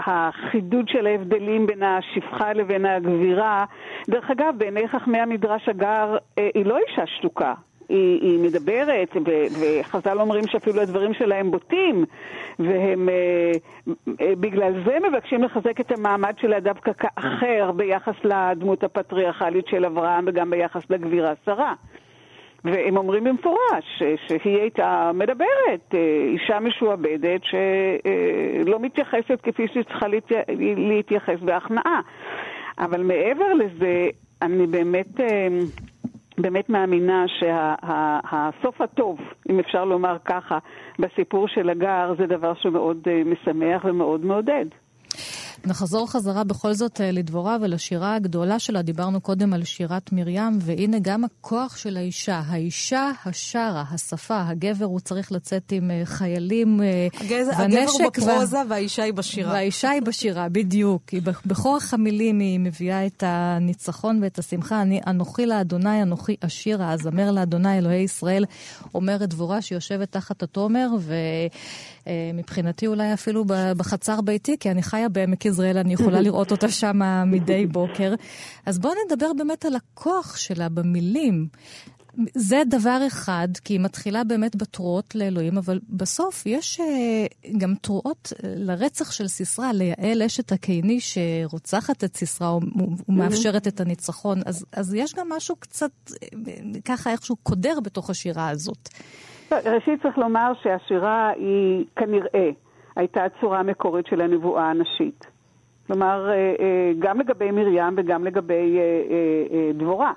החידוד 0.05 0.89
של 0.89 1.07
ההבדלים 1.07 1.67
בין 1.67 1.83
השפחה 1.83 2.53
לבין 2.53 2.85
הגבירה. 2.85 3.65
דרך 4.09 4.31
אגב, 4.31 4.53
בעיני 4.57 4.87
חכמי 4.87 5.19
המדרש 5.19 5.69
הגר 5.69 6.17
אה, 6.37 6.49
היא 6.53 6.65
לא 6.65 6.77
אישה 6.87 7.07
שתוקה, 7.07 7.53
היא, 7.89 8.21
היא 8.21 8.39
מדברת, 8.39 9.15
ו, 9.27 9.31
וחז"ל 9.59 10.21
אומרים 10.21 10.47
שאפילו 10.47 10.81
הדברים 10.81 11.13
שלה 11.13 11.35
הם 11.35 11.51
בוטים, 11.51 12.05
והם 12.59 13.09
אה, 13.09 13.51
אה, 14.21 14.35
בגלל 14.35 14.73
זה 14.85 14.97
מבקשים 15.09 15.43
לחזק 15.43 15.79
את 15.79 15.91
המעמד 15.91 16.33
שלה 16.41 16.59
דווקא 16.59 16.91
כאחר 16.93 17.71
ביחס 17.75 18.15
לדמות 18.23 18.83
הפטריארכלית 18.83 19.67
של 19.67 19.85
אברהם 19.85 20.25
וגם 20.27 20.49
ביחס 20.49 20.81
לגבירה 20.89 21.33
שרה. 21.45 21.73
והם 22.63 22.97
אומרים 22.97 23.23
במפורש 23.23 24.03
שהיא 24.27 24.57
הייתה 24.57 25.11
מדברת, 25.13 25.93
אה, 25.93 25.99
אישה 26.33 26.59
משועבדת 26.59 27.41
שלא 27.43 28.73
אה, 28.73 28.79
מתייחסת 28.79 29.39
כפי 29.43 29.67
שהיא 29.67 29.83
צריכה 29.83 30.05
להתייחס 30.77 31.39
בהכנעה. 31.41 32.01
אבל 32.79 33.03
מעבר 33.03 33.53
לזה, 33.53 34.07
אני 34.41 34.67
באמת 34.67 35.19
אה, 35.19 35.47
באמת 36.41 36.69
מאמינה 36.69 37.25
שהסוף 37.27 38.81
הטוב, 38.81 39.19
אם 39.49 39.59
אפשר 39.59 39.85
לומר 39.85 40.17
ככה, 40.25 40.57
בסיפור 40.99 41.47
של 41.47 41.69
הגר 41.69 42.13
זה 42.17 42.25
דבר 42.27 42.53
שמאוד 42.53 43.07
אה, 43.07 43.21
משמח 43.25 43.85
ומאוד 43.85 44.25
מעודד. 44.25 44.65
נחזור 45.65 46.11
חזרה 46.11 46.43
בכל 46.43 46.73
זאת 46.73 47.01
אה, 47.01 47.11
לדבורה 47.11 47.57
ולשירה 47.61 48.15
הגדולה 48.15 48.59
שלה. 48.59 48.81
דיברנו 48.81 49.21
קודם 49.21 49.53
על 49.53 49.63
שירת 49.63 50.11
מרים, 50.11 50.59
והנה 50.61 50.97
גם 51.01 51.23
הכוח 51.23 51.77
של 51.77 51.97
האישה. 51.97 52.41
האישה 52.47 53.11
השרה, 53.25 53.83
השפה, 53.91 54.41
הגבר 54.47 54.85
הוא 54.85 54.99
צריך 54.99 55.31
לצאת 55.31 55.71
עם 55.71 55.91
אה, 55.91 56.01
חיילים 56.05 56.81
הגז, 57.13 57.47
ונשק. 57.47 57.59
הגבר 57.59 57.91
הוא 57.91 58.09
בפרוזה 58.09 58.57
ו... 58.57 58.69
והאישה 58.69 59.03
היא 59.03 59.13
בשירה. 59.13 59.51
והאישה 59.51 59.89
היא 59.89 60.01
בשירה, 60.01 60.49
בדיוק. 60.49 61.09
היא 61.09 61.21
בכוח 61.45 61.93
המילים 61.93 62.39
היא 62.39 62.59
מביאה 62.59 63.05
את 63.05 63.23
הניצחון 63.27 64.19
ואת 64.23 64.39
השמחה. 64.39 64.81
אני, 64.81 64.99
אנוכי 65.07 65.45
לאדוני, 65.45 66.01
אנוכי 66.01 66.35
אשירה, 66.41 66.93
אזמר 66.93 67.31
לאדוני 67.31 67.77
אלוהי 67.77 68.01
ישראל, 68.01 68.45
אומרת 68.93 69.29
דבורה 69.29 69.61
שיושבת 69.61 70.11
תחת 70.11 70.43
התומר, 70.43 70.87
ו... 70.99 71.13
אה, 72.09 72.31
מבחינתי 72.33 72.87
אולי 72.87 73.13
אפילו 73.13 73.45
בחצר 73.77 74.21
ביתי, 74.21 74.57
כי 74.59 74.71
אני 74.71 74.83
חיה 74.83 75.09
בעמק 75.09 75.45
יזרעאל, 75.49 75.77
אני 75.77 75.93
יכולה 75.93 76.21
לראות 76.21 76.51
אותה 76.51 76.69
שם 76.69 76.99
מדי 77.25 77.65
בוקר. 77.65 78.13
אז 78.65 78.79
בואו 78.79 78.93
נדבר 79.05 79.33
באמת 79.37 79.65
על 79.65 79.75
הכוח 79.75 80.37
שלה 80.37 80.69
במילים. 80.69 81.47
זה 82.33 82.61
דבר 82.69 82.99
אחד, 83.07 83.47
כי 83.65 83.73
היא 83.73 83.79
מתחילה 83.79 84.23
באמת 84.23 84.55
בתרועות 84.55 85.15
לאלוהים, 85.15 85.57
אבל 85.57 85.79
בסוף 85.89 86.45
יש 86.45 86.79
uh, 86.79 86.83
גם 87.57 87.73
תרועות 87.81 88.33
לרצח 88.43 89.11
של 89.11 89.27
סיסרא, 89.27 89.71
ליעל 89.71 90.21
אשת 90.21 90.51
הקיני 90.51 90.99
שרוצחת 90.99 92.03
את 92.03 92.15
סיסרא 92.15 92.47
ומאפשרת 93.09 93.67
את 93.67 93.79
הניצחון. 93.81 94.37
אז, 94.45 94.65
אז 94.73 94.93
יש 94.93 95.15
גם 95.15 95.29
משהו 95.29 95.55
קצת, 95.55 95.91
ככה 96.85 97.11
איכשהו 97.11 97.35
קודר 97.35 97.79
בתוך 97.83 98.09
השירה 98.09 98.49
הזאת. 98.49 98.89
ראשית 99.51 100.01
צריך 100.01 100.17
לומר 100.17 100.51
שהשירה 100.63 101.29
היא 101.29 101.85
כנראה 101.95 102.49
הייתה 102.95 103.19
הצורה 103.23 103.59
המקורית 103.59 104.05
של 104.07 104.21
הנבואה 104.21 104.69
הנשית. 104.69 105.38
כלומר, 105.89 106.29
אה, 106.29 106.33
אה, 106.33 106.91
גם 106.99 107.19
לגבי 107.19 107.51
מרים 107.51 107.93
וגם 107.97 108.25
לגבי 108.25 108.77
אה, 108.79 109.71
דבורה. 109.73 110.11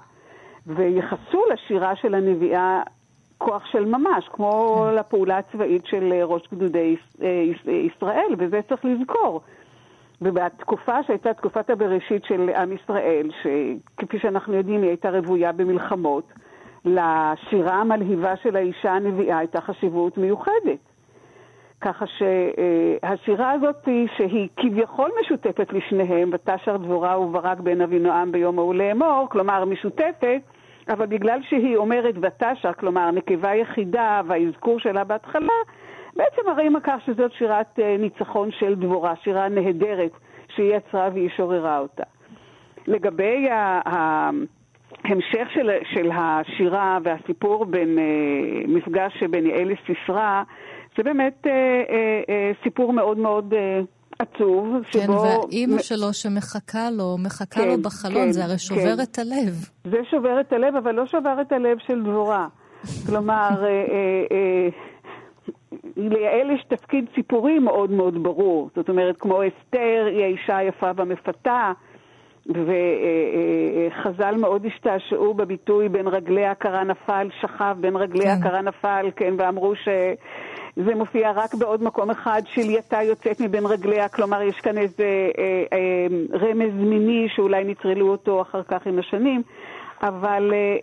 וייחסו 0.66 1.43
לשירה 1.53 1.97
של 1.97 2.14
הנביאה 2.14 2.83
כוח 3.39 3.66
של 3.66 3.85
ממש, 3.85 4.29
כמו 4.33 4.85
כן. 4.89 4.95
לפעולה 4.95 5.39
הצבאית 5.39 5.87
של 5.87 6.12
ראש 6.23 6.43
גדודי 6.53 6.97
ישראל, 7.66 8.35
וזה 8.39 8.61
צריך 8.68 8.85
לזכור. 8.85 9.41
ובתקופה 10.23 11.03
שהייתה 11.03 11.35
תקופת 11.35 11.70
הבראשית 11.70 12.25
של 12.25 12.49
עם 12.57 12.73
ישראל, 12.73 13.31
שכפי 13.43 14.18
שאנחנו 14.18 14.55
יודעים 14.55 14.83
היא 14.83 14.89
הייתה 14.89 15.11
רוויה 15.11 15.53
במלחמות, 15.53 16.33
לשירה 16.85 17.75
המלהיבה 17.75 18.37
של 18.37 18.57
האישה 18.57 18.93
הנביאה 18.93 19.39
הייתה 19.39 19.61
חשיבות 19.61 20.18
מיוחדת. 20.18 20.91
ככה 21.83 22.05
שהשירה 22.07 23.51
הזאת, 23.51 23.89
שהיא 24.16 24.49
כביכול 24.57 25.11
משותפת 25.20 25.72
לשניהם, 25.72 26.30
ותשר 26.33 26.76
דבורה 26.76 27.20
וברק 27.20 27.61
בן 27.61 27.80
אבינועם 27.80 28.33
ביום 28.33 28.59
ההוא 28.59 28.74
לאמור, 28.74 29.26
כלומר 29.30 29.64
משותפת, 29.64 30.41
אבל 30.89 31.07
בגלל 31.07 31.41
שהיא 31.49 31.76
אומרת 31.76 32.14
ותשר, 32.22 32.72
כלומר 32.72 33.11
נקבה 33.11 33.55
יחידה 33.55 34.20
והאזכור 34.26 34.80
שלה 34.80 35.05
בהתחלה, 35.05 35.53
בעצם 36.16 36.43
מראים 36.47 36.76
על 36.76 36.83
כך 36.85 37.01
שזאת 37.07 37.33
שירת 37.33 37.78
אה, 37.78 37.97
ניצחון 37.99 38.51
של 38.51 38.74
דבורה, 38.74 39.14
שירה 39.22 39.49
נהדרת 39.49 40.11
שהיא 40.55 40.74
יצרה 40.76 41.09
והיא 41.12 41.30
שוררה 41.37 41.78
אותה. 41.78 42.05
לגבי 42.87 43.51
ה... 43.51 44.30
המשך 45.05 45.49
של, 45.55 45.70
של 45.85 46.11
השירה 46.14 46.99
והסיפור 47.03 47.64
בין 47.64 47.99
אה, 47.99 48.05
מפגש 48.68 49.22
בין 49.22 49.47
יעל 49.47 49.68
לסיסרא, 49.72 50.43
זה 50.97 51.03
באמת 51.03 51.47
אה, 51.47 51.53
אה, 51.53 52.22
אה, 52.28 52.53
סיפור 52.64 52.93
מאוד 52.93 53.18
מאוד 53.18 53.55
אה, 53.55 53.80
עצוב. 54.18 54.66
כן, 54.90 55.01
שבו... 55.01 55.22
והאימא 55.22 55.78
שלו 55.78 56.12
שמחכה 56.12 56.90
לו, 56.90 57.16
מחכה 57.24 57.61
כן, 57.61 57.68
לו 57.68 57.82
בחלון, 57.82 58.26
כן, 58.26 58.32
זה 58.32 58.45
הרי 58.45 58.59
שובר 58.59 58.97
כן. 58.97 59.03
את 59.03 59.18
הלב. 59.18 59.55
זה 59.84 59.99
שובר 60.11 60.40
את 60.40 60.53
הלב, 60.53 60.76
אבל 60.76 60.93
לא 60.95 61.07
שובר 61.07 61.40
את 61.40 61.53
הלב 61.53 61.78
של 61.86 62.03
דבורה. 62.03 62.47
כלומר, 63.07 63.64
אה, 63.64 63.68
אה, 63.68 64.24
אה, 64.32 64.68
ליעל 65.97 66.51
יש 66.51 66.64
תפקיד 66.68 67.05
ציפורי 67.14 67.59
מאוד 67.59 67.90
מאוד 67.90 68.22
ברור. 68.22 68.70
זאת 68.76 68.88
אומרת, 68.88 69.16
כמו 69.18 69.40
אסתר, 69.43 70.07
היא 70.07 70.24
האישה 70.24 70.57
היפה 70.57 70.90
והמפתה. 70.97 71.72
וחז"ל 72.47 74.34
מאוד 74.36 74.66
השתעשעו 74.66 75.34
בביטוי 75.34 75.88
בין 75.88 76.07
רגלי 76.07 76.47
הקרה 76.47 76.84
נפל, 76.84 77.28
שכב 77.40 77.76
בין 77.80 77.97
רגלי 77.97 78.24
כן. 78.24 78.30
הקרה 78.40 78.62
נפל, 78.62 79.11
כן, 79.16 79.34
ואמרו 79.38 79.72
שזה 80.77 80.95
מופיע 80.95 81.33
רק 81.35 81.55
בעוד 81.55 81.83
מקום 81.83 82.11
אחד, 82.11 82.43
שלייתה 82.47 83.03
יוצאת 83.03 83.41
מבין 83.41 83.66
רגליה, 83.66 84.09
כלומר 84.09 84.43
יש 84.43 84.61
כאן 84.61 84.79
איזה 84.79 85.31
אה, 85.39 85.64
אה, 85.73 86.07
רמז 86.39 86.75
מיני 86.75 87.29
שאולי 87.35 87.64
נטרלו 87.64 88.09
אותו 88.09 88.43
אחר 88.43 88.62
כך 88.62 88.87
עם 88.87 88.99
השנים, 88.99 89.43
אבל 90.03 90.53
אה, 90.55 90.77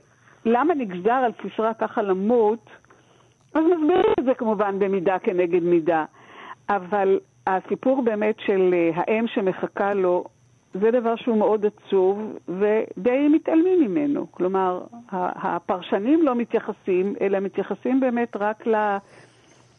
למה 0.46 0.74
נגזר 0.74 1.12
על 1.12 1.32
סיסרא 1.42 1.72
ככה 1.80 2.02
למות? 2.02 2.70
אז 3.54 3.64
מסבירים 3.66 4.14
את 4.20 4.26
זה 4.26 4.34
כמובן 4.34 4.80
במידה 4.80 5.20
כנגד 5.20 5.64
מידה, 5.64 6.06
אבל 6.70 7.20
הסיפור 7.48 8.02
באמת 8.02 8.36
של 8.40 8.74
אה, 8.74 8.90
האם 8.96 9.28
שמחכה 9.28 9.94
לו 9.94 10.24
זה 10.74 10.92
דבר 10.92 11.16
שהוא 11.16 11.38
מאוד 11.38 11.66
עצוב, 11.66 12.38
ודי 12.48 13.28
מתעלמים 13.28 13.82
ממנו. 13.82 14.28
כלומר, 14.32 14.82
הפרשנים 15.12 16.22
לא 16.24 16.36
מתייחסים, 16.36 17.16
אלא 17.22 17.40
מתייחסים 17.40 18.00
באמת 18.00 18.36
רק. 18.36 18.68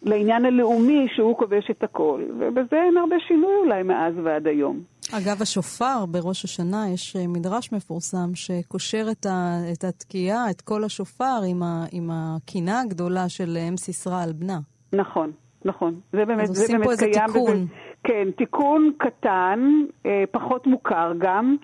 לעניין 0.02 0.44
הלאומי 0.44 1.06
שהוא 1.14 1.36
כובש 1.36 1.70
את 1.70 1.82
הכל, 1.82 2.22
ובזה 2.38 2.76
אין 2.76 2.96
הרבה 2.96 3.16
שינוי 3.28 3.54
אולי 3.64 3.82
מאז 3.82 4.14
ועד 4.24 4.46
היום. 4.46 4.80
אגב, 5.12 5.42
השופר 5.42 6.06
בראש 6.08 6.44
השנה, 6.44 6.84
יש 6.94 7.16
אה, 7.16 7.26
מדרש 7.28 7.72
מפורסם 7.72 8.34
שקושר 8.34 9.06
את, 9.10 9.26
ה, 9.26 9.56
את 9.72 9.84
התקיעה, 9.84 10.50
את 10.50 10.60
כל 10.60 10.84
השופר, 10.84 11.40
עם, 11.48 11.62
ה, 11.62 11.84
עם 11.92 12.10
הקינה 12.12 12.80
הגדולה 12.80 13.28
של 13.28 13.56
אם 13.68 13.76
סיסרא 13.76 14.22
על 14.22 14.32
בנה. 14.32 14.58
נכון, 14.92 15.30
נכון. 15.64 16.00
זה 16.12 16.24
באמת, 16.24 16.42
אז 16.42 16.62
עושים 16.62 16.84
פה 16.84 16.90
איזה 16.90 17.06
תיקון. 17.06 17.56
בזה, 17.56 17.74
כן, 18.04 18.28
תיקון 18.36 18.92
קטן, 18.98 19.60
אה, 20.06 20.24
פחות 20.30 20.66
מוכר 20.66 21.12
גם, 21.18 21.56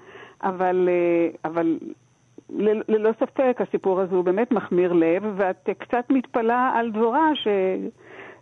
אבל, 0.43 0.89
אה, 0.89 1.51
אבל 1.51 1.79
ללא 2.89 3.11
ספק 3.21 3.61
הסיפור 3.61 4.01
הזה 4.01 4.17
הוא 4.17 4.25
באמת 4.25 4.53
מחמיר 4.53 4.93
לב, 4.93 5.23
ואת 5.37 5.69
קצת 5.79 6.05
מתפלאה 6.11 6.71
על 6.75 6.91
דבורה 6.91 7.31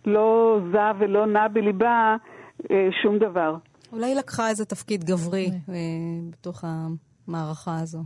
שלא 0.05 0.59
זע 0.71 0.91
ולא 0.99 1.25
נע 1.25 1.47
בליבה 1.47 2.15
אה, 2.71 2.87
שום 3.03 3.17
דבר. 3.19 3.55
אולי 3.91 4.05
היא 4.05 4.15
לקחה 4.15 4.49
איזה 4.49 4.65
תפקיד 4.65 5.03
גברי 5.03 5.49
אה, 5.69 5.73
בתוך 6.31 6.63
המערכה 6.63 7.79
הזו. 7.79 7.99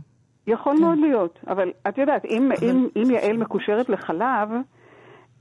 יכול 0.46 0.76
כן. 0.76 0.82
מאוד 0.82 0.98
להיות, 0.98 1.38
אבל 1.46 1.72
את 1.88 1.98
יודעת, 1.98 2.24
אם. 2.24 2.50
אם, 2.62 2.88
אם 2.96 3.10
יעל 3.10 3.36
מקושרת 3.36 3.88
לחלב, 3.88 4.48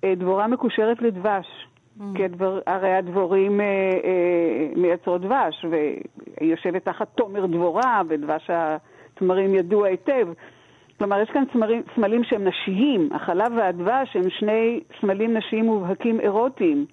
אה, 0.03 0.15
דבורה 0.15 0.47
מקושרת 0.47 1.01
לדבש. 1.01 1.45
Mm. 1.99 2.01
כי 2.15 2.25
הדבר, 2.25 2.59
הרי 2.67 2.93
הדבורים 2.93 3.61
אה, 3.61 3.65
אה, 3.65 4.81
מייצרות 4.81 5.21
דבש, 5.21 5.65
והיא 5.71 6.51
יושבת 6.51 6.85
תחת 6.85 7.07
תומר 7.15 7.45
דבורה, 7.45 8.01
ודבש 8.09 8.49
התמרים 8.49 9.55
ידוע 9.55 9.87
היטב. 9.87 10.27
כלומר, 10.99 11.21
יש 11.21 11.29
כאן 11.33 11.43
סמלים, 11.53 11.83
סמלים 11.95 12.23
שהם 12.23 12.47
נשיים. 12.47 13.09
החלב 13.13 13.51
והדבש 13.57 14.15
הם 14.15 14.29
שני 14.39 14.79
סמלים 15.01 15.37
נשיים 15.37 15.65
מובהקים 15.65 16.19
אירוטיים. 16.19 16.85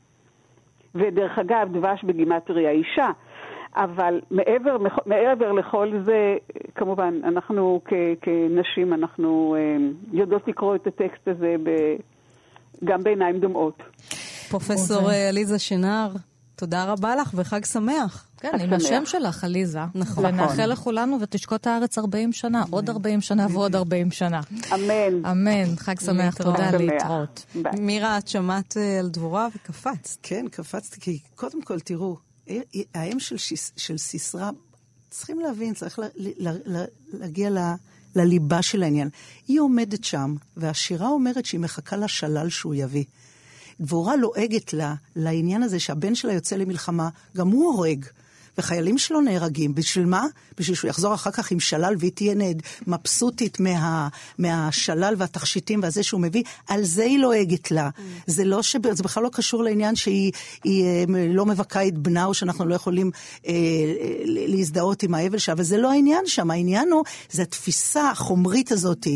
ודרך 0.94 1.38
אגב, 1.38 1.68
דבש 1.72 2.04
בגימטריה 2.04 2.70
אישה. 2.70 3.10
אבל 3.76 4.20
מעבר, 4.30 4.76
מעבר 5.06 5.52
לכל 5.52 5.92
זה, 6.04 6.36
כמובן, 6.74 7.14
אנחנו 7.24 7.80
כ, 7.84 7.92
כנשים, 8.22 8.94
אנחנו 8.94 9.56
אה, 9.58 9.76
יודעות 10.12 10.48
לקרוא 10.48 10.74
את 10.74 10.86
הטקסט 10.86 11.28
הזה 11.28 11.54
ב, 11.62 11.70
גם 12.84 13.02
בעיניים 13.02 13.40
דומעות. 13.40 13.82
פרופסור 14.50 15.10
עליזה 15.28 15.58
שנהר, 15.58 16.08
תודה 16.56 16.84
רבה 16.84 17.16
לך 17.16 17.30
וחג 17.34 17.64
שמח. 17.64 18.26
כן, 18.36 18.60
עם 18.60 18.72
השם 18.72 19.02
שלך, 19.06 19.44
עליזה. 19.44 19.80
נכון. 19.94 20.26
ונאחל 20.26 20.66
לכולנו 20.66 21.20
ותשקוט 21.20 21.66
הארץ 21.66 21.98
40 21.98 22.32
שנה, 22.32 22.64
עוד 22.70 22.90
40 22.90 23.20
שנה 23.20 23.46
ועוד 23.50 23.76
40 23.76 24.10
שנה. 24.10 24.40
אמן. 24.74 25.26
אמן, 25.26 25.76
חג 25.76 26.00
שמח, 26.00 26.34
תודה, 26.34 26.70
להתראות. 26.70 27.46
מירה, 27.78 28.18
את 28.18 28.28
שמעת 28.28 28.76
על 28.98 29.08
דבורה 29.08 29.48
וקפצת. 29.54 30.16
כן, 30.22 30.46
קפצתי, 30.50 31.00
כי 31.00 31.18
קודם 31.34 31.62
כל, 31.62 31.80
תראו, 31.80 32.16
האם 32.94 33.20
של, 33.20 33.36
שיס, 33.36 33.72
של 33.76 33.98
סיסרא, 33.98 34.50
צריכים 35.10 35.40
להבין, 35.40 35.74
צריך 35.74 35.98
לה, 35.98 36.06
לה, 36.16 36.52
לה, 36.64 36.84
להגיע 37.12 37.50
ל, 37.50 37.58
לליבה 38.16 38.62
של 38.62 38.82
העניין. 38.82 39.08
היא 39.48 39.60
עומדת 39.60 40.04
שם, 40.04 40.34
והשירה 40.56 41.08
אומרת 41.08 41.44
שהיא 41.44 41.60
מחכה 41.60 41.96
לשלל 41.96 42.48
שהוא 42.48 42.74
יביא. 42.74 43.04
דבורה 43.80 44.16
לועגת 44.16 44.72
לה, 44.72 44.94
לעניין 45.16 45.62
הזה 45.62 45.80
שהבן 45.80 46.14
שלה 46.14 46.32
יוצא 46.32 46.56
למלחמה, 46.56 47.08
גם 47.36 47.48
הוא 47.48 47.72
הורג. 47.72 48.04
וחיילים 48.58 48.98
שלו 48.98 49.20
נהרגים. 49.20 49.74
בשביל 49.74 50.06
מה? 50.06 50.24
בשביל 50.58 50.76
שהוא 50.76 50.88
יחזור 50.88 51.14
אחר 51.14 51.30
כך 51.30 51.50
עם 51.50 51.60
שלל 51.60 51.94
והיא 51.98 52.12
תהיה 52.14 52.34
נד, 52.34 52.62
מבסוטית 52.86 53.60
מה, 53.60 54.08
מהשלל 54.38 55.14
והתכשיטים 55.18 55.80
והזה 55.82 56.02
שהוא 56.02 56.20
מביא, 56.20 56.42
על 56.68 56.84
זה 56.84 57.02
היא 57.02 57.18
לועגת 57.18 57.70
לה. 57.70 57.88
Mm. 57.96 58.00
זה, 58.26 58.44
לא 58.44 58.62
ש... 58.62 58.76
זה 58.92 59.02
בכלל 59.02 59.22
לא 59.22 59.28
קשור 59.32 59.62
לעניין 59.62 59.96
שהיא 59.96 60.32
היא, 60.64 60.84
אה, 60.84 61.04
לא 61.28 61.46
מבכה 61.46 61.86
את 61.86 61.98
בנה 61.98 62.24
או 62.24 62.34
שאנחנו 62.34 62.66
לא 62.66 62.74
יכולים 62.74 63.10
אה, 63.46 63.52
להזדהות 64.24 65.02
עם 65.02 65.14
האבל 65.14 65.38
שלה, 65.38 65.54
וזה 65.58 65.76
לא 65.76 65.90
העניין 65.90 66.26
שם. 66.26 66.50
העניין 66.50 66.92
הוא, 66.92 67.04
זה 67.30 67.42
התפיסה 67.42 68.10
החומרית 68.10 68.72
הזאת, 68.72 69.06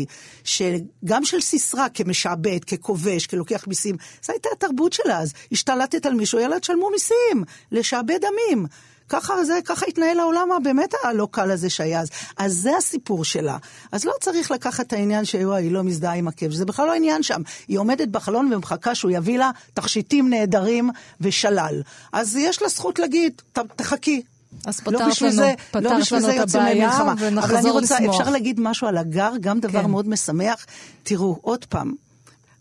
שגם 0.43 1.25
של 1.25 1.41
סיסרא 1.41 1.87
כמשעבד, 1.93 2.63
ככובש, 2.63 3.27
כלוקח 3.27 3.67
מיסים, 3.67 3.95
זו 4.23 4.33
הייתה 4.33 4.49
התרבות 4.57 4.93
שלה 4.93 5.19
אז. 5.19 5.33
השתלטת 5.51 6.05
על 6.05 6.13
מישהו, 6.13 6.39
יאללה, 6.39 6.59
תשלמו 6.59 6.89
מיסים, 6.89 7.43
לשעבד 7.71 8.19
עמים. 8.25 8.67
ככה, 9.11 9.43
זה, 9.43 9.59
ככה 9.65 9.85
התנהל 9.87 10.19
העולם 10.19 10.51
הבאמת 10.51 10.93
הלא 11.03 11.27
קל 11.31 11.51
הזה 11.51 11.69
שהיה 11.69 12.01
אז. 12.01 12.09
אז 12.37 12.53
זה 12.53 12.77
הסיפור 12.77 13.25
שלה. 13.25 13.57
אז 13.91 14.05
לא 14.05 14.13
צריך 14.21 14.51
לקחת 14.51 14.87
את 14.87 14.93
העניין 14.93 15.25
שהיא 15.25 15.71
לא 15.71 15.83
מזדהה 15.83 16.13
עם 16.13 16.27
הכיף, 16.27 16.51
זה 16.51 16.65
בכלל 16.65 16.87
לא 16.87 16.93
עניין 16.93 17.23
שם. 17.23 17.41
היא 17.67 17.79
עומדת 17.79 18.07
בחלון 18.07 18.53
ומחכה 18.53 18.95
שהוא 18.95 19.11
יביא 19.11 19.37
לה 19.37 19.51
תכשיטים 19.73 20.29
נהדרים 20.29 20.89
ושלל. 21.21 21.81
אז 22.13 22.35
יש 22.35 22.61
לה 22.61 22.67
זכות 22.67 22.99
להגיד, 22.99 23.41
תחכי, 23.75 24.21
אז 24.65 24.79
פתרת 24.79 24.93
לא 24.93 25.07
לנו, 25.21 25.31
זה, 25.31 25.53
פתרת 25.71 25.83
לא 25.83 25.97
בשביל 25.99 26.19
זה 26.19 26.33
יוצאים 26.33 26.63
למלחמה. 26.63 27.13
אבל 27.43 27.57
אני 27.57 27.69
רוצה, 27.69 27.95
לשמוח. 27.99 28.21
אפשר 28.21 28.31
להגיד 28.31 28.59
משהו 28.59 28.87
על 28.87 28.97
הגר, 28.97 29.31
גם 29.41 29.59
דבר 29.59 29.83
כן. 29.83 29.89
מאוד 29.89 30.09
משמח. 30.09 30.65
תראו, 31.03 31.39
עוד 31.41 31.65
פעם, 31.65 31.93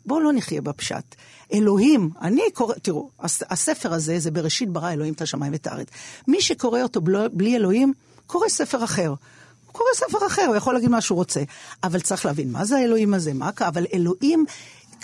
בואו 0.06 0.20
לא 0.20 0.32
נחיה 0.32 0.60
בפשט. 0.62 1.14
אלוהים, 1.52 2.10
אני 2.20 2.42
קורא, 2.54 2.74
תראו, 2.82 3.10
הספר 3.22 3.92
הזה 3.92 4.18
זה 4.18 4.30
בראשית 4.30 4.68
ברא 4.68 4.92
אלוהים 4.92 5.14
את 5.14 5.22
השמיים 5.22 5.52
ואת 5.52 5.66
הארץ. 5.66 5.88
מי 6.28 6.42
שקורא 6.42 6.82
אותו 6.82 7.00
בלי 7.32 7.56
אלוהים, 7.56 7.92
קורא 8.26 8.48
ספר 8.48 8.84
אחר. 8.84 9.08
הוא 9.08 9.72
קורא 9.72 9.88
ספר 9.94 10.26
אחר, 10.26 10.44
הוא 10.46 10.56
יכול 10.56 10.74
להגיד 10.74 10.90
מה 10.90 11.00
שהוא 11.00 11.16
רוצה. 11.16 11.42
אבל 11.84 12.00
צריך 12.00 12.26
להבין 12.26 12.52
מה 12.52 12.64
זה 12.64 12.76
האלוהים 12.76 13.14
הזה, 13.14 13.34
מה, 13.34 13.50
אבל 13.60 13.86
אלוהים 13.94 14.44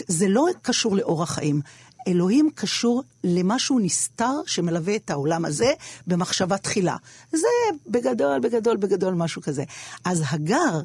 זה 0.06 0.28
לא 0.28 0.46
קשור 0.62 0.96
לאורח 0.96 1.30
חיים. 1.30 1.60
אלוהים 2.06 2.50
קשור 2.54 3.02
למשהו 3.24 3.78
נסתר 3.78 4.32
שמלווה 4.46 4.96
את 4.96 5.10
העולם 5.10 5.44
הזה 5.44 5.72
במחשבה 6.06 6.58
תחילה. 6.58 6.96
זה 7.32 7.46
בגדול, 7.86 8.40
בגדול, 8.40 8.76
בגדול 8.76 9.14
משהו 9.14 9.42
כזה. 9.42 9.64
אז 10.04 10.22
הגר, 10.30 10.80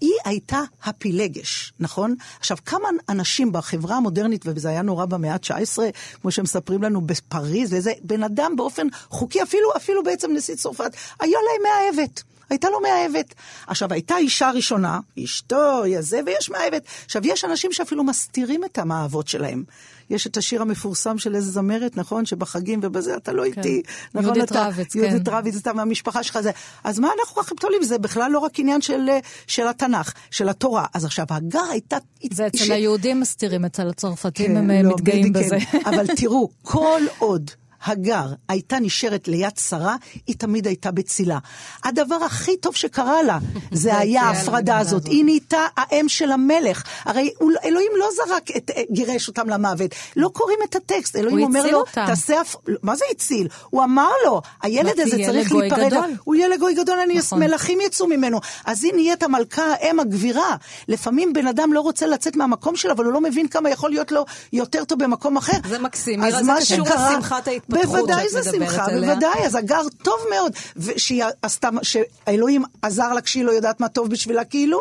היא 0.00 0.12
הייתה 0.24 0.60
הפילגש, 0.84 1.72
נכון? 1.80 2.14
עכשיו, 2.38 2.56
כמה 2.64 2.88
אנשים 3.08 3.52
בחברה 3.52 3.96
המודרנית, 3.96 4.42
וזה 4.44 4.68
היה 4.68 4.82
נורא 4.82 5.04
במאה 5.04 5.32
ה-19, 5.32 5.78
כמו 6.22 6.30
שמספרים 6.30 6.82
לנו 6.82 7.00
בפריז, 7.00 7.72
וזה 7.72 7.92
בן 8.02 8.22
אדם 8.22 8.52
באופן 8.56 8.86
חוקי, 9.08 9.42
אפילו, 9.42 9.68
אפילו 9.76 10.02
בעצם 10.02 10.30
נשיא 10.34 10.54
צרפת, 10.54 10.90
היה 11.20 11.38
להם 11.48 11.62
מאהבת. 11.96 12.22
הייתה 12.50 12.70
לו 12.70 12.80
מאהבת. 12.80 13.34
עכשיו, 13.66 13.92
הייתה 13.92 14.16
אישה 14.16 14.50
ראשונה, 14.50 15.00
אשתו, 15.24 15.82
יזה, 15.86 16.20
ויש 16.26 16.50
מאהבת. 16.50 16.82
עכשיו, 17.04 17.22
יש 17.26 17.44
אנשים 17.44 17.72
שאפילו 17.72 18.04
מסתירים 18.04 18.64
את 18.64 18.78
המאהבות 18.78 19.28
שלהם. 19.28 19.64
יש 20.10 20.26
את 20.26 20.36
השיר 20.36 20.62
המפורסם 20.62 21.18
של 21.18 21.34
איזה 21.34 21.50
זמרת, 21.50 21.96
נכון? 21.96 22.26
שבחגים 22.26 22.80
ובזה 22.82 23.16
אתה 23.16 23.32
לא 23.32 23.42
כן. 23.42 23.60
איתי. 23.60 23.82
נכון? 24.14 24.24
יהודית 24.24 24.52
אתה, 24.52 24.66
רביץ, 24.68 24.92
כן. 24.92 24.98
יהודית 24.98 25.28
רביץ, 25.28 25.56
אתה 25.56 25.72
מהמשפחה 25.72 26.22
שלך 26.22 26.40
זה. 26.40 26.50
אז 26.84 26.98
מה 26.98 27.08
אנחנו 27.18 27.34
כל 27.34 27.42
כך 27.42 27.52
תולים? 27.60 27.82
זה 27.82 27.98
בכלל 27.98 28.30
לא 28.30 28.38
רק 28.38 28.58
עניין 28.58 28.80
של, 28.80 29.08
של 29.46 29.68
התנ"ך, 29.68 30.12
של 30.30 30.48
התורה. 30.48 30.86
אז 30.94 31.04
עכשיו, 31.04 31.26
הגר 31.30 31.64
הייתה... 31.70 31.96
זה 32.32 32.46
אצל 32.46 32.58
ש... 32.58 32.70
היהודים 32.70 33.20
מסתירים, 33.20 33.64
אצל 33.64 33.88
הצרפתים 33.88 34.46
כן, 34.46 34.56
הם 34.56 34.70
לא, 34.70 34.94
מתגאים 34.94 35.32
בזה. 35.32 35.56
כן. 35.72 35.78
אבל 35.84 36.06
תראו, 36.16 36.48
כל 36.62 37.00
עוד... 37.18 37.50
הגר 37.86 38.26
הייתה 38.48 38.78
נשארת 38.80 39.28
ליד 39.28 39.56
שרה, 39.68 39.96
היא 40.26 40.36
תמיד 40.38 40.66
הייתה 40.66 40.90
בצילה. 40.90 41.38
הדבר 41.84 42.14
הכי 42.14 42.56
טוב 42.56 42.76
שקרה 42.76 43.22
לה, 43.22 43.38
זה 43.72 43.98
היה 43.98 44.22
ההפרדה 44.22 44.78
הזאת. 44.78 45.06
היא 45.06 45.24
נהייתה 45.24 45.66
האם 45.76 46.08
של 46.08 46.32
המלך. 46.32 46.84
הרי 47.04 47.30
אלוהים 47.64 47.92
לא 47.98 48.06
זרק 48.16 48.56
את, 48.56 48.70
גירש 48.90 49.28
אותם 49.28 49.48
למוות. 49.48 49.90
לא 50.16 50.28
קוראים 50.28 50.58
את 50.68 50.76
הטקסט. 50.76 51.16
אלוהים 51.16 51.42
אומר 51.42 51.66
לו, 51.70 51.84
תעשה... 51.92 52.40
הפ... 52.40 52.56
מה 52.82 52.96
זה 52.96 53.04
הציל? 53.10 53.48
הוא 53.70 53.84
אמר 53.84 54.10
לו, 54.24 54.42
הילד 54.62 55.00
הזה 55.00 55.16
צריך 55.26 55.52
להיפרד. 55.52 55.92
הוא 56.24 56.34
ילד 56.34 56.60
גוי 56.60 56.74
גדול, 56.74 56.98
אני 56.98 57.18
נכון. 57.18 57.38
מלכים 57.38 57.78
יצאו 57.80 58.06
ממנו. 58.06 58.40
אז 58.64 58.84
היא 58.84 58.92
נהיית 58.92 59.22
המלכה, 59.22 59.62
האם 59.80 60.00
הגבירה. 60.00 60.56
לפעמים 60.88 61.32
בן 61.32 61.46
אדם 61.46 61.72
לא 61.72 61.80
רוצה 61.80 62.06
לצאת 62.06 62.36
מהמקום 62.36 62.76
שלו, 62.76 62.92
אבל 62.92 63.04
הוא 63.04 63.12
לא 63.12 63.20
מבין 63.20 63.48
כמה 63.48 63.70
יכול 63.70 63.90
להיות 63.90 64.12
לו 64.12 64.24
יותר 64.52 64.84
טוב 64.84 65.04
במקום 65.04 65.36
אחר. 65.36 65.58
זה 65.68 65.78
מקסים. 65.78 66.24
אז 66.24 66.42
מה 66.42 66.60
שקרה... 66.60 67.18
ההתפתחות. 67.46 67.75
בוודאי 67.84 68.28
זה 68.28 68.42
שמחה, 68.42 68.84
עליה. 68.84 69.14
בוודאי, 69.14 69.46
אז 69.46 69.54
הגר 69.54 69.82
טוב 70.02 70.20
מאוד, 70.30 70.52
שהיא 70.96 71.24
עשתה, 71.42 71.68
שאלוהים 71.82 72.62
עזר 72.82 73.12
לה 73.12 73.20
כשהיא 73.20 73.44
לא 73.44 73.50
יודעת 73.52 73.80
מה 73.80 73.88
טוב 73.88 74.10
בשבילה 74.10 74.44
כאילו, 74.44 74.78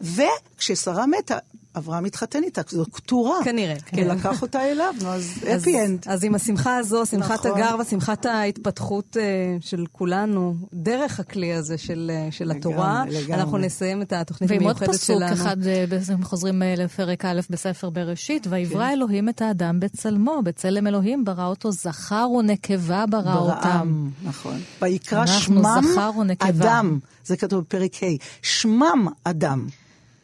וכששרה 0.00 1.06
מתה, 1.06 1.38
אברהם 1.76 2.04
התחתן 2.04 2.42
איתה, 2.42 2.62
זו 2.68 2.84
כתורה. 2.92 3.44
כנראה, 3.44 3.76
כן. 3.86 4.10
ולקח 4.10 4.42
אותה 4.42 4.64
אליו, 4.64 4.94
נו, 5.02 5.08
אז 5.08 5.32
אפי 5.56 5.84
אנד. 5.84 6.04
אז 6.06 6.24
עם 6.24 6.34
השמחה 6.34 6.76
הזו, 6.76 7.06
שמחת 7.06 7.46
נכון. 7.46 7.60
הגר 7.60 7.76
ושמחת 7.80 8.26
ההתפתחות 8.26 9.16
uh, 9.16 9.66
של 9.66 9.84
כולנו, 9.92 10.54
דרך 10.72 11.20
הכלי 11.20 11.52
הזה 11.52 11.78
של, 11.78 12.10
של 12.30 12.44
לגמרי, 12.44 12.58
התורה, 12.58 13.04
לגמרי. 13.08 13.34
אנחנו 13.34 13.58
נסיים 13.58 14.02
את 14.02 14.12
התוכנית 14.12 14.50
המיוחדת 14.50 15.00
שלנו. 15.00 15.20
ועם 15.20 15.30
עוד 15.30 15.32
פסוק 15.32 15.46
אחד, 15.46 15.56
uh, 16.22 16.24
חוזרים 16.24 16.62
uh, 16.62 16.80
לפרק 16.80 17.24
א' 17.24 17.40
בספר 17.50 17.90
בראשית, 17.90 18.46
ויברא 18.50 18.86
כן. 18.86 18.92
אלוהים 18.92 19.28
את 19.28 19.42
האדם 19.42 19.80
בצלמו, 19.80 20.40
בצלם 20.44 20.86
אלוהים 20.86 21.24
ברא 21.24 21.46
אותו, 21.46 21.72
זכר 21.72 22.28
ונקבה 22.38 23.04
ברא 23.10 23.22
ברעם, 23.22 23.56
אותם. 23.56 24.10
נכון. 24.24 24.60
ויקרא 24.82 25.26
שמם 25.26 25.82
אדם, 26.38 26.98
זה 27.24 27.36
כתוב 27.36 27.60
בפרק 27.60 28.02
ה', 28.02 28.06
שמם 28.42 29.06
אדם. 29.24 29.66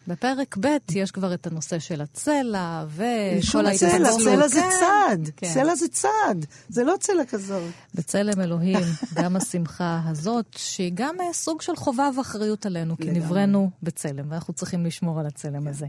בפרק 0.07 0.57
ב' 0.61 0.66
יש 0.94 1.11
כבר 1.11 1.34
את 1.34 1.46
הנושא 1.46 1.78
של 1.78 2.00
הצלע, 2.00 2.84
וכל 2.88 3.66
ההתפצלות. 3.66 4.20
צלע 4.20 4.48
זה 4.48 4.61
צד, 4.80 5.32
כן. 5.36 5.55
צלע 5.55 5.74
זה 5.74 5.88
צד, 5.88 6.34
זה 6.68 6.84
לא 6.84 6.94
צלע 7.00 7.24
כזאת. 7.24 7.62
בצלם 7.94 8.40
אלוהים, 8.40 8.78
גם 9.14 9.36
השמחה 9.36 10.00
הזאת, 10.07 10.46
שהיא 10.57 10.92
גם 10.94 11.14
אה, 11.20 11.32
סוג 11.32 11.62
של 11.62 11.76
חובה 11.76 12.11
ואחריות 12.16 12.66
עלינו, 12.66 12.96
כי 12.96 13.11
נבראנו 13.11 13.70
בצלם, 13.82 14.24
ואנחנו 14.30 14.55
צריכים 14.55 14.86
לשמור 14.86 15.20
על 15.20 15.26
הצלם 15.26 15.68
הזה. 15.68 15.86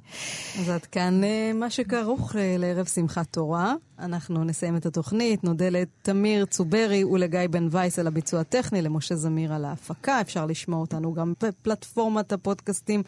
אז 0.60 0.70
עד 0.70 0.86
כאן 0.86 1.24
אה, 1.24 1.52
מה 1.54 1.70
שכרוך 1.70 2.36
אה, 2.36 2.56
לערב 2.60 2.86
שמחת 2.86 3.28
תורה. 3.32 3.74
אנחנו 4.00 4.44
נסיים 4.44 4.78
את 4.78 4.86
התוכנית, 4.86 5.44
נודה 5.44 5.70
לתמיר 5.70 6.46
צוברי 6.46 7.04
ולגיא 7.04 7.40
בן 7.50 7.68
וייס 7.72 8.00
על 8.00 8.08
הביצוע 8.08 8.40
הטכני, 8.40 8.82
למשה 8.82 9.16
זמיר 9.16 9.54
על 9.54 9.66
ההפקה. 9.66 10.22
אפשר 10.22 10.46
לשמוע 10.46 10.80
אותנו 10.80 11.14
גם 11.14 11.34
בפלטפורמת 11.44 12.32
הפודקאסטים. 12.34 13.04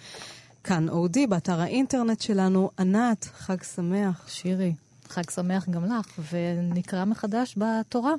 כאן 0.66 0.90
אודי, 0.90 1.28
באתר 1.28 1.62
האינטרנט 1.62 2.22
שלנו. 2.22 2.70
ענת, 2.80 3.30
חג 3.38 3.64
שמח. 3.76 4.26
שירי, 4.28 4.74
חג 5.10 5.30
שמח 5.30 5.70
גם 5.70 5.86
לך, 5.86 6.20
ונקרא 6.32 7.06
מחדש 7.06 7.56
בתורה 7.58 8.14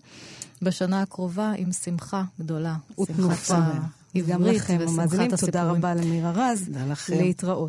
בשנה 0.63 1.03
הקרובה 1.03 1.53
עם 1.57 1.73
שמחה 1.73 2.23
גדולה. 2.41 2.77
ותנופה. 3.01 3.59
גם 4.29 4.43
לכם, 4.43 4.79
המאזינים, 4.89 5.37
תודה 5.37 5.65
רבה 5.65 5.95
למירה 5.95 6.33
רז. 6.35 6.71
להתראות. 7.09 7.57